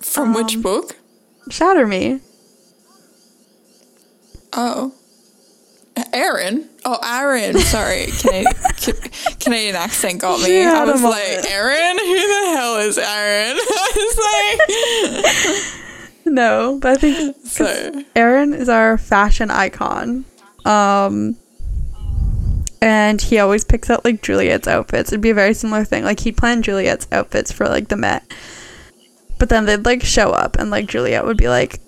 From 0.00 0.28
Um, 0.30 0.34
which 0.34 0.60
book? 0.60 0.96
Shatter 1.50 1.86
me. 1.86 2.20
Oh, 4.52 4.92
Aaron. 6.12 6.68
Oh, 6.90 6.98
Aaron. 7.04 7.58
Sorry, 7.58 8.06
Canadian, 8.18 8.54
Ca- 8.54 9.34
Canadian 9.40 9.76
accent 9.76 10.20
got 10.22 10.40
me. 10.40 10.46
She 10.46 10.62
I 10.64 10.84
was 10.84 11.02
like, 11.02 11.50
Aaron. 11.50 11.98
Who 11.98 12.14
the 12.14 12.56
hell 12.56 12.76
is 12.78 12.96
Aaron? 12.96 13.56
I 13.60 13.92
was 15.54 15.74
like, 16.24 16.32
No, 16.32 16.78
but 16.80 16.92
I 16.92 16.96
think 16.96 17.36
so. 17.44 18.04
Aaron 18.16 18.54
is 18.54 18.68
our 18.68 18.96
fashion 18.96 19.50
icon. 19.50 20.24
Um 20.64 21.36
and 22.80 23.20
he 23.20 23.38
always 23.38 23.64
picks 23.64 23.90
out 23.90 24.04
like 24.04 24.22
Juliette's 24.22 24.68
outfits. 24.68 25.10
It'd 25.10 25.20
be 25.20 25.30
a 25.30 25.34
very 25.34 25.52
similar 25.52 25.84
thing. 25.84 26.04
Like 26.04 26.20
he'd 26.20 26.36
plan 26.36 26.62
Juliette's 26.62 27.08
outfits 27.10 27.50
for 27.52 27.68
like 27.68 27.88
the 27.88 27.96
Met. 27.96 28.22
But 29.38 29.48
then 29.50 29.66
they'd 29.66 29.84
like 29.84 30.02
show 30.04 30.30
up 30.30 30.56
and 30.58 30.70
like 30.70 30.86
Juliette 30.86 31.26
would 31.26 31.36
be 31.36 31.48
like 31.48 31.80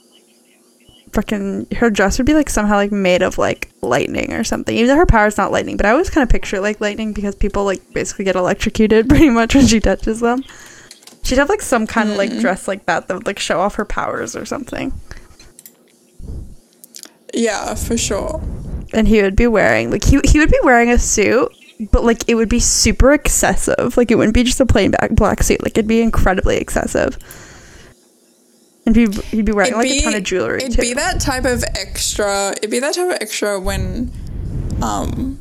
freaking 1.12 1.72
her 1.74 1.90
dress 1.90 2.18
would 2.18 2.26
be 2.26 2.34
like 2.34 2.48
somehow 2.48 2.76
like 2.76 2.92
made 2.92 3.22
of 3.22 3.38
like 3.38 3.70
lightning 3.82 4.32
or 4.32 4.44
something. 4.44 4.76
Even 4.76 4.88
though 4.88 4.96
her 4.96 5.06
power's 5.06 5.36
not 5.36 5.52
lightning, 5.52 5.76
but 5.76 5.86
I 5.86 5.90
always 5.90 6.10
kind 6.10 6.22
of 6.22 6.28
picture 6.28 6.56
it 6.56 6.62
like 6.62 6.80
lightning 6.80 7.12
because 7.12 7.34
people 7.34 7.64
like 7.64 7.92
basically 7.92 8.24
get 8.24 8.36
electrocuted 8.36 9.08
pretty 9.08 9.30
much 9.30 9.54
when 9.54 9.66
she 9.66 9.80
touches 9.80 10.20
them. 10.20 10.44
She'd 11.22 11.38
have 11.38 11.48
like 11.48 11.62
some 11.62 11.86
kind 11.86 12.10
of 12.10 12.16
like 12.16 12.30
mm. 12.30 12.40
dress 12.40 12.66
like 12.66 12.86
that 12.86 13.08
that 13.08 13.14
would 13.14 13.26
like 13.26 13.38
show 13.38 13.60
off 13.60 13.74
her 13.74 13.84
powers 13.84 14.34
or 14.34 14.44
something. 14.44 14.92
Yeah, 17.34 17.74
for 17.74 17.96
sure. 17.96 18.42
and 18.92 19.06
he 19.06 19.22
would 19.22 19.36
be 19.36 19.46
wearing 19.46 19.90
like 19.90 20.04
he 20.04 20.20
he 20.24 20.38
would 20.38 20.50
be 20.50 20.58
wearing 20.64 20.90
a 20.90 20.98
suit, 20.98 21.52
but 21.92 22.04
like 22.04 22.28
it 22.28 22.34
would 22.34 22.48
be 22.48 22.60
super 22.60 23.12
excessive. 23.12 23.96
Like 23.96 24.10
it 24.10 24.16
wouldn't 24.16 24.34
be 24.34 24.44
just 24.44 24.60
a 24.60 24.66
plain 24.66 24.92
black 24.92 25.10
black 25.12 25.42
suit. 25.42 25.62
Like 25.62 25.72
it'd 25.72 25.86
be 25.86 26.00
incredibly 26.00 26.56
excessive. 26.56 27.18
And 28.86 28.96
he'd, 28.96 29.14
he'd 29.24 29.44
be 29.44 29.52
wearing 29.52 29.72
It'd 29.72 29.78
like 29.78 29.88
be- 29.90 29.98
a 29.98 30.02
ton 30.02 30.14
of 30.14 30.22
jewelry 30.22 30.62
It'd 30.62 30.74
too. 30.76 30.80
be 30.82 30.94
that 30.94 31.20
type 31.20 31.44
of 31.44 31.62
extra. 31.76 32.52
It'd 32.52 32.70
be 32.70 32.78
that 32.80 32.94
type 32.94 33.06
of 33.06 33.12
extra 33.20 33.60
when, 33.60 34.10
um, 34.82 35.40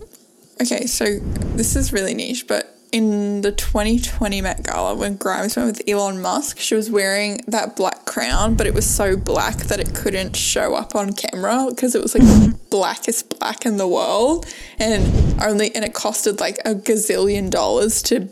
okay, 0.61 0.85
so 0.85 1.19
this 1.55 1.75
is 1.75 1.93
really 1.93 2.13
niche, 2.13 2.47
but 2.47 2.75
in 2.91 3.41
the 3.41 3.51
2020 3.51 4.41
Met 4.41 4.63
Gala, 4.65 4.95
when 4.95 5.15
Grimes 5.15 5.55
went 5.55 5.67
with 5.77 5.87
Elon 5.87 6.21
Musk, 6.21 6.57
she 6.57 6.73
was 6.75 6.89
wearing 6.89 7.39
that 7.47 7.75
black 7.75 8.05
crown, 8.05 8.55
but 8.55 8.65
it 8.67 8.73
was 8.73 8.85
so 8.85 9.15
black 9.15 9.57
that 9.57 9.79
it 9.79 9.93
couldn't 9.93 10.35
show 10.35 10.73
up 10.75 10.95
on 10.95 11.13
camera 11.13 11.67
because 11.69 11.93
it 11.95 12.01
was 12.01 12.15
like 12.15 12.23
the 12.23 12.57
blackest 12.71 13.37
black 13.39 13.65
in 13.65 13.77
the 13.77 13.87
world, 13.87 14.47
and 14.79 15.41
only 15.41 15.73
and 15.75 15.85
it 15.85 15.93
costed 15.93 16.39
like 16.39 16.57
a 16.65 16.73
gazillion 16.73 17.49
dollars 17.51 18.01
to 18.03 18.27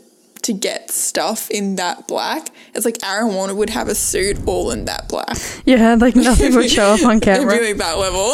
to 0.48 0.54
get 0.54 0.90
stuff 0.90 1.50
in 1.50 1.76
that 1.76 2.08
black. 2.08 2.48
It's 2.74 2.86
like 2.86 2.96
Aaron 3.04 3.34
Warner 3.34 3.54
would 3.54 3.68
have 3.68 3.86
a 3.88 3.94
suit 3.94 4.38
all 4.46 4.70
in 4.70 4.86
that 4.86 5.06
black. 5.06 5.36
yeah, 5.66 5.94
like 5.94 6.16
nothing 6.16 6.54
would 6.54 6.70
show 6.70 6.94
up 6.94 7.04
on 7.04 7.20
camera. 7.28 7.60
like 7.60 7.76
that 7.76 7.98
level. 7.98 8.32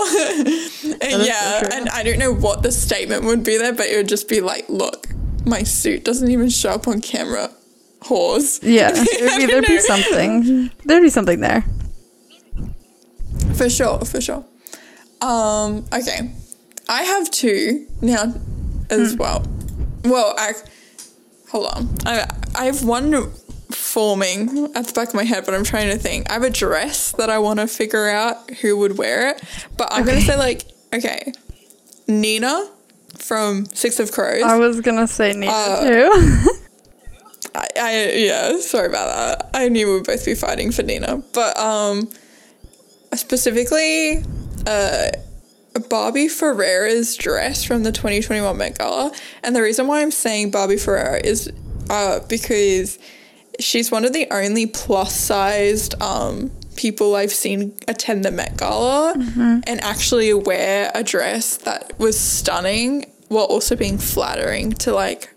and 1.03 1.27
yeah, 1.27 1.63
so 1.63 1.77
and 1.77 1.89
I 1.89 2.05
don't 2.05 2.21
know 2.21 2.33
what 2.33 2.63
the 2.63 2.71
statement 2.71 3.25
would 3.25 3.43
be 3.43 3.59
there, 3.59 3.73
but 3.73 3.87
it 3.87 3.97
would 3.97 4.09
just 4.09 4.29
be 4.29 4.41
like, 4.41 4.69
look, 4.69 5.09
my 5.45 5.65
suit 5.65 6.05
doesn't 6.05 6.31
even 6.31 6.51
show 6.51 6.71
up 6.71 6.87
on 6.87 7.01
camera. 7.01 7.51
Whores. 8.03 8.61
Yeah, 8.63 8.93
there'd 8.93 9.39
be, 9.39 9.47
there'd 9.47 9.67
be 9.67 9.81
something. 9.81 10.71
There'd 10.85 11.03
be 11.03 11.11
something 11.11 11.41
there. 11.41 11.65
For 13.57 13.69
sure, 13.69 13.99
for 14.05 14.21
sure. 14.21 14.45
Um, 15.21 15.85
okay. 15.93 16.31
I 16.89 17.03
have 17.03 17.29
two 17.31 17.87
now 18.01 18.35
as 18.89 19.17
well. 19.17 19.45
Well, 20.05 20.35
I 20.39 20.53
hold 21.55 21.67
on. 21.75 21.89
I 22.05 22.27
I 22.55 22.65
have 22.67 22.83
one 22.85 23.31
forming 23.71 24.71
at 24.75 24.87
the 24.89 24.93
back 24.93 25.09
of 25.09 25.15
my 25.15 25.23
head, 25.25 25.45
but 25.47 25.55
I'm 25.55 25.65
trying 25.65 25.89
to 25.91 25.97
think. 25.99 26.29
I 26.31 26.35
have 26.35 26.43
a 26.43 26.51
dress 26.51 27.13
that 27.13 27.31
I 27.31 27.39
want 27.39 27.61
to 27.61 27.69
figure 27.69 28.09
out 28.09 28.51
who 28.61 28.77
would 28.79 28.99
wear 28.99 29.31
it, 29.31 29.43
but 29.79 29.89
I'm 29.93 30.05
gonna 30.05 30.21
say 30.21 30.37
like 30.37 30.65
okay, 30.93 31.33
Nina 32.09 32.69
from 33.17 33.67
Six 33.67 34.01
of 34.01 34.11
Crows. 34.13 34.43
I 34.43 34.57
was 34.59 34.81
gonna 34.81 35.07
say 35.07 35.33
Nina 35.33 35.53
Uh, 35.53 35.85
too. 35.85 36.51
I, 37.55 37.67
I 37.81 38.11
yeah, 38.17 38.59
sorry 38.59 38.89
about 38.89 39.07
that. 39.15 39.51
I 39.55 39.69
knew 39.69 39.87
we 39.87 39.93
would 39.95 40.07
both 40.07 40.25
be 40.25 40.35
fighting 40.35 40.73
for 40.73 40.83
Nina, 40.83 41.23
but 41.33 41.57
um, 41.57 42.11
specifically, 43.15 44.25
uh, 44.67 45.09
Barbie 45.91 46.29
Ferreira's 46.29 47.17
dress 47.17 47.65
from 47.65 47.83
the 47.83 47.93
2021 47.93 48.57
Met 48.57 48.79
Gala, 48.79 49.13
and 49.43 49.55
the 49.57 49.63
reason 49.63 49.87
why 49.87 50.03
I'm 50.03 50.11
saying 50.11 50.51
Barbie 50.51 50.77
Ferreira 50.77 51.21
is 51.25 51.51
uh 51.91 52.21
because 52.29 52.99
she's 53.61 53.91
one 53.91 54.05
of 54.05 54.13
the 54.13 54.27
only 54.31 54.67
plus 54.67 55.17
sized 55.19 56.01
um, 56.03 56.51
people 56.77 57.15
I've 57.15 57.33
seen 57.33 57.77
attend 57.87 58.25
the 58.25 58.31
Met 58.31 58.57
Gala 58.57 59.15
and 59.67 59.81
actually 59.81 60.33
wear 60.35 60.91
a 60.95 61.03
dress 61.05 61.57
that 61.59 61.99
was 61.99 62.19
stunning 62.19 63.11
while 63.29 63.45
also 63.45 63.77
being 63.77 63.99
flattering 63.99 64.73
to 64.73 64.93
like 64.93 65.33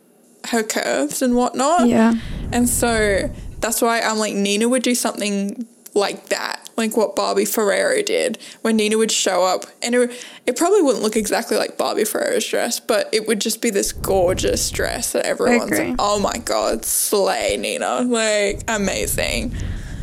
her 0.47 0.63
curves 0.63 1.21
and 1.21 1.35
whatnot. 1.35 1.87
Yeah. 1.87 2.13
And 2.51 2.67
so 2.67 3.29
that's 3.59 3.81
why 3.81 4.01
I'm 4.01 4.17
like, 4.17 4.33
Nina 4.33 4.67
would 4.67 4.83
do 4.83 4.95
something 4.95 5.67
like 5.97 6.29
that, 6.29 6.69
like 6.77 6.95
what 6.95 7.15
Barbie 7.15 7.45
Ferreira 7.45 8.03
did 8.03 8.37
when 8.61 8.77
Nina 8.77 8.97
would 8.97 9.11
show 9.11 9.43
up. 9.43 9.65
And 9.81 9.95
it, 9.95 10.25
it 10.45 10.55
probably 10.55 10.81
wouldn't 10.81 11.03
look 11.03 11.15
exactly 11.15 11.57
like 11.57 11.77
Barbie 11.77 12.05
Ferreira's 12.05 12.47
dress, 12.47 12.79
but 12.79 13.09
it 13.11 13.27
would 13.27 13.41
just 13.41 13.61
be 13.61 13.69
this 13.69 13.91
gorgeous 13.91 14.69
dress 14.71 15.11
that 15.11 15.25
everyone's 15.25 15.77
like, 15.77 15.95
oh 15.99 16.19
my 16.19 16.37
God, 16.37 16.85
slay, 16.85 17.57
Nina. 17.57 18.01
Like, 18.01 18.63
amazing. 18.67 19.55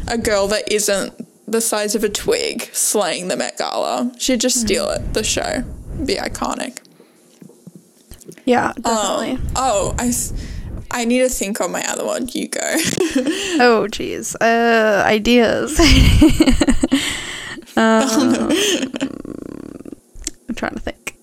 A 0.08 0.18
girl 0.18 0.48
that 0.48 0.70
isn't 0.70 1.14
the 1.46 1.60
size 1.60 1.94
of 1.94 2.04
a 2.04 2.08
twig 2.08 2.62
slaying 2.74 3.28
the 3.28 3.36
Met 3.36 3.56
Gala. 3.56 4.12
She'd 4.18 4.40
just 4.40 4.60
steal 4.60 4.90
it, 4.90 5.14
the 5.14 5.24
show. 5.24 5.62
Be 6.04 6.16
iconic. 6.16 6.80
Yeah, 8.44 8.72
definitely. 8.80 9.32
Um, 9.32 9.52
oh, 9.56 9.94
I, 9.98 10.12
I 10.94 11.04
need 11.04 11.18
to 11.18 11.28
think 11.28 11.60
on 11.60 11.72
my 11.72 11.82
other 11.88 12.04
one. 12.04 12.28
You 12.32 12.46
go. 12.46 12.60
oh, 12.62 13.88
jeez. 13.90 14.36
Uh, 14.40 15.02
ideas. 15.04 15.80
um, 17.76 18.48
I'm 20.48 20.54
trying 20.54 20.74
to 20.74 20.80
think. 20.80 21.18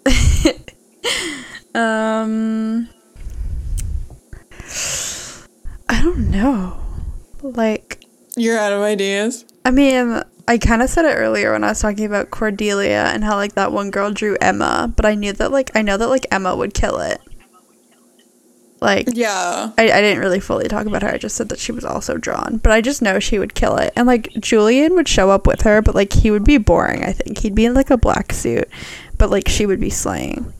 um, 1.75 2.89
I 5.87 6.01
don't 6.03 6.29
know. 6.29 6.77
Like, 7.41 8.03
You're 8.35 8.59
out 8.59 8.73
of 8.73 8.81
ideas. 8.81 9.45
I 9.63 9.71
mean, 9.71 10.21
I 10.49 10.57
kind 10.57 10.81
of 10.81 10.89
said 10.89 11.05
it 11.05 11.15
earlier 11.15 11.53
when 11.53 11.63
I 11.63 11.69
was 11.69 11.79
talking 11.79 12.03
about 12.03 12.29
Cordelia 12.29 13.05
and 13.05 13.23
how 13.23 13.37
like 13.37 13.53
that 13.55 13.71
one 13.71 13.89
girl 13.89 14.11
drew 14.11 14.35
Emma, 14.41 14.91
but 14.93 15.05
I 15.05 15.15
knew 15.15 15.31
that 15.31 15.53
like 15.53 15.71
I 15.75 15.81
know 15.81 15.95
that 15.95 16.09
like 16.09 16.27
Emma 16.29 16.57
would 16.57 16.73
kill 16.73 16.99
it. 16.99 17.21
Like 18.81 19.07
Yeah. 19.13 19.71
I, 19.77 19.83
I 19.91 20.01
didn't 20.01 20.19
really 20.19 20.39
fully 20.39 20.67
talk 20.67 20.87
about 20.87 21.03
her. 21.03 21.09
I 21.09 21.17
just 21.17 21.35
said 21.35 21.49
that 21.49 21.59
she 21.59 21.71
was 21.71 21.85
also 21.85 22.17
drawn, 22.17 22.57
but 22.57 22.71
I 22.71 22.81
just 22.81 23.01
know 23.01 23.19
she 23.19 23.37
would 23.39 23.53
kill 23.53 23.77
it. 23.77 23.93
And 23.95 24.07
like 24.07 24.29
Julian 24.39 24.95
would 24.95 25.07
show 25.07 25.29
up 25.29 25.45
with 25.45 25.61
her, 25.61 25.81
but 25.81 25.93
like 25.95 26.11
he 26.13 26.31
would 26.31 26.43
be 26.43 26.57
boring. 26.57 27.03
I 27.03 27.11
think 27.13 27.37
he'd 27.37 27.53
be 27.55 27.65
in 27.65 27.75
like 27.75 27.91
a 27.91 27.97
black 27.97 28.33
suit, 28.33 28.67
but 29.19 29.29
like 29.29 29.47
she 29.47 29.65
would 29.67 29.79
be 29.79 29.91
slaying. 29.91 30.51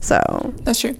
So 0.00 0.52
That's 0.64 0.80
true. 0.80 0.96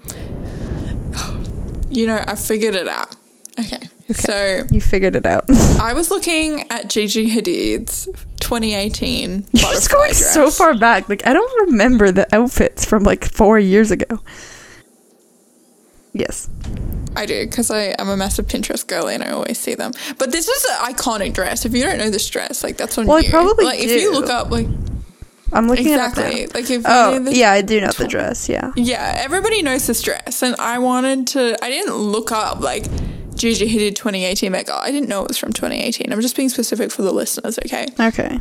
You 1.91 2.07
know, 2.07 2.23
I 2.27 2.37
figured 2.37 2.75
it 2.75 2.89
out. 2.89 3.17
Okay. 3.59 3.89
So 4.13 4.63
you 4.71 4.81
figured 4.81 5.17
it 5.17 5.27
out. 5.27 5.45
I 5.81 5.93
was 5.93 6.11
looking 6.11 6.65
at 6.71 6.89
Gigi 6.89 7.31
Hadid's 7.31 8.07
2018 8.41 9.47
You're 9.53 9.73
just 9.73 9.91
going 9.91 10.09
dress. 10.11 10.33
so 10.35 10.51
far 10.51 10.77
back. 10.79 11.09
Like 11.09 11.27
I 11.27 11.33
don't 11.33 11.69
remember 11.69 12.11
the 12.11 12.33
outfits 12.35 12.85
from 12.85 13.03
like 13.03 13.25
four 13.31 13.59
years 13.59 13.91
ago. 13.91 14.21
Yes. 16.13 16.49
I 17.17 17.27
do 17.27 17.45
because 17.47 17.71
I 17.71 17.95
am 17.99 18.09
a 18.09 18.17
massive 18.17 18.47
Pinterest 18.47 18.87
girl 18.87 19.09
and 19.09 19.23
I 19.23 19.31
always 19.31 19.59
see 19.59 19.75
them. 19.75 19.93
But 20.19 20.33
this 20.33 20.49
is 20.49 20.65
an 20.71 20.93
iconic 20.95 21.35
dress. 21.35 21.65
If 21.65 21.75
you 21.75 21.83
don't 21.83 21.99
know 21.99 22.11
this 22.11 22.29
dress, 22.29 22.63
like 22.63 22.77
that's 22.77 22.97
on 22.99 23.07
Well, 23.07 23.19
I 23.19 23.21
you. 23.21 23.31
probably 23.31 23.65
like 23.65 23.81
if 23.81 23.91
you 24.01 24.13
look 24.13 24.29
up, 24.31 24.51
like 24.51 24.67
I'm 25.53 25.67
looking 25.67 25.89
exactly, 25.89 26.23
at 26.25 26.33
it. 26.35 26.55
now. 26.55 26.61
like 26.61 26.65
if 26.65 26.71
you 26.71 26.83
Oh, 26.85 27.11
know 27.13 27.19
this- 27.25 27.37
yeah, 27.37 27.51
I 27.53 27.63
do 27.63 27.81
know 27.81 27.91
the 27.91 28.07
dress. 28.07 28.49
Yeah. 28.49 28.71
Yeah, 28.77 29.15
everybody 29.19 29.63
knows 29.63 29.87
this 29.89 30.01
dress, 30.03 30.43
and 30.43 30.55
I 30.61 30.79
wanted 30.79 31.27
to. 31.29 31.57
I 31.65 31.69
didn't 31.69 31.95
look 31.97 32.31
up 32.31 32.61
like 32.61 32.85
Gigi 33.35 33.67
Hadid 33.69 33.97
2018 33.97 34.53
Met 34.53 34.67
Gala. 34.67 34.81
I 34.83 34.93
didn't 34.93 35.09
know 35.09 35.23
it 35.23 35.29
was 35.29 35.39
from 35.39 35.53
2018. 35.53 36.13
I'm 36.13 36.21
just 36.21 36.37
being 36.37 36.49
specific 36.51 36.93
for 36.93 37.03
the 37.03 37.13
listeners, 37.13 37.59
okay? 37.67 37.89
Okay. 37.99 38.39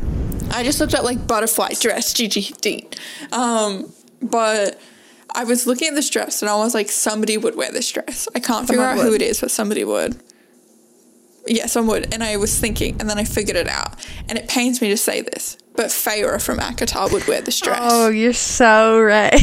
I 0.52 0.62
just 0.62 0.78
looked 0.80 0.94
up 0.94 1.02
like 1.04 1.26
butterfly 1.26 1.70
dress 1.80 2.12
Gigi 2.12 2.42
Hadid, 2.42 2.96
um, 3.32 3.92
but 4.22 4.80
I 5.34 5.44
was 5.44 5.66
looking 5.66 5.88
at 5.88 5.94
this 5.94 6.10
dress 6.10 6.42
and 6.42 6.50
I 6.50 6.56
was 6.56 6.74
like, 6.74 6.90
somebody 6.90 7.36
would 7.36 7.56
wear 7.56 7.70
this 7.72 7.90
dress. 7.90 8.28
I 8.34 8.40
can't 8.40 8.66
figure 8.66 8.82
Someone 8.82 8.98
out 8.98 9.04
who 9.04 9.14
it 9.14 9.22
is, 9.22 9.40
but 9.40 9.50
somebody 9.50 9.84
would. 9.84 10.20
Yeah, 11.46 11.66
someone 11.66 12.00
would. 12.00 12.14
And 12.14 12.22
I 12.22 12.36
was 12.36 12.58
thinking, 12.58 13.00
and 13.00 13.08
then 13.08 13.18
I 13.18 13.24
figured 13.24 13.56
it 13.56 13.68
out. 13.68 14.06
And 14.28 14.38
it 14.38 14.48
pains 14.48 14.80
me 14.80 14.88
to 14.90 14.96
say 14.96 15.22
this, 15.22 15.56
but 15.76 15.86
Feyre 15.86 16.42
from 16.42 16.58
ACOTAR 16.58 17.12
would 17.12 17.26
wear 17.26 17.40
the 17.40 17.50
dress. 17.50 17.78
Oh, 17.82 18.08
you're 18.08 18.32
so 18.32 19.00
right. 19.00 19.32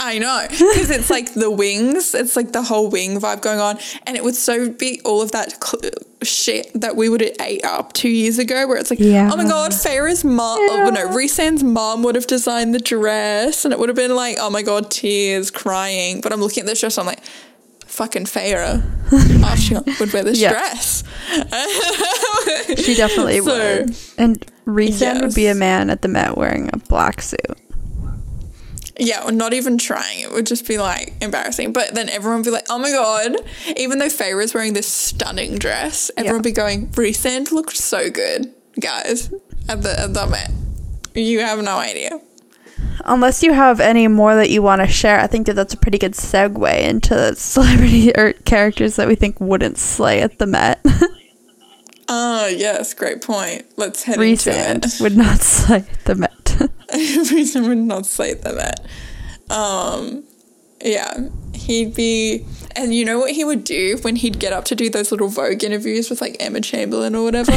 I 0.00 0.18
know 0.20 0.46
because 0.50 0.90
it's 0.90 1.08
like 1.10 1.32
the 1.34 1.50
wings. 1.50 2.14
It's 2.14 2.36
like 2.36 2.52
the 2.52 2.62
whole 2.62 2.90
wing 2.90 3.18
vibe 3.20 3.40
going 3.42 3.60
on, 3.60 3.78
and 4.06 4.16
it 4.16 4.22
would 4.24 4.34
so 4.34 4.70
be 4.70 5.00
all 5.04 5.22
of 5.22 5.32
that 5.32 5.62
cl- 5.64 5.92
shit 6.22 6.70
that 6.80 6.96
we 6.96 7.08
would 7.08 7.20
have 7.22 7.32
ate 7.40 7.64
up 7.64 7.92
two 7.92 8.08
years 8.10 8.38
ago. 8.38 8.66
Where 8.68 8.76
it's 8.76 8.90
like, 8.90 8.98
Yeah. 9.00 9.30
oh 9.32 9.36
my 9.36 9.44
god, 9.44 9.72
Feyre's 9.72 10.24
mom, 10.24 10.58
oh, 10.60 10.90
no, 10.92 11.08
Rhysand's 11.14 11.64
mom 11.64 12.02
would 12.02 12.14
have 12.14 12.26
designed 12.26 12.74
the 12.74 12.78
dress, 12.80 13.64
and 13.64 13.72
it 13.72 13.78
would 13.80 13.88
have 13.88 13.96
been 13.96 14.14
like, 14.14 14.36
oh 14.40 14.50
my 14.50 14.62
god, 14.62 14.90
tears, 14.90 15.50
crying. 15.50 16.20
But 16.20 16.32
I'm 16.32 16.40
looking 16.40 16.62
at 16.62 16.66
this 16.66 16.80
dress, 16.80 16.98
I'm 16.98 17.06
like. 17.06 17.20
Fucking 17.96 18.26
oh, 19.12 19.56
she 19.58 19.74
would 19.74 20.12
wear 20.12 20.22
this 20.22 20.38
Yeah. 20.38 20.50
dress. 20.50 21.02
she 22.76 22.94
definitely 22.94 23.40
So, 23.40 23.44
would. 23.84 23.96
And 24.18 24.44
Reset 24.66 25.22
would 25.22 25.34
be 25.34 25.46
a 25.46 25.54
man 25.54 25.88
at 25.88 26.02
the 26.02 26.08
Met 26.08 26.36
wearing 26.36 26.68
a 26.74 26.76
black 26.76 27.22
suit. 27.22 27.40
Yeah, 28.98 29.24
or 29.24 29.32
not 29.32 29.54
even 29.54 29.78
trying. 29.78 30.20
It 30.20 30.30
would 30.30 30.44
just 30.44 30.68
be 30.68 30.76
like 30.76 31.14
embarrassing. 31.22 31.72
But 31.72 31.94
then 31.94 32.10
everyone 32.10 32.40
would 32.40 32.44
be 32.44 32.50
like, 32.50 32.66
oh 32.68 32.78
my 32.78 32.90
God. 32.90 33.36
Even 33.78 33.98
though 33.98 34.10
Feyre's 34.10 34.52
wearing 34.52 34.74
this 34.74 34.86
stunning 34.88 35.56
dress, 35.56 36.10
everyone 36.18 36.36
would 36.40 36.44
be 36.44 36.52
going, 36.52 36.88
Rhysand 36.88 37.50
looked 37.50 37.78
so 37.78 38.10
good, 38.10 38.52
guys, 38.78 39.32
at 39.70 39.82
the, 39.82 39.98
at 39.98 40.12
the 40.12 40.26
Met. 40.26 40.50
You 41.14 41.40
have 41.40 41.62
no 41.62 41.78
idea. 41.78 42.20
Unless 43.04 43.42
you 43.42 43.52
have 43.52 43.80
any 43.80 44.08
more 44.08 44.34
that 44.34 44.50
you 44.50 44.62
want 44.62 44.80
to 44.82 44.88
share, 44.88 45.20
I 45.20 45.26
think 45.26 45.46
that 45.46 45.54
that's 45.54 45.74
a 45.74 45.76
pretty 45.76 45.98
good 45.98 46.12
segue 46.12 46.80
into 46.80 47.34
celebrity 47.36 48.12
or 48.16 48.32
characters 48.44 48.96
that 48.96 49.08
we 49.08 49.14
think 49.14 49.40
wouldn't 49.40 49.78
slay 49.78 50.20
at 50.22 50.38
the 50.38 50.46
Met. 50.46 50.84
Ah, 52.08 52.46
yes, 52.46 52.94
great 52.94 53.20
point. 53.20 53.66
Let's 53.76 54.04
head 54.04 54.18
it. 54.20 54.94
would 55.00 55.16
not 55.16 55.40
slay 55.40 55.78
at 55.78 56.04
the 56.04 56.14
Met. 56.14 56.30
Rhysand 56.92 57.66
would 57.66 57.78
not 57.78 58.06
slay 58.06 58.34
the 58.34 58.52
Met. 58.52 58.86
Um, 59.50 60.22
yeah, 60.84 61.28
he'd 61.52 61.94
be, 61.94 62.46
and 62.76 62.94
you 62.94 63.04
know 63.04 63.18
what 63.18 63.32
he 63.32 63.44
would 63.44 63.64
do 63.64 63.98
when 64.02 64.16
he'd 64.16 64.38
get 64.38 64.52
up 64.52 64.64
to 64.66 64.76
do 64.76 64.88
those 64.88 65.10
little 65.10 65.28
Vogue 65.28 65.64
interviews 65.64 66.08
with 66.08 66.20
like 66.20 66.36
Emma 66.38 66.60
Chamberlain 66.60 67.16
or 67.16 67.24
whatever? 67.24 67.52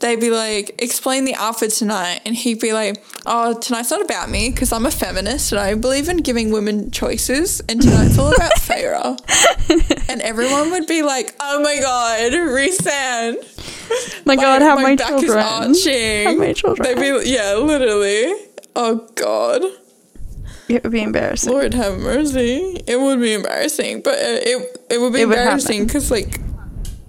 They'd 0.00 0.20
be 0.20 0.30
like, 0.30 0.80
explain 0.80 1.24
the 1.24 1.34
outfit 1.34 1.70
tonight. 1.70 2.20
And 2.24 2.36
he'd 2.36 2.60
be 2.60 2.72
like, 2.72 3.04
oh, 3.26 3.58
tonight's 3.58 3.90
not 3.90 4.00
about 4.00 4.30
me 4.30 4.48
because 4.50 4.72
I'm 4.72 4.86
a 4.86 4.92
feminist 4.92 5.50
and 5.50 5.60
I 5.60 5.74
believe 5.74 6.08
in 6.08 6.18
giving 6.18 6.52
women 6.52 6.92
choices. 6.92 7.60
And 7.68 7.82
tonight's 7.82 8.16
all 8.16 8.32
about 8.32 8.52
Feyre. 8.58 9.18
and 10.08 10.20
everyone 10.22 10.70
would 10.70 10.86
be 10.86 11.02
like, 11.02 11.34
oh 11.40 11.60
my 11.62 11.80
God, 11.80 12.32
Rhysand. 12.32 14.24
my 14.24 14.36
God, 14.36 14.62
have 14.62 14.76
my, 14.78 14.82
my 14.82 14.96
back 14.96 15.08
children. 15.08 15.70
is 15.72 15.86
arching. 15.86 16.26
Have 16.28 16.38
my 16.38 16.52
children. 16.52 16.86
They'd 16.94 17.22
be, 17.22 17.30
yeah, 17.30 17.54
literally. 17.54 18.34
Oh 18.76 19.08
God. 19.16 19.62
It 20.68 20.82
would 20.84 20.92
be 20.92 21.02
embarrassing. 21.02 21.50
Lord 21.52 21.74
have 21.74 21.98
mercy. 21.98 22.80
It 22.86 23.00
would 23.00 23.20
be 23.20 23.32
embarrassing, 23.32 24.02
but 24.02 24.14
it 24.18 24.46
it, 24.46 24.86
it 24.90 25.00
would 25.00 25.12
be 25.14 25.20
It 25.22 25.24
embarrassing 25.24 25.86
because 25.86 26.10
like 26.10 26.38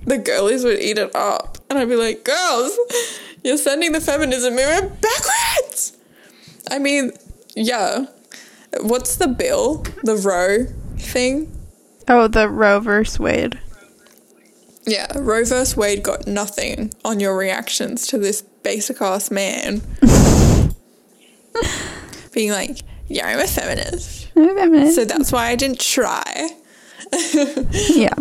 the 0.09 0.17
girlies 0.17 0.63
would 0.63 0.79
eat 0.79 0.97
it 0.97 1.15
up, 1.15 1.57
and 1.69 1.79
I'd 1.79 1.87
be 1.87 1.95
like, 1.95 2.23
"Girls, 2.23 2.77
you're 3.43 3.57
sending 3.57 3.91
the 3.91 4.01
feminism 4.01 4.55
movement 4.55 5.01
backwards." 5.01 5.93
I 6.69 6.79
mean, 6.79 7.11
yeah. 7.55 8.05
What's 8.81 9.15
the 9.15 9.27
bill? 9.27 9.85
The 10.03 10.15
row 10.15 10.65
thing? 10.97 11.51
Oh, 12.07 12.27
the 12.27 12.49
Roe 12.49 12.79
versus 12.79 13.19
Wade. 13.19 13.59
Yeah, 14.85 15.07
Roe 15.15 15.43
vs. 15.43 15.77
Wade 15.77 16.01
got 16.01 16.25
nothing 16.25 16.91
on 17.05 17.19
your 17.19 17.37
reactions 17.37 18.07
to 18.07 18.17
this 18.17 18.41
basic 18.41 19.01
ass 19.01 19.29
man 19.29 19.81
being 22.33 22.51
like, 22.51 22.79
"Yeah, 23.07 23.27
I'm 23.27 23.39
a 23.39 23.47
feminist. 23.47 24.29
I'm 24.35 24.49
a 24.49 24.55
feminist." 24.55 24.95
So 24.95 25.05
that's 25.05 25.31
why 25.31 25.49
I 25.49 25.55
didn't 25.55 25.79
try. 25.79 26.49
yeah. 27.71 28.15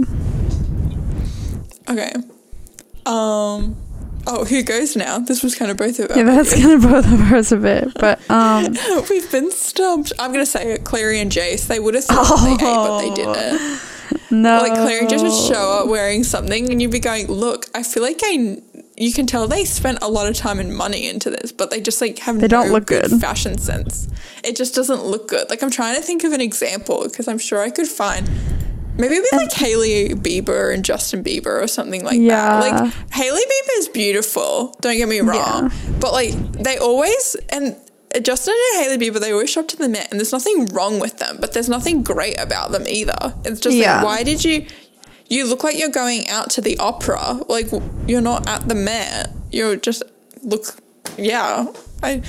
Okay. 1.90 2.12
Um. 3.06 3.76
Oh, 4.26 4.44
who 4.44 4.62
goes 4.62 4.94
now? 4.94 5.18
This 5.20 5.42
was 5.42 5.54
kind 5.54 5.70
of 5.70 5.78
both 5.78 5.98
of 5.98 6.14
Yeah, 6.14 6.24
that's 6.24 6.52
kind 6.54 6.72
of 6.72 6.82
both 6.82 7.10
of 7.10 7.32
ours 7.32 7.50
a 7.50 7.56
bit. 7.56 7.88
But 7.94 8.20
um 8.30 8.76
We've 9.10 9.30
been 9.32 9.50
stumped. 9.50 10.12
I'm 10.18 10.32
gonna 10.32 10.44
say 10.44 10.72
it. 10.72 10.84
Clary 10.84 11.20
and 11.20 11.30
Jace. 11.32 11.66
They 11.66 11.80
would 11.80 11.94
have 11.94 12.04
said 12.04 12.16
what 12.16 12.44
they 12.44 12.52
ate, 12.52 12.58
but 12.60 12.98
they 12.98 13.14
didn't. 13.14 13.80
no 14.30 14.58
Like 14.58 14.74
Clary 14.74 15.06
just 15.06 15.24
would 15.24 15.32
show 15.54 15.80
up 15.80 15.88
wearing 15.88 16.24
something, 16.24 16.70
and 16.70 16.82
you'd 16.82 16.90
be 16.90 16.98
going, 16.98 17.28
"Look, 17.28 17.66
I 17.74 17.82
feel 17.82 18.02
like 18.02 18.20
I." 18.22 18.58
You 19.00 19.12
can 19.12 19.26
tell 19.28 19.46
they 19.46 19.64
spent 19.64 19.98
a 20.02 20.08
lot 20.08 20.26
of 20.26 20.34
time 20.34 20.58
and 20.58 20.76
money 20.76 21.08
into 21.08 21.30
this, 21.30 21.52
but 21.52 21.70
they 21.70 21.80
just 21.80 22.00
like 22.00 22.18
have 22.18 22.40
They 22.40 22.48
don't 22.48 22.66
no 22.66 22.72
look 22.74 22.86
good. 22.86 23.08
fashion 23.20 23.56
sense. 23.56 24.08
It 24.42 24.56
just 24.56 24.74
doesn't 24.74 25.04
look 25.04 25.28
good. 25.28 25.48
Like 25.48 25.62
I'm 25.62 25.70
trying 25.70 25.94
to 25.94 26.02
think 26.02 26.24
of 26.24 26.32
an 26.32 26.40
example 26.40 27.04
because 27.04 27.28
I'm 27.28 27.38
sure 27.38 27.60
I 27.62 27.70
could 27.70 27.86
find. 27.86 28.28
Maybe 28.98 29.20
with 29.20 29.32
like 29.32 29.52
Hailey 29.52 30.10
Bieber 30.10 30.74
and 30.74 30.84
Justin 30.84 31.22
Bieber 31.22 31.62
or 31.62 31.68
something 31.68 32.04
like 32.04 32.18
Yeah. 32.18 32.60
that. 32.60 32.82
Like 32.84 32.92
Hailey 33.12 33.40
Bieber 33.40 33.78
is 33.78 33.88
beautiful. 33.88 34.76
Don't 34.80 34.96
get 34.96 35.08
me 35.08 35.20
wrong, 35.20 35.70
but 36.00 36.12
like 36.12 36.34
they 36.52 36.78
always 36.78 37.36
and 37.50 37.76
Justin 38.22 38.54
and 38.74 38.84
Hailey 38.84 38.98
Bieber 38.98 39.20
they 39.20 39.32
always 39.32 39.50
show 39.50 39.60
up 39.60 39.68
to 39.68 39.76
the 39.76 39.88
Met, 39.88 40.08
and 40.10 40.18
there's 40.18 40.32
nothing 40.32 40.66
wrong 40.72 40.98
with 40.98 41.18
them, 41.18 41.36
but 41.40 41.52
there's 41.52 41.68
nothing 41.68 42.02
great 42.02 42.40
about 42.40 42.72
them 42.72 42.84
either. 42.88 43.34
It's 43.44 43.60
just 43.60 43.76
Yeah. 43.76 43.96
like 43.96 44.04
why 44.04 44.22
did 44.24 44.44
you? 44.44 44.66
You 45.30 45.46
look 45.46 45.62
like 45.62 45.78
you're 45.78 45.90
going 45.90 46.26
out 46.28 46.50
to 46.50 46.60
the 46.60 46.76
opera. 46.78 47.40
Like 47.48 47.68
you're 48.06 48.20
not 48.22 48.48
at 48.48 48.66
the 48.68 48.74
Met. 48.74 49.30
You're 49.52 49.76
just 49.76 50.02
look. 50.42 50.74
Yeah, 51.16 51.66
I 52.02 52.22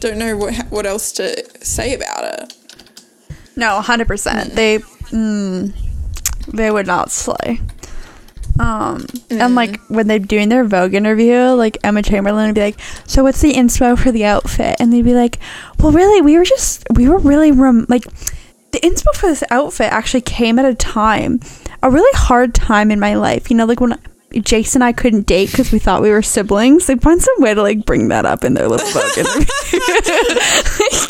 don't 0.00 0.18
know 0.18 0.36
what 0.36 0.54
what 0.70 0.86
else 0.86 1.12
to 1.12 1.44
say 1.64 1.94
about 1.94 2.24
it. 2.24 2.54
No, 3.56 3.80
hundred 3.80 4.08
percent. 4.08 4.54
They 4.54 4.78
mm, 4.78 5.72
they 6.48 6.70
would 6.70 6.86
not 6.86 7.10
slay. 7.10 7.60
Um, 8.58 9.06
and 9.30 9.54
like 9.54 9.80
when 9.88 10.06
they're 10.06 10.18
doing 10.18 10.48
their 10.48 10.64
Vogue 10.64 10.94
interview, 10.94 11.36
like 11.50 11.76
Emma 11.84 12.02
Chamberlain 12.02 12.46
would 12.46 12.54
be 12.54 12.62
like, 12.62 12.80
"So 13.06 13.22
what's 13.22 13.40
the 13.40 13.52
inspo 13.52 13.98
for 13.98 14.10
the 14.10 14.24
outfit?" 14.24 14.76
And 14.80 14.92
they'd 14.92 15.02
be 15.02 15.14
like, 15.14 15.38
"Well, 15.78 15.92
really, 15.92 16.22
we 16.22 16.38
were 16.38 16.44
just 16.44 16.84
we 16.94 17.08
were 17.08 17.18
really 17.18 17.52
rem- 17.52 17.86
like 17.88 18.04
the 18.72 18.80
inspo 18.80 19.14
for 19.14 19.26
this 19.26 19.44
outfit 19.50 19.92
actually 19.92 20.22
came 20.22 20.58
at 20.58 20.64
a 20.64 20.74
time, 20.74 21.40
a 21.82 21.90
really 21.90 22.18
hard 22.18 22.54
time 22.54 22.90
in 22.90 22.98
my 23.00 23.14
life. 23.14 23.50
You 23.50 23.56
know, 23.56 23.66
like 23.66 23.80
when." 23.80 23.98
Jason 24.32 24.82
and 24.82 24.88
I 24.88 24.92
couldn't 24.92 25.26
date 25.26 25.50
because 25.50 25.72
we 25.72 25.78
thought 25.78 26.02
we 26.02 26.10
were 26.10 26.20
siblings. 26.20 26.86
They'd 26.86 27.00
find 27.00 27.22
some 27.22 27.34
way 27.38 27.54
to 27.54 27.62
like 27.62 27.86
bring 27.86 28.08
that 28.08 28.26
up 28.26 28.44
in 28.44 28.52
their 28.52 28.68
little 28.68 28.86
Vogue 28.88 29.18
interview. 29.18 29.46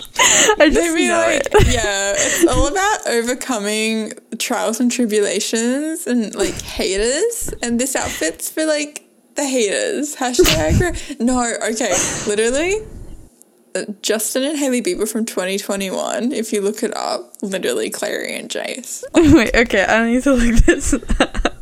I 0.59 0.71
just 0.71 0.75
They 0.75 0.95
be 0.95 1.09
know 1.09 1.19
like, 1.19 1.47
it. 1.47 1.75
yeah, 1.75 2.13
it's 2.17 2.47
all 2.47 2.67
about 2.69 3.07
overcoming 3.07 4.13
trials 4.39 4.81
and 4.81 4.91
tribulations 4.91 6.07
and 6.07 6.35
like 6.35 6.61
haters. 6.63 7.53
And 7.63 7.79
this 7.81 7.95
outfit's 7.97 8.51
for 8.51 8.65
like 8.65 9.03
the 9.35 9.45
haters. 9.45 10.17
Hashtag. 10.17 11.21
no, 11.21 11.41
okay, 11.71 11.95
literally. 12.27 12.77
uh, 13.75 13.85
Justin 14.03 14.43
and 14.45 14.59
Hailey 14.59 14.83
Bieber 14.83 15.07
from 15.11 15.25
2021. 15.27 16.33
If 16.33 16.53
you 16.53 16.63
look 16.63 16.83
it 16.83 16.97
up, 16.97 17.35
literally 17.43 17.91
Clary 17.91 18.35
and 18.37 18.49
Jace. 18.49 19.05
Wait, 19.15 19.55
okay, 19.55 19.85
I 19.87 20.07
need 20.07 20.23
to 20.23 20.33
look 20.33 20.57
this 20.65 20.95
up. 20.95 21.53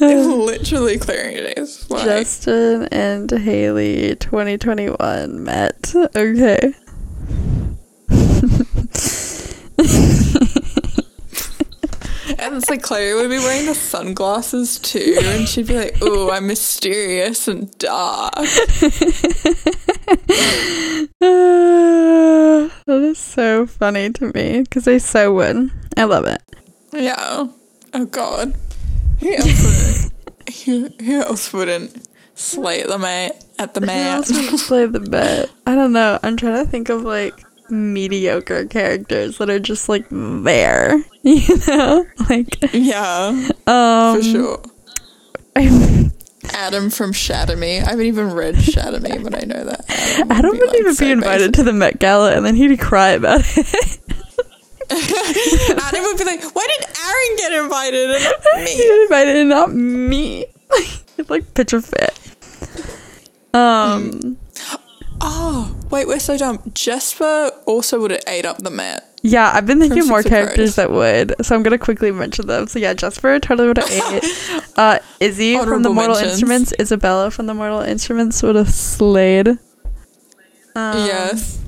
literally 0.00 0.98
Clary 0.98 1.38
and 1.38 1.56
Jace. 1.56 1.88
Justin 2.04 2.88
and 2.92 3.30
Hailey 3.30 4.16
2021 4.16 5.42
met. 5.44 5.94
Okay. 6.14 6.74
And 12.44 12.56
it's 12.56 12.68
like 12.70 12.82
Clary 12.82 13.14
would 13.14 13.30
be 13.30 13.38
wearing 13.38 13.66
the 13.66 13.74
sunglasses 13.74 14.78
too, 14.78 15.16
and 15.22 15.48
she'd 15.48 15.66
be 15.66 15.76
like, 15.76 15.96
"Oh, 16.02 16.30
I'm 16.30 16.46
mysterious 16.46 17.48
and 17.48 17.76
dark." 17.78 18.34
that 21.20 22.70
is 22.86 23.18
so 23.18 23.66
funny 23.66 24.10
to 24.10 24.32
me 24.32 24.62
because 24.62 24.84
they 24.84 24.98
so 24.98 25.32
would. 25.34 25.70
I 25.96 26.04
love 26.04 26.26
it. 26.26 26.42
Yeah. 26.92 27.48
Oh 27.94 28.04
God. 28.06 28.54
Who 29.20 29.34
else 29.36 30.04
would 30.04 30.54
who, 30.64 30.90
who 31.02 31.20
else 31.20 31.52
wouldn't 31.52 32.08
slay 32.34 32.82
the 32.82 32.98
mate 32.98 33.32
at 33.58 33.74
the 33.74 33.80
Who 33.80 33.90
else 33.90 34.30
would 34.30 34.60
play 34.66 34.86
the 34.86 35.00
bet? 35.00 35.50
I 35.66 35.74
don't 35.74 35.92
know. 35.92 36.18
I'm 36.22 36.36
trying 36.36 36.64
to 36.64 36.70
think 36.70 36.88
of 36.88 37.02
like 37.02 37.34
mediocre 37.70 38.66
characters 38.66 39.38
that 39.38 39.50
are 39.50 39.60
just 39.60 39.88
like 39.88 40.06
there. 40.10 41.02
You 41.26 41.56
know? 41.68 42.06
Like 42.28 42.72
yeah, 42.74 43.48
um 43.66 44.16
for 44.16 44.22
sure. 44.22 44.62
I'm- 45.56 46.12
Adam 46.52 46.90
from 46.90 47.12
Shatter 47.14 47.56
Me. 47.56 47.80
I 47.80 47.88
haven't 47.90 48.04
even 48.04 48.30
read 48.32 48.60
Shatter 48.60 49.00
Me, 49.00 49.16
but 49.18 49.34
I 49.34 49.44
know 49.46 49.64
that. 49.64 49.86
Adam, 49.88 50.30
Adam 50.30 50.50
would 50.58 50.68
like, 50.68 50.78
even 50.78 50.94
so 50.94 51.04
be 51.06 51.10
invited 51.10 51.52
basic. 51.52 51.54
to 51.54 51.62
the 51.64 51.72
Met 51.72 51.98
Gala 51.98 52.34
and 52.36 52.44
then 52.44 52.54
he'd 52.54 52.78
cry 52.78 53.08
about 53.10 53.40
it. 53.42 53.98
Adam 54.90 56.02
would 56.04 56.18
be 56.18 56.24
like, 56.24 56.54
"Why 56.54 56.66
did 56.66 56.86
Aaron 56.98 57.36
get 57.38 57.52
invited 57.64 58.10
and 58.10 58.22
not 58.24 58.62
me?" 58.62 58.76
got 58.88 59.02
invited 59.02 59.36
and 59.36 59.48
not 59.48 59.72
me. 59.74 60.46
it's 61.18 61.30
like 61.30 61.54
picture 61.54 61.80
fit. 61.80 62.18
Um 63.54 64.36
Oh, 65.26 65.74
wait, 65.90 66.06
we're 66.06 66.18
so 66.18 66.36
dumb. 66.36 66.60
Jesper 66.74 67.50
also 67.64 67.98
would 68.00 68.10
have 68.10 68.20
ate 68.26 68.44
up 68.44 68.58
the 68.58 68.70
mat. 68.70 69.08
Yeah, 69.26 69.50
I've 69.54 69.64
been 69.64 69.80
thinking 69.80 70.06
more 70.06 70.22
characters 70.22 70.74
that 70.76 70.90
would, 70.90 71.34
so 71.40 71.56
I'm 71.56 71.62
gonna 71.62 71.78
quickly 71.78 72.12
mention 72.12 72.46
them. 72.46 72.66
So 72.66 72.78
yeah, 72.78 72.92
Jesper 72.92 73.40
totally 73.40 73.68
would 73.68 73.78
have 73.78 73.90
ate. 73.90 74.62
Uh, 74.76 74.98
Izzy 75.18 75.56
from 75.58 75.82
the 75.82 75.88
Mortal 75.88 76.14
mentions. 76.16 76.32
Instruments, 76.32 76.74
Isabella 76.78 77.30
from 77.30 77.46
the 77.46 77.54
Mortal 77.54 77.80
Instruments 77.80 78.42
would 78.42 78.54
have 78.54 78.68
slayed. 78.68 79.48
Um, 80.76 81.06
yes. 81.06 81.58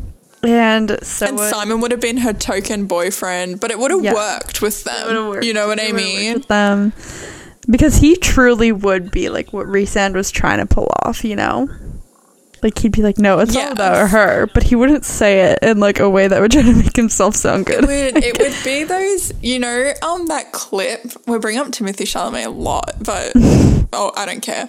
and 0.42 0.98
so 1.02 1.26
and 1.28 1.38
would- 1.38 1.48
Simon 1.50 1.80
would 1.80 1.92
have 1.92 2.00
been 2.00 2.18
her 2.18 2.34
token 2.34 2.84
boyfriend, 2.86 3.58
but 3.58 3.70
it 3.70 3.78
would 3.78 3.90
have 3.90 4.04
Yeah. 4.04 4.12
worked 4.12 4.60
with 4.60 4.80
It 4.86 5.06
them. 5.06 5.28
worked. 5.28 5.44
You 5.46 5.54
know 5.54 5.66
what 5.68 5.78
It 5.78 5.88
I 5.88 5.92
mean? 5.92 6.34
with 6.34 6.48
them 6.48 6.92
because 7.70 7.96
he 7.96 8.16
truly 8.16 8.70
would 8.70 9.10
be 9.10 9.30
like 9.30 9.52
what 9.54 9.66
Rhysand 9.66 10.12
was 10.12 10.30
trying 10.30 10.58
to 10.58 10.66
pull 10.66 10.92
off, 11.04 11.24
you 11.24 11.36
know. 11.36 11.70
Like 12.66 12.78
he'd 12.78 12.90
be 12.90 13.02
like, 13.02 13.16
"No, 13.18 13.38
it's 13.38 13.54
all 13.54 13.70
about 13.70 14.10
her," 14.10 14.48
but 14.52 14.64
he 14.64 14.74
wouldn't 14.74 15.04
say 15.04 15.52
it 15.52 15.60
in 15.62 15.78
like 15.78 16.00
a 16.00 16.10
way 16.10 16.26
that 16.26 16.40
would 16.40 16.50
try 16.50 16.62
to 16.62 16.74
make 16.74 16.96
himself 16.96 17.36
sound 17.36 17.64
good. 17.64 17.84
It 17.84 18.14
would, 18.14 18.24
it 18.24 18.38
would 18.40 18.64
be 18.64 18.82
those, 18.82 19.32
you 19.40 19.60
know, 19.60 19.92
um, 20.02 20.26
that 20.26 20.50
clip. 20.50 21.12
We 21.28 21.38
bring 21.38 21.58
up 21.58 21.68
Timothée 21.68 22.08
Chalamet 22.08 22.46
a 22.46 22.50
lot, 22.50 22.96
but 22.98 23.30
oh, 23.92 24.10
I 24.16 24.26
don't 24.26 24.40
care. 24.40 24.66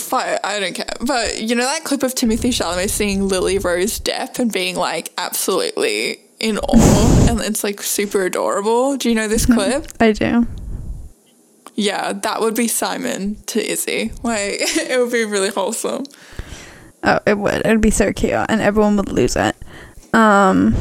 Fire, 0.00 0.40
I 0.42 0.58
don't 0.58 0.74
care. 0.74 0.86
But 1.06 1.42
you 1.42 1.54
know 1.54 1.64
that 1.64 1.84
clip 1.84 2.02
of 2.02 2.14
Timothée 2.14 2.48
Chalamet 2.48 2.88
seeing 2.88 3.28
Lily 3.28 3.58
Rose 3.58 4.00
Depp 4.00 4.38
and 4.38 4.50
being 4.50 4.76
like 4.76 5.12
absolutely 5.18 6.16
in 6.40 6.56
awe, 6.60 7.28
and 7.28 7.42
it's 7.42 7.62
like 7.62 7.82
super 7.82 8.24
adorable. 8.24 8.96
Do 8.96 9.10
you 9.10 9.14
know 9.14 9.28
this 9.28 9.44
clip? 9.54 9.86
I 10.00 10.12
do. 10.12 10.46
Yeah, 11.74 12.14
that 12.14 12.40
would 12.40 12.54
be 12.54 12.68
Simon 12.68 13.36
to 13.48 13.62
Izzy. 13.62 14.12
Like 14.22 14.60
it 14.60 14.98
would 14.98 15.12
be 15.12 15.26
really 15.26 15.50
wholesome. 15.50 16.04
Oh, 17.04 17.18
it 17.26 17.36
would. 17.38 17.54
It 17.64 17.66
would 17.66 17.80
be 17.80 17.90
so 17.90 18.12
cute, 18.12 18.32
and 18.32 18.60
everyone 18.60 18.96
would 18.96 19.10
lose 19.12 19.36
it. 19.36 19.56
Um. 20.14 20.74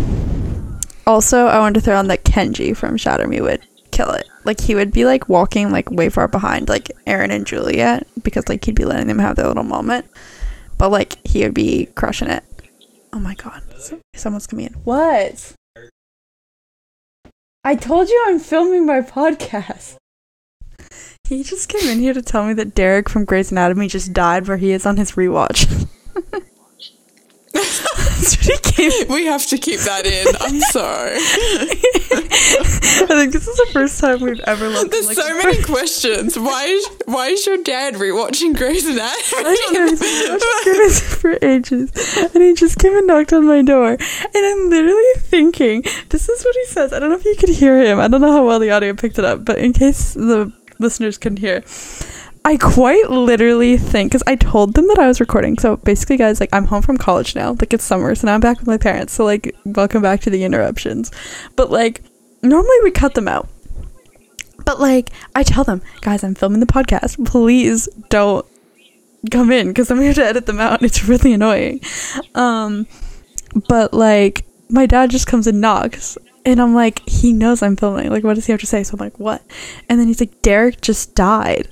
Also, 1.08 1.48
I 1.48 1.58
wanted 1.60 1.76
to 1.80 1.82
throw 1.82 1.98
on 1.98 2.08
that 2.08 2.24
Kenji 2.24 2.78
from 2.78 2.96
Shatter 2.96 3.28
Me 3.28 3.42
would 3.42 3.62
kill 3.92 4.12
it. 4.12 4.28
Like 4.44 4.62
he 4.62 4.76
would 4.76 4.92
be 4.92 5.04
like 5.06 5.28
walking 5.30 5.72
like 5.72 5.90
way 5.92 6.10
far 6.10 6.28
behind 6.28 6.70
like 6.70 6.92
Aaron 7.08 7.32
and 7.32 7.46
Juliette 7.46 8.08
because 8.24 8.48
like 8.48 8.64
he'd 8.66 8.76
be 8.76 8.86
letting 8.86 9.08
them 9.08 9.20
have 9.20 9.36
their 9.36 9.48
little 9.48 9.64
moment, 9.64 10.06
but 10.78 10.90
like 10.92 11.18
he 11.28 11.44
would 11.44 11.54
be 11.56 11.88
crushing 11.96 12.30
it. 12.30 12.44
Oh 13.14 13.20
my 13.20 13.34
god, 13.36 13.62
so- 13.80 14.00
someone's 14.16 14.48
coming 14.48 14.68
in. 14.68 14.74
What? 14.84 15.54
I 17.64 17.76
told 17.76 18.10
you 18.10 18.24
I'm 18.28 18.40
filming 18.40 18.86
my 18.86 19.02
podcast. 19.02 19.98
He 21.28 21.44
just 21.44 21.70
came 21.70 21.88
in 21.90 22.00
here 22.00 22.14
to 22.14 22.22
tell 22.22 22.46
me 22.46 22.54
that 22.54 22.74
Derek 22.76 23.08
from 23.10 23.26
Grey's 23.26 23.52
Anatomy 23.52 23.88
just 23.88 24.14
died 24.14 24.48
where 24.48 24.58
he 24.58 24.72
is 24.72 24.86
on 24.86 24.98
his 24.98 25.14
rewatch. 25.14 25.68
That's 27.54 28.38
what 28.38 28.46
he 28.46 28.58
came 28.58 28.71
We 29.10 29.26
have 29.26 29.46
to 29.48 29.58
keep 29.58 29.80
that 29.82 30.06
in. 30.06 30.28
I'm 30.40 30.60
sorry. 30.62 31.16
I 33.02 33.06
think 33.08 33.34
this 33.34 33.48
is 33.48 33.58
the 33.58 33.70
first 33.72 34.00
time 34.00 34.22
we've 34.22 34.40
ever 34.42 34.70
looked. 34.70 34.92
There's 34.92 35.08
like, 35.08 35.18
so 35.18 35.38
many 35.38 35.62
questions. 35.64 36.38
Why 36.38 36.66
is 36.66 36.88
why 37.06 37.28
is 37.28 37.46
your 37.46 37.58
dad 37.58 37.96
rewatching 37.96 38.56
Grey's 38.56 38.88
I 38.88 38.92
Anatomy? 38.92 39.92
was 39.92 40.00
goodness 40.64 41.16
for 41.16 41.38
ages, 41.42 41.92
and 42.34 42.44
he 42.44 42.54
just 42.54 42.80
came 42.80 42.96
and 42.96 43.08
knocked 43.08 43.34
on 43.34 43.46
my 43.46 43.62
door, 43.62 43.92
and 43.92 44.00
I'm 44.36 44.70
literally 44.70 45.14
thinking, 45.18 45.84
this 46.10 46.30
is 46.30 46.44
what 46.44 46.56
he 46.56 46.66
says. 46.66 46.94
I 46.94 47.00
don't 47.00 47.10
know 47.10 47.18
if 47.18 47.26
you 47.26 47.36
could 47.36 47.50
hear 47.50 47.84
him. 47.84 48.00
I 48.00 48.08
don't 48.08 48.22
know 48.22 48.32
how 48.32 48.46
well 48.46 48.60
the 48.60 48.72
audio 48.72 48.94
picked 48.94 49.20
it 49.20 49.26
up, 49.26 49.46
but 49.46 49.58
in 49.58 49.74
case 49.74 50.14
the 50.14 50.52
listeners 50.80 51.18
couldn't 51.18 51.40
hear, 51.40 51.64
I 52.44 52.58
quite 52.58 53.10
literally 53.10 53.78
think 53.78 54.12
because 54.12 54.24
I 54.26 54.36
told 54.36 54.74
them 54.74 54.88
that 54.88 54.98
I 54.98 55.08
was 55.08 55.20
recording. 55.20 55.58
So 55.60 55.78
basically, 55.78 56.18
guys, 56.18 56.40
like 56.40 56.50
I'm 56.52 56.66
home 56.66 56.82
from 56.82 56.98
college 56.98 57.36
now. 57.36 57.52
Like 57.52 57.74
it's 57.74 57.84
summer, 57.84 58.16
so 58.16 58.26
now 58.28 58.34
I'm 58.34 58.40
back 58.40 58.58
with 58.58 58.68
my 58.68 58.78
parents. 58.78 59.14
So 59.14 59.24
like, 59.24 59.56
welcome 59.64 60.02
back 60.02 60.22
to 60.22 60.30
the 60.30 60.44
interruptions. 60.44 61.12
But 61.56 61.70
like, 61.70 62.02
normally 62.42 62.78
we 62.84 62.92
cut 62.92 63.14
them 63.14 63.28
out. 63.28 63.48
But 64.66 64.80
like, 64.80 65.12
I 65.36 65.44
tell 65.44 65.64
them, 65.64 65.82
guys, 66.02 66.24
I'm 66.24 66.36
filming 66.36 66.60
the 66.60 66.66
podcast. 66.66 67.24
Please 67.26 67.88
don't 68.10 68.46
come 69.30 69.52
in 69.52 69.68
because 69.68 69.92
I'm 69.92 70.02
here 70.02 70.14
to 70.14 70.26
edit 70.26 70.48
them 70.48 70.60
out. 70.60 70.82
It's 70.82 71.06
really 71.06 71.34
annoying. 71.34 71.82
Um, 72.34 72.88
but 73.68 73.94
like, 73.94 74.46
my 74.70 74.88
dad 74.88 75.12
just 75.12 75.28
comes 75.28 75.46
and 75.46 75.62
knocks. 75.62 76.18
And 76.44 76.60
I'm 76.60 76.74
like, 76.74 77.08
he 77.08 77.34
knows 77.34 77.62
I'm 77.62 77.76
filming. 77.76 78.10
Like, 78.10 78.24
what 78.24 78.34
does 78.34 78.48
he 78.48 78.52
have 78.52 78.62
to 78.62 78.68
say? 78.68 78.84
So 78.84 78.94
I'm 78.94 79.00
like, 79.00 79.20
what? 79.20 79.44
And 79.88 80.00
then 80.00 80.08
he's 80.08 80.20
like, 80.20 80.42
Derek 80.42 80.82
just 80.82 81.14
died. 81.14 81.68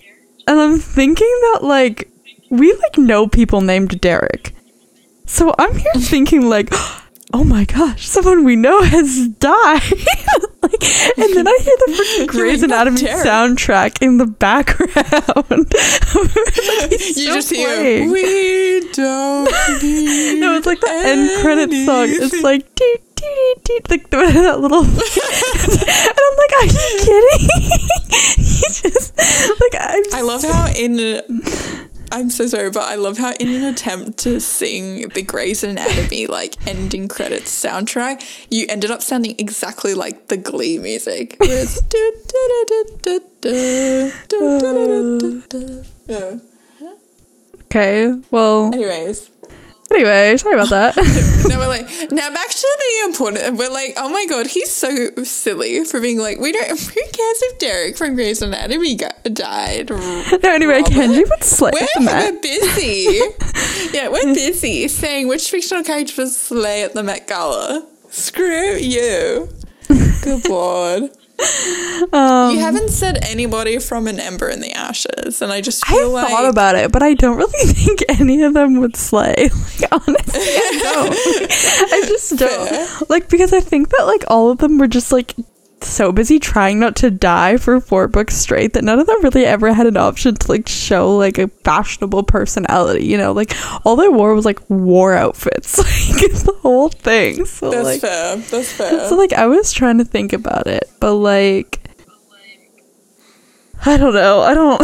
And 0.49 0.59
I'm 0.59 0.79
thinking 0.79 1.27
that, 1.53 1.59
like, 1.61 2.09
we, 2.49 2.73
like, 2.73 2.97
know 2.97 3.27
people 3.27 3.61
named 3.61 4.01
Derek. 4.01 4.53
So 5.27 5.53
I'm 5.59 5.75
here 5.77 5.93
thinking, 5.97 6.49
like, 6.49 6.69
oh 7.31 7.43
my 7.43 7.65
gosh, 7.65 8.07
someone 8.07 8.43
we 8.43 8.55
know 8.55 8.81
has 8.81 9.27
died. 9.27 9.83
like, 10.63 10.83
and 11.17 11.35
then 11.35 11.47
I 11.47 11.59
hear 11.61 11.75
the 11.85 11.93
freaking 12.23 12.27
Grey's 12.27 12.61
like, 12.63 12.71
"God 12.71 12.87
Anatomy 12.87 13.01
damn." 13.07 13.25
soundtrack 13.55 14.01
in 14.01 14.17
the 14.17 14.25
background. 14.25 14.95
Like, 15.49 16.91
You 17.15 17.25
just 17.25 17.51
hear, 17.51 17.67
playing. 17.67 18.11
we 18.11 18.79
don't 18.91 19.51
need 19.83 20.39
No, 20.39 20.55
it's 20.57 20.65
like 20.65 20.79
the 20.79 20.89
end 20.89 21.41
credit 21.41 21.71
song. 21.85 22.07
It's 22.09 22.41
like 22.41 22.73
doo, 22.73 22.97
like 23.89 24.09
that 24.09 24.59
little. 24.59 24.83
and 24.83 24.89
I'm 26.25 26.35
like, 26.37 26.53
are 26.57 26.65
you 26.65 26.71
kidding? 26.99 27.47
just 28.81 29.17
like 29.17 29.75
I'm. 29.79 30.03
I 30.13 30.21
love 30.21 30.43
how 30.43 30.71
in. 30.75 30.99
A, 30.99 31.23
I'm 32.11 32.29
so 32.31 32.47
sorry, 32.47 32.71
but 32.71 32.83
I 32.83 32.95
love 32.95 33.17
how 33.19 33.33
in 33.33 33.49
an 33.49 33.63
attempt 33.63 34.17
to 34.19 34.39
sing 34.39 35.09
the 35.09 35.21
Grey's 35.21 35.63
Anatomy 35.63 36.25
like 36.25 36.55
ending 36.67 37.07
credits 37.07 37.51
soundtrack, 37.63 38.23
you 38.49 38.65
ended 38.67 38.89
up 38.89 39.03
sounding 39.03 39.35
exactly 39.37 39.93
like 39.93 40.27
the 40.27 40.37
Glee 40.37 40.79
music. 40.79 41.37
Okay. 47.65 48.19
Well. 48.31 48.73
Anyways 48.73 49.29
anyway, 49.91 50.37
sorry 50.37 50.55
about 50.55 50.69
that. 50.69 50.95
now 51.47 51.59
we're 51.59 51.67
like, 51.67 51.87
now 52.11 52.29
back 52.33 52.49
to 52.49 52.77
the 52.79 53.05
important. 53.05 53.57
We're 53.57 53.69
like, 53.69 53.93
oh 53.97 54.09
my 54.09 54.25
god, 54.27 54.47
he's 54.47 54.71
so 54.71 55.09
silly 55.23 55.83
for 55.85 55.99
being 55.99 56.19
like, 56.19 56.39
we 56.39 56.51
don't. 56.51 56.69
Who 56.69 57.01
cares 57.01 57.41
if 57.43 57.59
Derek 57.59 57.97
from 57.97 58.15
Grey's 58.15 58.41
Anatomy 58.41 58.95
got, 58.95 59.23
died? 59.33 59.89
no, 59.89 60.23
anyway, 60.43 60.81
Kenji 60.81 61.29
would 61.29 61.43
slay 61.43 61.71
We're, 61.73 61.81
at 61.81 61.89
the 61.95 62.01
Met. 62.01 62.33
we're 62.33 62.41
busy. 62.41 63.19
yeah, 63.93 64.09
we're 64.09 64.33
busy 64.33 64.87
saying 64.87 65.27
which 65.27 65.49
fictional 65.49 65.83
character 65.83 66.21
was 66.21 66.35
slay 66.37 66.83
at 66.83 66.93
the 66.93 67.03
Met 67.03 67.27
Gala. 67.27 67.87
Screw 68.09 68.75
you. 68.75 69.49
Good 69.87 70.47
lord. 70.49 71.11
Um, 72.11 72.53
you 72.53 72.59
haven't 72.59 72.89
said 72.89 73.17
anybody 73.23 73.79
from 73.79 74.07
an 74.07 74.19
Ember 74.19 74.49
in 74.49 74.61
the 74.61 74.71
Ashes, 74.71 75.41
and 75.41 75.51
I 75.51 75.61
just 75.61 75.89
I 75.89 75.93
feel 75.93 76.09
like 76.09 76.27
thought 76.29 76.45
about 76.49 76.75
it, 76.75 76.91
but 76.91 77.03
I 77.03 77.13
don't 77.13 77.37
really 77.37 77.51
think 77.73 78.03
any 78.09 78.41
of 78.43 78.53
them 78.53 78.79
would 78.79 78.95
slay. 78.95 79.49
Like 79.79 79.91
honestly, 79.93 80.41
I 80.41 80.79
don't. 80.83 81.13
I 81.93 82.01
just 82.07 82.37
don't. 82.37 82.69
Fair. 82.69 82.87
Like 83.07 83.29
because 83.29 83.53
I 83.53 83.59
think 83.61 83.89
that 83.89 84.03
like 84.03 84.23
all 84.27 84.49
of 84.49 84.57
them 84.57 84.77
were 84.77 84.87
just 84.87 85.11
like 85.11 85.35
so 85.83 86.11
busy 86.11 86.39
trying 86.39 86.79
not 86.79 86.95
to 86.97 87.11
die 87.11 87.57
for 87.57 87.79
four 87.79 88.07
books 88.07 88.35
straight 88.35 88.73
that 88.73 88.83
none 88.83 88.99
of 88.99 89.07
them 89.07 89.23
really 89.23 89.45
ever 89.45 89.73
had 89.73 89.87
an 89.87 89.97
option 89.97 90.35
to 90.35 90.51
like 90.51 90.67
show 90.67 91.15
like 91.15 91.37
a 91.37 91.47
fashionable 91.63 92.23
personality. 92.23 93.05
You 93.05 93.17
know, 93.17 93.31
like 93.31 93.53
all 93.85 93.95
they 93.95 94.09
wore 94.09 94.33
was 94.33 94.45
like 94.45 94.59
war 94.69 95.13
outfits, 95.13 95.77
like 95.77 96.31
the 96.31 96.57
whole 96.61 96.89
thing. 96.89 97.45
So 97.45 97.69
that's 97.71 97.83
like, 97.83 98.01
fair. 98.01 98.35
That's 98.37 98.71
fair. 98.71 99.07
so 99.07 99.15
like 99.15 99.33
I 99.33 99.47
was 99.47 99.71
trying 99.71 99.97
to 99.99 100.05
think 100.05 100.33
about 100.33 100.67
it, 100.67 100.89
but 100.99 101.15
like 101.15 101.79
I 103.85 103.97
don't 103.97 104.13
know. 104.13 104.41
I 104.41 104.53
don't. 104.53 104.81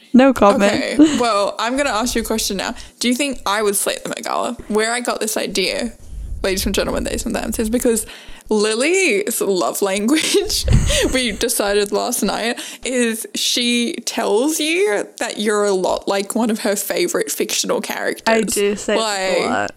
no 0.12 0.32
comment. 0.32 0.72
Okay, 0.72 0.96
well, 1.18 1.54
I'm 1.58 1.74
going 1.74 1.86
to 1.86 1.92
ask 1.92 2.14
you 2.14 2.22
a 2.22 2.24
question 2.24 2.58
now. 2.58 2.74
Do 3.00 3.08
you 3.08 3.14
think 3.14 3.40
I 3.46 3.62
would 3.62 3.76
slay 3.76 3.96
at 3.96 4.02
the 4.02 4.10
Met 4.10 4.24
Gala? 4.24 4.54
Where 4.68 4.92
I 4.92 5.00
got 5.00 5.20
this 5.20 5.36
idea, 5.36 5.92
ladies 6.42 6.66
and 6.66 6.74
gentlemen, 6.74 7.04
ladies 7.04 7.24
and 7.24 7.34
dames, 7.34 7.58
is 7.58 7.70
because 7.70 8.06
Lily's 8.50 9.40
love 9.40 9.82
language, 9.82 10.64
we 11.12 11.32
decided 11.32 11.92
last 11.92 12.22
night, 12.22 12.60
is 12.84 13.26
she 13.34 13.94
tells 14.06 14.58
you 14.58 15.08
that 15.18 15.38
you're 15.38 15.64
a 15.64 15.72
lot 15.72 16.08
like 16.08 16.34
one 16.34 16.50
of 16.50 16.60
her 16.60 16.76
favorite 16.76 17.30
fictional 17.30 17.80
characters. 17.80 18.22
I 18.26 18.40
do 18.40 18.76
say 18.76 18.96
like, 18.96 19.38
a 19.38 19.48
lot. 19.48 19.74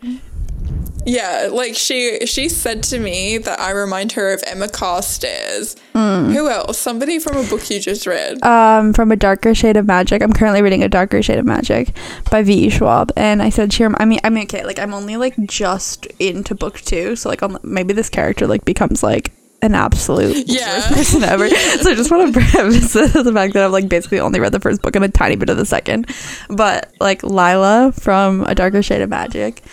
Yeah, 1.03 1.49
like 1.51 1.73
she 1.75 2.27
she 2.27 2.47
said 2.47 2.83
to 2.83 2.99
me 2.99 3.39
that 3.39 3.59
I 3.59 3.71
remind 3.71 4.11
her 4.11 4.31
of 4.33 4.43
Emma 4.45 4.67
Carstairs. 4.67 5.75
Hmm. 5.93 6.29
Who 6.31 6.47
else? 6.47 6.77
Somebody 6.77 7.17
from 7.17 7.37
a 7.37 7.43
book 7.49 7.67
you 7.71 7.79
just 7.79 8.05
read. 8.05 8.41
Um, 8.43 8.93
from 8.93 9.11
a 9.11 9.15
darker 9.15 9.55
shade 9.55 9.77
of 9.77 9.87
magic. 9.87 10.21
I'm 10.21 10.31
currently 10.31 10.61
reading 10.61 10.83
a 10.83 10.87
darker 10.89 11.23
shade 11.23 11.39
of 11.39 11.45
magic 11.45 11.95
by 12.29 12.43
V. 12.43 12.65
E. 12.67 12.69
Schwab, 12.69 13.11
and 13.17 13.41
I 13.41 13.49
said 13.49 13.73
she. 13.73 13.81
Rem- 13.81 13.95
I 13.99 14.05
mean, 14.05 14.19
I 14.23 14.29
mean, 14.29 14.43
okay, 14.43 14.63
like 14.63 14.77
I'm 14.77 14.93
only 14.93 15.17
like 15.17 15.35
just 15.47 16.05
into 16.19 16.53
book 16.53 16.79
two, 16.81 17.15
so 17.15 17.29
like 17.29 17.41
on, 17.41 17.57
maybe 17.63 17.93
this 17.93 18.09
character 18.09 18.45
like 18.45 18.63
becomes 18.63 19.01
like 19.01 19.31
an 19.63 19.73
absolute 19.73 20.47
Yeah. 20.47 20.75
worst 20.75 20.87
person 20.93 21.23
ever. 21.23 21.49
So 21.49 21.91
I 21.91 21.95
just 21.95 22.11
want 22.11 22.31
to 22.31 22.39
preface 22.39 22.93
the 22.93 23.31
fact 23.33 23.53
that 23.53 23.63
I've 23.65 23.71
like 23.71 23.89
basically 23.89 24.19
only 24.19 24.39
read 24.39 24.51
the 24.51 24.59
first 24.59 24.83
book 24.83 24.95
and 24.95 25.03
a 25.05 25.09
tiny 25.09 25.35
bit 25.35 25.49
of 25.49 25.57
the 25.57 25.65
second, 25.65 26.07
but 26.47 26.91
like 26.99 27.23
Lila 27.23 27.91
from 27.95 28.43
a 28.43 28.53
darker 28.53 28.83
shade 28.83 29.01
of 29.01 29.09
magic. 29.09 29.63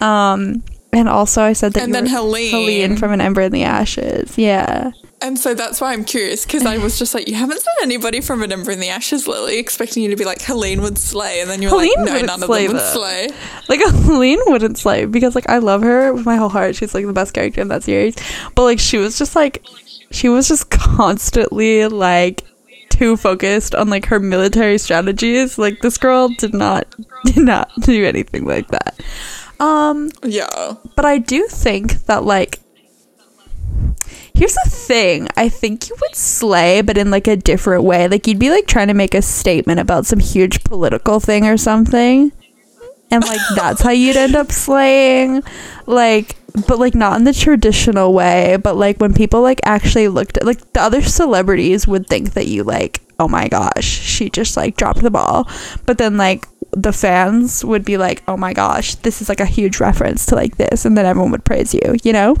Um. 0.00 0.62
And 0.92 1.10
also, 1.10 1.42
I 1.42 1.52
said 1.52 1.74
that 1.74 1.82
And 1.82 1.88
you 1.88 1.92
then 1.92 2.04
were 2.04 2.10
Helene. 2.10 2.50
Helene 2.50 2.96
from 2.96 3.12
an 3.12 3.20
Ember 3.20 3.42
in 3.42 3.52
the 3.52 3.64
Ashes. 3.64 4.38
Yeah. 4.38 4.92
And 5.20 5.38
so 5.38 5.54
that's 5.54 5.80
why 5.80 5.92
I'm 5.92 6.04
curious 6.04 6.44
because 6.44 6.66
I 6.66 6.78
was 6.78 6.98
just 6.98 7.14
like, 7.14 7.26
you 7.26 7.34
haven't 7.34 7.60
said 7.60 7.72
anybody 7.82 8.20
from 8.20 8.42
an 8.42 8.52
Ember 8.52 8.70
in 8.70 8.80
the 8.80 8.90
Ashes, 8.90 9.26
Lily, 9.26 9.58
expecting 9.58 10.02
you 10.02 10.10
to 10.10 10.16
be 10.16 10.24
like 10.24 10.42
Helene 10.42 10.82
would 10.82 10.98
slay, 10.98 11.40
and 11.40 11.50
then 11.50 11.62
you're 11.62 11.70
Helene 11.70 11.94
like, 11.96 12.06
no, 12.06 12.20
none 12.26 12.42
of 12.42 12.46
slay 12.46 12.66
them 12.66 12.76
would 12.76 12.82
slay. 12.82 13.28
Like 13.68 13.80
Helene 13.84 14.40
wouldn't 14.46 14.78
slay 14.78 15.06
because 15.06 15.34
like 15.34 15.48
I 15.48 15.58
love 15.58 15.82
her 15.82 16.12
with 16.12 16.26
my 16.26 16.36
whole 16.36 16.50
heart. 16.50 16.76
She's 16.76 16.94
like 16.94 17.06
the 17.06 17.12
best 17.12 17.32
character 17.32 17.60
in 17.60 17.68
that 17.68 17.82
series. 17.82 18.14
But 18.54 18.64
like 18.64 18.78
she 18.78 18.98
was 18.98 19.18
just 19.18 19.34
like 19.34 19.64
she 20.10 20.28
was 20.28 20.48
just 20.48 20.70
constantly 20.70 21.86
like 21.86 22.44
too 22.90 23.16
focused 23.16 23.74
on 23.74 23.88
like 23.88 24.06
her 24.06 24.20
military 24.20 24.76
strategies. 24.76 25.58
Like 25.58 25.80
this 25.80 25.96
girl 25.96 26.28
did 26.28 26.52
not 26.52 26.94
did 27.24 27.38
not 27.38 27.70
do 27.80 28.04
anything 28.04 28.44
like 28.44 28.68
that. 28.68 29.00
Um 29.60 30.10
Yeah, 30.22 30.74
but 30.94 31.04
I 31.04 31.18
do 31.18 31.46
think 31.46 32.06
that 32.06 32.24
like 32.24 32.60
Here's 34.34 34.52
the 34.52 34.68
thing. 34.70 35.28
I 35.34 35.48
think 35.48 35.88
you 35.88 35.96
would 35.98 36.14
slay, 36.14 36.82
but 36.82 36.98
in 36.98 37.10
like 37.10 37.26
a 37.26 37.36
different 37.36 37.84
way. 37.84 38.06
Like 38.06 38.26
you'd 38.26 38.38
be 38.38 38.50
like 38.50 38.66
trying 38.66 38.88
to 38.88 38.94
make 38.94 39.14
a 39.14 39.22
statement 39.22 39.80
about 39.80 40.04
some 40.04 40.18
huge 40.18 40.62
political 40.62 41.20
thing 41.20 41.46
or 41.46 41.56
something. 41.56 42.32
And 43.10 43.24
like 43.24 43.40
that's 43.56 43.80
how 43.80 43.92
you'd 43.92 44.16
end 44.16 44.36
up 44.36 44.52
slaying. 44.52 45.42
Like 45.86 46.36
but 46.66 46.78
like 46.78 46.94
not 46.94 47.16
in 47.16 47.24
the 47.24 47.32
traditional 47.32 48.12
way, 48.12 48.56
but 48.62 48.76
like 48.76 48.98
when 48.98 49.14
people 49.14 49.42
like 49.42 49.60
actually 49.64 50.08
looked 50.08 50.36
at 50.36 50.46
like 50.46 50.72
the 50.72 50.82
other 50.82 51.02
celebrities 51.02 51.86
would 51.86 52.06
think 52.06 52.34
that 52.34 52.46
you 52.46 52.62
like, 52.62 53.00
oh 53.18 53.28
my 53.28 53.48
gosh, 53.48 53.84
she 53.84 54.28
just 54.30 54.56
like 54.56 54.76
dropped 54.76 55.02
the 55.02 55.10
ball. 55.10 55.48
But 55.86 55.98
then 55.98 56.16
like 56.16 56.46
the 56.76 56.92
fans 56.92 57.64
would 57.64 57.84
be 57.86 57.96
like, 57.96 58.22
oh 58.28 58.36
my 58.36 58.52
gosh, 58.52 58.94
this 58.96 59.22
is 59.22 59.30
like 59.30 59.40
a 59.40 59.46
huge 59.46 59.80
reference 59.80 60.26
to 60.26 60.34
like 60.34 60.56
this, 60.58 60.84
and 60.84 60.96
then 60.96 61.06
everyone 61.06 61.30
would 61.32 61.44
praise 61.44 61.72
you, 61.74 61.96
you 62.04 62.12
know? 62.12 62.36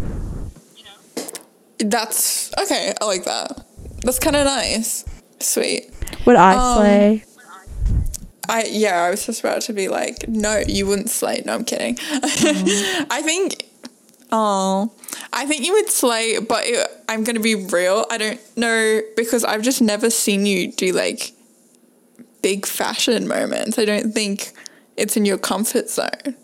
that's 1.78 2.52
okay. 2.58 2.92
I 3.00 3.04
like 3.04 3.24
that. 3.24 3.64
That's 4.02 4.18
kind 4.18 4.36
of 4.36 4.44
nice. 4.44 5.04
Sweet. 5.40 5.90
Would 6.26 6.36
I 6.36 6.54
Um, 6.54 6.76
slay? 6.78 7.24
I 8.48 8.64
yeah, 8.70 9.02
I 9.02 9.10
was 9.10 9.26
just 9.26 9.40
about 9.40 9.62
to 9.62 9.72
be 9.72 9.88
like, 9.88 10.28
no, 10.28 10.62
you 10.66 10.86
wouldn't 10.86 11.10
slay. 11.10 11.42
No, 11.44 11.54
I'm 11.54 11.64
kidding. 11.64 11.98
I 12.12 13.20
think, 13.24 13.64
oh, 14.30 14.92
I 15.32 15.46
think 15.46 15.64
you 15.64 15.72
would 15.72 15.88
slay, 15.90 16.38
but 16.38 16.64
it, 16.66 16.88
I'm 17.08 17.24
gonna 17.24 17.40
be 17.40 17.54
real. 17.54 18.06
I 18.10 18.18
don't 18.18 18.40
know 18.56 19.00
because 19.16 19.44
I've 19.44 19.62
just 19.62 19.82
never 19.82 20.10
seen 20.10 20.46
you 20.46 20.72
do 20.72 20.92
like 20.92 21.32
big 22.42 22.66
fashion 22.66 23.26
moments. 23.28 23.78
I 23.78 23.84
don't 23.84 24.12
think 24.12 24.52
it's 24.96 25.16
in 25.16 25.24
your 25.24 25.38
comfort 25.38 25.90
zone. 25.90 26.36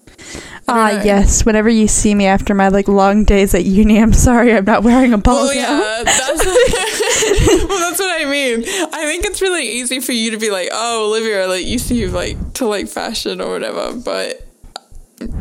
Ah, 0.69 0.91
know. 0.93 1.03
yes. 1.03 1.45
Whenever 1.45 1.69
you 1.69 1.89
see 1.89 2.15
me 2.15 2.27
after 2.27 2.55
my 2.55 2.69
like 2.69 2.87
long 2.87 3.25
days 3.25 3.55
at 3.55 3.65
uni, 3.65 3.99
I'm 3.99 4.13
sorry 4.13 4.55
I'm 4.55 4.65
not 4.65 4.85
wearing 4.85 5.13
a 5.13 5.19
ball 5.19 5.35
Well, 5.47 5.55
gown. 5.55 5.81
yeah, 5.81 6.03
that's 6.05 7.69
well, 7.69 7.79
that's 7.91 7.99
what 7.99 8.21
I 8.23 8.27
mean. 8.31 8.61
I 8.93 9.05
think 9.07 9.25
it's 9.25 9.41
really 9.43 9.67
easy 9.69 10.01
for 10.01 10.13
you 10.13 10.31
to 10.31 10.39
be 10.39 10.51
like, 10.51 10.69
"Oh, 10.73 11.09
Olivia, 11.09 11.47
like 11.49 11.67
you 11.67 11.79
see 11.79 11.97
you 11.97 12.09
like 12.09 12.55
to 12.55 12.67
like 12.67 12.89
fashion 12.89 13.41
or 13.41 13.51
whatever," 13.53 13.95
but 13.95 14.47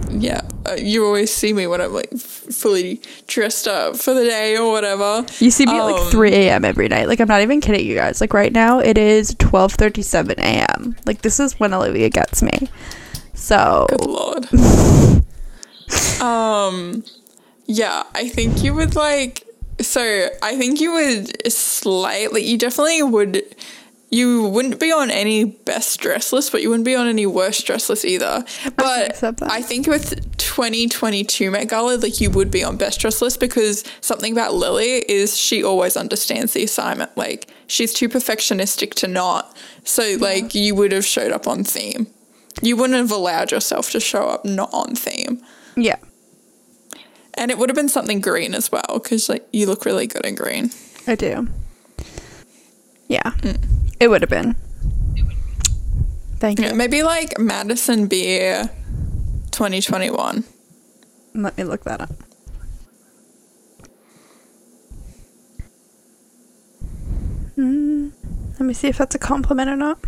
yeah, 0.09 0.41
uh, 0.67 0.73
you 0.73 1.05
always 1.05 1.33
see 1.33 1.53
me 1.53 1.67
when 1.67 1.81
I'm 1.81 1.93
like 1.93 2.11
fully 2.17 3.01
dressed 3.27 3.67
up 3.67 3.95
for 3.95 4.13
the 4.13 4.23
day 4.23 4.57
or 4.57 4.71
whatever. 4.71 5.25
You 5.39 5.51
see 5.51 5.65
me 5.65 5.73
at 5.73 5.81
Um, 5.81 5.91
like 5.91 6.11
3 6.11 6.33
a.m. 6.33 6.65
every 6.65 6.87
night. 6.87 7.07
Like 7.07 7.19
I'm 7.19 7.27
not 7.27 7.41
even 7.41 7.61
kidding 7.61 7.85
you 7.85 7.95
guys. 7.95 8.21
Like 8.21 8.33
right 8.33 8.51
now 8.51 8.79
it 8.79 8.97
is 8.97 9.33
12:37 9.35 10.37
a.m. 10.39 10.95
Like 11.05 11.21
this 11.21 11.39
is 11.39 11.59
when 11.59 11.73
Olivia 11.73 12.09
gets 12.09 12.41
me. 12.43 12.69
So 13.33 13.87
Good 13.89 14.05
lord. 14.05 14.45
um, 16.21 17.03
yeah, 17.65 18.03
I 18.13 18.27
think 18.29 18.63
you 18.63 18.73
would 18.73 18.95
like. 18.95 19.45
So 19.79 20.29
I 20.43 20.57
think 20.57 20.79
you 20.79 20.93
would 20.93 21.51
slightly. 21.51 22.43
You 22.43 22.57
definitely 22.57 23.01
would. 23.03 23.43
You 24.11 24.47
wouldn't 24.47 24.77
be 24.79 24.91
on 24.91 25.09
any 25.09 25.45
best 25.45 26.01
dress 26.01 26.33
list, 26.33 26.51
but 26.51 26.61
you 26.61 26.69
wouldn't 26.69 26.85
be 26.85 26.95
on 26.95 27.07
any 27.07 27.25
worst 27.25 27.65
dress 27.65 27.89
list 27.89 28.03
either. 28.03 28.43
But 28.75 29.15
that. 29.21 29.41
I 29.43 29.61
think 29.61 29.87
with 29.87 30.37
2022 30.37 31.49
Met 31.49 31.69
Gala, 31.69 31.95
like 31.95 32.19
you 32.19 32.29
would 32.29 32.51
be 32.51 32.61
on 32.61 32.75
best 32.75 32.99
dress 32.99 33.21
list 33.21 33.39
because 33.39 33.85
something 34.01 34.33
about 34.33 34.53
Lily 34.53 35.05
is 35.07 35.37
she 35.37 35.63
always 35.63 35.95
understands 35.95 36.51
the 36.51 36.63
assignment. 36.63 37.15
Like 37.15 37.49
she's 37.67 37.93
too 37.93 38.09
perfectionistic 38.09 38.93
to 38.95 39.07
not. 39.07 39.55
So 39.85 40.17
like 40.19 40.53
you 40.53 40.75
would 40.75 40.91
have 40.91 41.05
showed 41.05 41.31
up 41.31 41.47
on 41.47 41.63
theme. 41.63 42.07
You 42.61 42.75
wouldn't 42.75 42.99
have 42.99 43.11
allowed 43.11 43.51
yourself 43.51 43.91
to 43.91 44.01
show 44.01 44.27
up 44.27 44.43
not 44.43 44.69
on 44.73 44.93
theme. 44.95 45.41
yeah. 45.77 45.95
And 47.35 47.49
it 47.49 47.57
would 47.57 47.69
have 47.69 47.77
been 47.77 47.87
something 47.87 48.19
green 48.19 48.53
as 48.53 48.73
well 48.73 48.99
because 49.01 49.29
like 49.29 49.47
you 49.53 49.65
look 49.67 49.85
really 49.85 50.05
good 50.05 50.25
in 50.25 50.35
green. 50.35 50.69
I 51.07 51.15
do. 51.15 51.47
Yeah. 53.07 53.31
Mm. 53.39 53.57
It 54.01 54.09
would 54.09 54.21
have 54.21 54.29
been. 54.31 54.55
Thank 56.39 56.59
you. 56.59 56.65
Yeah, 56.65 56.73
maybe 56.73 57.03
like 57.03 57.37
Madison 57.37 58.07
Beer 58.07 58.71
2021. 59.51 60.43
Let 61.35 61.55
me 61.55 61.63
look 61.63 61.83
that 61.83 62.01
up. 62.01 62.09
Hmm. 67.55 68.09
Let 68.53 68.61
me 68.61 68.73
see 68.73 68.87
if 68.87 68.97
that's 68.97 69.15
a 69.15 69.19
compliment 69.19 69.69
or 69.69 69.75
not. 69.75 69.99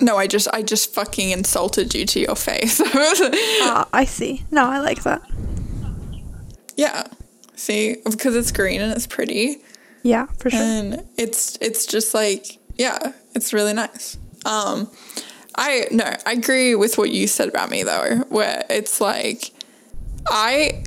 No, 0.00 0.16
I 0.16 0.26
just 0.26 0.48
I 0.52 0.62
just 0.62 0.92
fucking 0.94 1.30
insulted 1.30 1.94
you 1.94 2.04
to 2.06 2.20
your 2.20 2.34
face. 2.34 2.80
Ah, 3.64 3.86
I 3.92 4.04
see. 4.04 4.44
No, 4.50 4.66
I 4.66 4.80
like 4.80 5.04
that. 5.04 5.22
yeah. 6.76 7.06
See, 7.54 7.96
because 8.04 8.34
it's 8.34 8.50
green 8.50 8.80
and 8.80 8.92
it's 8.92 9.06
pretty. 9.06 9.62
Yeah, 10.02 10.26
for 10.38 10.50
sure. 10.50 10.60
and 10.60 11.06
it's 11.16 11.56
it's 11.60 11.86
just 11.86 12.14
like 12.14 12.58
yeah 12.76 13.12
it's 13.34 13.52
really 13.52 13.72
nice 13.72 14.16
um 14.44 14.90
i 15.56 15.86
no 15.90 16.04
i 16.26 16.32
agree 16.32 16.74
with 16.74 16.98
what 16.98 17.10
you 17.10 17.26
said 17.26 17.48
about 17.48 17.70
me 17.70 17.82
though 17.82 18.16
where 18.28 18.64
it's 18.70 19.00
like 19.00 19.52
i 20.28 20.82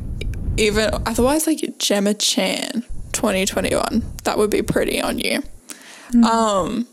even 0.58 0.90
otherwise 1.06 1.48
like 1.48 1.60
gemma 1.78 2.14
chan 2.14 2.84
2021 3.14 4.04
that 4.24 4.38
would 4.38 4.50
be 4.50 4.62
pretty 4.62 5.02
on 5.02 5.20
you 5.20 5.42
um 6.28 6.88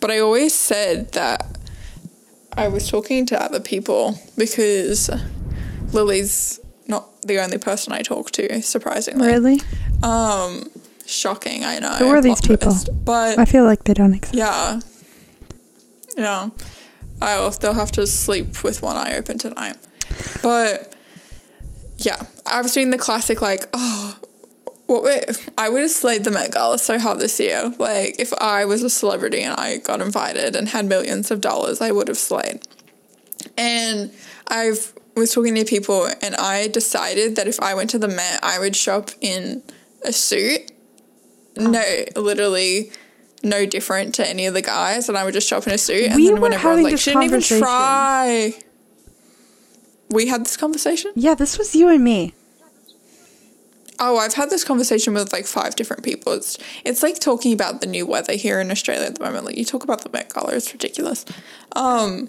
but 0.00 0.10
i 0.10 0.18
always 0.18 0.54
said 0.54 1.10
that 1.12 1.58
i 2.56 2.68
was 2.68 2.88
talking 2.88 3.26
to 3.26 3.40
other 3.42 3.60
people 3.60 4.18
because 4.36 5.10
lily's 5.92 6.60
not 6.86 7.20
the 7.22 7.38
only 7.40 7.58
person 7.58 7.92
i 7.92 8.00
talk 8.00 8.30
to 8.30 8.62
surprisingly 8.62 9.26
really? 9.26 9.60
um, 10.02 10.68
shocking. 11.12 11.64
I 11.64 11.78
know. 11.78 11.94
Who 11.94 12.08
are 12.08 12.20
these 12.20 12.40
people? 12.40 12.74
But 13.04 13.38
I 13.38 13.44
feel 13.44 13.64
like 13.64 13.84
they 13.84 13.94
don't 13.94 14.14
exist. 14.14 14.34
yeah, 14.34 14.80
yeah. 16.16 16.50
I'll 17.20 17.50
they'll 17.50 17.74
have 17.74 17.92
to 17.92 18.06
sleep 18.06 18.64
with 18.64 18.82
one 18.82 18.96
eye 18.96 19.16
open 19.16 19.38
tonight. 19.38 19.76
But 20.42 20.94
yeah, 21.98 22.22
I 22.46 22.60
was 22.62 22.72
doing 22.74 22.90
the 22.90 22.98
classic 22.98 23.40
like, 23.40 23.66
oh, 23.72 24.18
what 24.86 25.02
would 25.04 25.36
I 25.56 25.68
would 25.68 25.82
have 25.82 25.90
slayed 25.90 26.24
the 26.24 26.30
Met 26.30 26.52
Gala 26.52 26.78
so 26.78 26.98
hard 26.98 27.20
this 27.20 27.38
year. 27.38 27.72
Like 27.78 28.18
if 28.18 28.32
I 28.34 28.64
was 28.64 28.82
a 28.82 28.90
celebrity 28.90 29.42
and 29.42 29.54
I 29.54 29.78
got 29.78 30.00
invited 30.00 30.56
and 30.56 30.68
had 30.68 30.86
millions 30.86 31.30
of 31.30 31.40
dollars, 31.40 31.80
I 31.80 31.92
would 31.92 32.08
have 32.08 32.18
slayed. 32.18 32.60
And 33.56 34.12
I've 34.48 34.92
was 35.14 35.32
talking 35.32 35.54
to 35.54 35.64
people 35.64 36.08
and 36.22 36.34
I 36.36 36.68
decided 36.68 37.36
that 37.36 37.46
if 37.46 37.60
I 37.60 37.74
went 37.74 37.90
to 37.90 37.98
the 37.98 38.08
Met, 38.08 38.40
I 38.42 38.58
would 38.58 38.74
shop 38.74 39.10
in 39.20 39.62
a 40.04 40.12
suit. 40.12 40.71
No, 41.56 41.82
literally 42.16 42.92
no 43.42 43.66
different 43.66 44.14
to 44.16 44.28
any 44.28 44.46
of 44.46 44.54
the 44.54 44.62
guys, 44.62 45.08
and 45.08 45.18
I 45.18 45.24
would 45.24 45.34
just 45.34 45.48
shop 45.48 45.66
in 45.66 45.72
a 45.72 45.78
suit. 45.78 46.06
And 46.06 46.16
We 46.16 46.26
then 46.26 46.34
were 46.36 46.40
when 46.42 46.52
everyone's 46.52 46.80
having 46.80 46.84
like, 46.92 46.98
she 46.98 47.10
didn't 47.10 47.24
even 47.24 47.40
try. 47.40 48.54
We 50.10 50.28
had 50.28 50.42
this 50.42 50.56
conversation? 50.56 51.12
Yeah, 51.14 51.34
this 51.34 51.58
was 51.58 51.74
you 51.74 51.88
and 51.88 52.04
me. 52.04 52.34
Oh, 53.98 54.18
I've 54.18 54.34
had 54.34 54.50
this 54.50 54.64
conversation 54.64 55.14
with 55.14 55.32
like 55.32 55.46
five 55.46 55.76
different 55.76 56.02
people. 56.02 56.32
It's 56.32 56.58
it's 56.84 57.02
like 57.02 57.18
talking 57.20 57.52
about 57.52 57.80
the 57.80 57.86
new 57.86 58.04
weather 58.06 58.34
here 58.34 58.60
in 58.60 58.70
Australia 58.70 59.06
at 59.06 59.16
the 59.16 59.24
moment. 59.24 59.44
Like 59.44 59.56
you 59.56 59.64
talk 59.64 59.84
about 59.84 60.02
the 60.02 60.10
Met 60.10 60.32
Gala, 60.32 60.54
it's 60.54 60.72
ridiculous. 60.72 61.24
Um, 61.76 62.28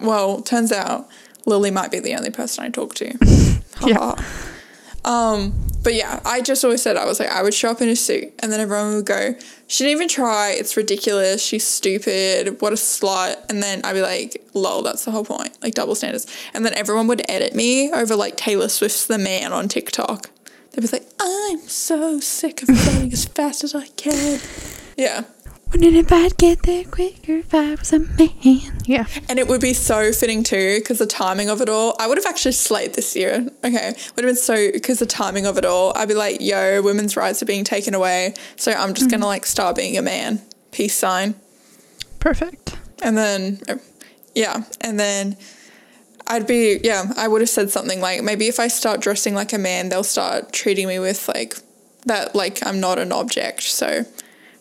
well, 0.00 0.42
turns 0.42 0.72
out 0.72 1.08
Lily 1.46 1.70
might 1.70 1.90
be 1.90 2.00
the 2.00 2.14
only 2.14 2.30
person 2.30 2.64
I 2.64 2.70
talk 2.70 2.94
to. 2.96 3.14
Yeah. 3.86 4.14
Um, 5.04 5.54
but 5.88 5.94
yeah, 5.94 6.20
I 6.26 6.42
just 6.42 6.62
always 6.64 6.82
said 6.82 6.98
I 6.98 7.06
was 7.06 7.18
like 7.18 7.30
I 7.30 7.42
would 7.42 7.54
show 7.54 7.70
up 7.70 7.80
in 7.80 7.88
a 7.88 7.96
suit, 7.96 8.34
and 8.40 8.52
then 8.52 8.60
everyone 8.60 8.96
would 8.96 9.06
go, 9.06 9.34
"She 9.68 9.84
didn't 9.84 9.96
even 9.96 10.08
try. 10.08 10.50
It's 10.50 10.76
ridiculous. 10.76 11.42
She's 11.42 11.64
stupid. 11.64 12.60
What 12.60 12.74
a 12.74 12.76
slut." 12.76 13.36
And 13.48 13.62
then 13.62 13.80
I'd 13.84 13.94
be 13.94 14.02
like, 14.02 14.46
"Lol, 14.52 14.82
that's 14.82 15.06
the 15.06 15.10
whole 15.12 15.24
point. 15.24 15.56
Like 15.62 15.72
double 15.72 15.94
standards." 15.94 16.26
And 16.52 16.66
then 16.66 16.74
everyone 16.74 17.06
would 17.06 17.22
edit 17.26 17.54
me 17.54 17.90
over 17.90 18.14
like 18.16 18.36
Taylor 18.36 18.68
Swift's 18.68 19.06
"The 19.06 19.16
Man" 19.16 19.54
on 19.54 19.66
TikTok. 19.66 20.28
They'd 20.72 20.82
be 20.82 20.88
like, 20.88 21.08
"I'm 21.22 21.60
so 21.60 22.20
sick 22.20 22.62
of 22.64 22.68
running 22.68 23.10
as 23.10 23.24
fast 23.24 23.64
as 23.64 23.74
I 23.74 23.86
can." 23.86 24.40
Yeah. 24.98 25.22
Wouldn't 25.70 25.96
if 25.96 26.10
I'd 26.10 26.36
get 26.38 26.62
there 26.62 26.84
quicker 26.84 27.32
if 27.36 27.54
I 27.54 27.74
was 27.74 27.92
a 27.92 27.98
man? 27.98 28.30
Yeah. 28.86 29.04
And 29.28 29.38
it 29.38 29.48
would 29.48 29.60
be 29.60 29.74
so 29.74 30.12
fitting 30.12 30.42
too, 30.42 30.78
because 30.78 30.98
the 30.98 31.06
timing 31.06 31.50
of 31.50 31.60
it 31.60 31.68
all. 31.68 31.94
I 31.98 32.06
would 32.06 32.16
have 32.16 32.24
actually 32.24 32.52
slayed 32.52 32.94
this 32.94 33.14
year. 33.14 33.46
Okay, 33.62 33.88
would 34.16 34.24
have 34.24 34.28
been 34.30 34.36
so 34.36 34.72
because 34.72 34.98
the 34.98 35.06
timing 35.06 35.44
of 35.44 35.58
it 35.58 35.66
all. 35.66 35.92
I'd 35.94 36.08
be 36.08 36.14
like, 36.14 36.40
"Yo, 36.40 36.80
women's 36.80 37.16
rights 37.18 37.42
are 37.42 37.46
being 37.46 37.64
taken 37.64 37.94
away, 37.94 38.32
so 38.56 38.72
I'm 38.72 38.94
just 38.94 39.10
gonna 39.10 39.26
like 39.26 39.44
start 39.44 39.76
being 39.76 39.98
a 39.98 40.02
man." 40.02 40.40
Peace 40.72 40.94
sign. 40.94 41.34
Perfect. 42.18 42.76
And 43.02 43.16
then, 43.16 43.60
uh, 43.68 43.76
yeah, 44.34 44.64
and 44.80 44.98
then 44.98 45.36
I'd 46.26 46.46
be 46.46 46.80
yeah. 46.82 47.12
I 47.16 47.28
would 47.28 47.42
have 47.42 47.50
said 47.50 47.70
something 47.70 48.00
like, 48.00 48.22
maybe 48.22 48.48
if 48.48 48.58
I 48.58 48.68
start 48.68 49.00
dressing 49.00 49.34
like 49.34 49.52
a 49.52 49.58
man, 49.58 49.90
they'll 49.90 50.02
start 50.02 50.50
treating 50.52 50.88
me 50.88 50.98
with 50.98 51.28
like 51.28 51.58
that, 52.06 52.34
like 52.34 52.66
I'm 52.66 52.80
not 52.80 52.98
an 52.98 53.12
object. 53.12 53.64
So. 53.64 54.06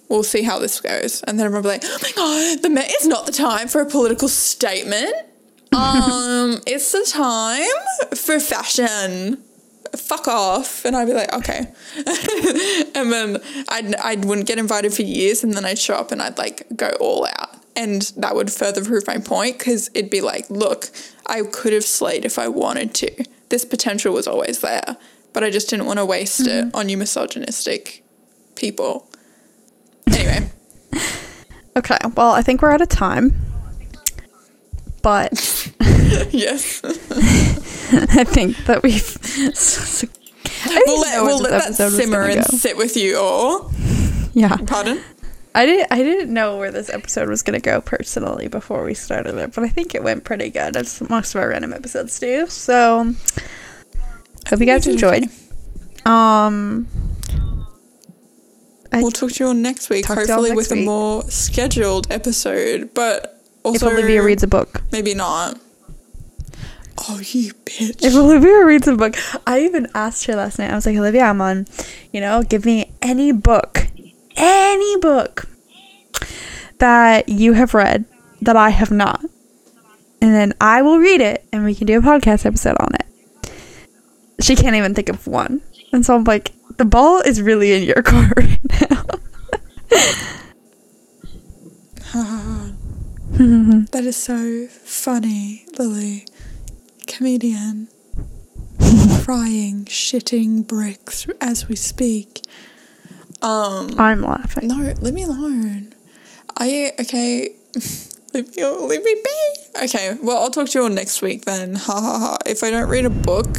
We'll 0.10 0.24
see 0.24 0.44
how 0.44 0.60
this 0.60 0.80
goes. 0.80 1.22
And 1.24 1.38
then 1.38 1.46
everyone 1.46 1.64
will 1.64 1.72
be 1.72 1.76
like, 1.76 1.84
oh 1.86 1.98
my 2.02 2.12
God, 2.16 2.64
the 2.64 2.70
Met 2.70 2.92
is 3.00 3.08
not 3.08 3.26
the 3.26 3.32
time 3.32 3.68
for 3.68 3.82
a 3.82 3.86
political 3.86 4.28
statement. 4.28 5.14
Um, 5.74 6.62
it's 6.66 6.94
the 6.94 7.06
time 7.06 7.68
for 8.16 8.40
fashion. 8.40 9.44
Fuck 9.96 10.28
off. 10.28 10.86
And 10.86 10.96
I'd 10.96 11.06
be 11.06 11.14
like, 11.14 11.32
okay. 11.34 11.68
and 12.96 13.12
then 13.12 13.38
I'd, 13.70 13.94
I 13.96 14.16
wouldn't 14.16 14.48
get 14.48 14.58
invited 14.58 14.94
for 14.94 15.04
years. 15.04 15.44
And 15.44 15.54
then 15.54 15.66
I'd 15.66 15.78
show 15.78 15.96
up 15.96 16.12
and 16.12 16.22
I'd 16.22 16.38
like 16.38 16.66
go 16.76 16.90
all 17.02 17.28
out. 17.28 17.58
And 17.76 18.02
that 18.18 18.34
would 18.34 18.52
further 18.52 18.84
prove 18.84 19.06
my 19.06 19.20
point 19.20 19.60
because 19.60 19.92
it'd 19.94 20.10
be 20.10 20.22
like, 20.22 20.50
look, 20.50 20.90
I 21.28 21.44
could 21.44 21.74
have 21.74 21.84
slayed 21.84 22.26
if 22.26 22.40
I 22.40 22.48
wanted 22.48 22.96
to. 22.96 23.26
This 23.50 23.66
potential 23.66 24.14
was 24.14 24.26
always 24.26 24.62
there. 24.62 24.98
But 25.34 25.44
I 25.44 25.52
just 25.52 25.70
didn't 25.70 25.86
want 25.86 26.00
to 26.00 26.06
waste 26.06 26.48
it 26.48 26.74
on 26.74 26.90
you 26.90 26.98
misogynistic 26.98 28.04
people. 28.56 29.08
Anyway. 31.78 31.98
Okay, 31.98 32.14
well, 32.16 32.32
I 32.32 32.42
think 32.42 32.62
we're 32.62 32.72
out 32.72 32.82
of 32.82 32.90
time. 32.90 33.34
But 35.02 35.72
yes. 36.32 36.82
I 36.84 38.24
think 38.26 38.58
that 38.66 38.82
we've. 38.84 38.96
s- 38.96 40.04
s- 40.04 40.06
I 40.66 40.68
didn't 40.70 40.84
We'll 40.88 41.00
let, 41.02 41.24
we'll 41.24 41.40
let 41.40 41.78
that 41.78 41.92
simmer 41.92 42.22
and 42.24 42.36
go. 42.38 42.58
sit 42.58 42.78
with 42.78 42.98
you 42.98 43.18
all. 43.18 43.72
Yeah, 44.34 44.56
Pardon? 44.66 45.02
I 45.56 45.66
didn't. 45.66 45.88
I 45.92 45.98
didn't 46.04 46.34
know 46.34 46.58
where 46.58 46.72
this 46.72 46.90
episode 46.90 47.30
was 47.30 47.42
gonna 47.44 47.60
go 47.60 47.80
personally 47.82 48.48
before 48.48 48.84
we 48.84 48.94
started 48.94 49.36
it, 49.36 49.54
but 49.54 49.64
I 49.64 49.70
think 49.70 49.96
it 49.96 50.04
went 50.04 50.24
pretty 50.24 50.50
good, 50.50 50.76
as 50.76 51.02
most 51.10 51.34
of 51.36 51.42
our 51.42 51.50
random 51.50 51.74
episodes 51.74 52.20
do. 52.20 52.48
So, 52.48 53.14
hope 54.48 54.60
you 54.60 54.66
guys 54.66 54.86
enjoyed. 54.88 55.30
Um, 56.06 56.88
I- 58.92 59.02
We'll 59.02 59.12
talk 59.12 59.32
to 59.34 59.44
you 59.44 59.48
all 59.50 59.54
next 59.54 59.90
week, 59.90 60.06
Talk 60.06 60.18
to 60.20 60.22
y'all 60.26 60.36
hopefully 60.38 60.50
next 60.56 60.70
with 60.70 60.80
a 60.80 60.86
more 60.86 61.24
scheduled 61.30 62.12
episode, 62.12 62.94
but 62.94 63.42
also, 63.64 63.88
if 63.88 63.94
Olivia 63.94 64.24
reads 64.24 64.44
a 64.44 64.48
book. 64.48 64.82
maybe 64.92 65.14
not. 65.14 65.60
Oh, 67.10 67.20
you 67.20 67.54
bitch. 67.66 68.04
If 68.04 68.16
Olivia 68.16 68.66
reads 68.66 68.88
a 68.88 68.96
book, 68.96 69.16
I 69.46 69.62
even 69.62 69.88
asked 69.94 70.26
her 70.26 70.36
last 70.36 70.58
night. 70.58 70.72
I 70.72 70.76
was 70.76 70.86
like, 70.86 70.98
Olivia, 70.98 71.24
I'm 71.24 71.42
on. 71.42 71.68
You 72.12 72.22
know, 72.22 72.42
give 72.44 72.66
me 72.66 72.92
any 73.04 73.32
book, 73.32 73.88
any 74.36 74.98
book 74.98 75.48
that 76.80 77.30
you 77.30 77.54
have 77.54 77.74
read 77.74 78.06
that 78.42 78.56
I 78.56 78.70
have 78.70 78.92
not, 78.92 79.22
and 80.22 80.34
then 80.34 80.54
I 80.62 80.82
will 80.82 80.98
read 81.00 81.22
it, 81.22 81.46
and 81.52 81.64
we 81.66 81.76
can 81.76 81.88
do 81.88 82.00
a 82.00 82.02
podcast 82.02 82.46
episode 82.46 82.78
on 82.80 82.90
it. 82.96 83.52
She 84.42 84.56
can't 84.56 84.76
even 84.76 84.94
think 84.94 85.10
of 85.10 85.28
one, 85.28 85.62
and 85.92 86.06
so 86.06 86.16
I'm 86.16 86.24
like, 86.24 86.52
the 86.78 86.86
ball 86.86 87.22
is 87.22 87.42
really 87.42 87.74
in 87.74 87.84
your 87.84 88.02
court 88.04 88.34
right 88.38 88.60
now. 88.82 89.04
that 93.92 94.04
is 94.06 94.18
so 94.18 94.68
funny, 94.68 95.66
Lily. 95.78 96.26
Comedian. 97.06 97.88
Crying, 99.24 99.86
shitting 99.86 100.66
bricks 100.66 101.28
as 101.42 101.68
we 101.68 101.76
speak. 101.76 102.42
Um, 103.42 103.94
I'm 104.00 104.22
laughing. 104.22 104.68
no, 104.68 104.94
leave 105.02 105.14
me 105.14 105.24
alone. 105.24 105.94
I, 106.58 106.94
okay. 107.00 107.56
Leave 108.34 108.56
me, 108.56 108.66
leave 108.66 109.04
me 109.04 109.16
be. 109.24 109.84
Okay, 109.84 110.18
well, 110.22 110.38
I'll 110.38 110.50
talk 110.50 110.70
to 110.70 110.80
you 110.80 110.84
all 110.84 110.90
next 110.90 111.22
week 111.22 111.46
then. 111.46 111.76
Ha 111.76 111.94
ha 111.94 112.20
ha. 112.20 112.38
If 112.46 112.64
I 112.64 112.70
don't 112.72 112.90
read 112.90 113.06
a 113.06 113.10
book, 113.10 113.58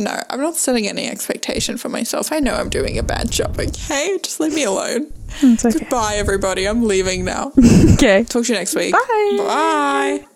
no, 0.00 0.22
I'm 0.30 0.40
not 0.40 0.56
setting 0.56 0.88
any 0.88 1.08
expectation 1.08 1.76
for 1.76 1.88
myself. 1.88 2.32
I 2.32 2.40
know 2.40 2.54
I'm 2.54 2.68
doing 2.70 2.98
a 2.98 3.02
bad 3.02 3.30
job, 3.30 3.58
okay? 3.58 4.18
Just 4.22 4.40
leave 4.40 4.54
me 4.54 4.64
alone. 4.64 5.12
Okay. 5.42 5.70
Goodbye, 5.70 6.14
everybody. 6.16 6.66
I'm 6.66 6.84
leaving 6.84 7.24
now. 7.24 7.52
Okay. 7.94 8.24
Talk 8.24 8.44
to 8.46 8.52
you 8.52 8.58
next 8.58 8.74
week. 8.74 8.92
Bye. 8.92 9.34
Bye. 9.38 10.26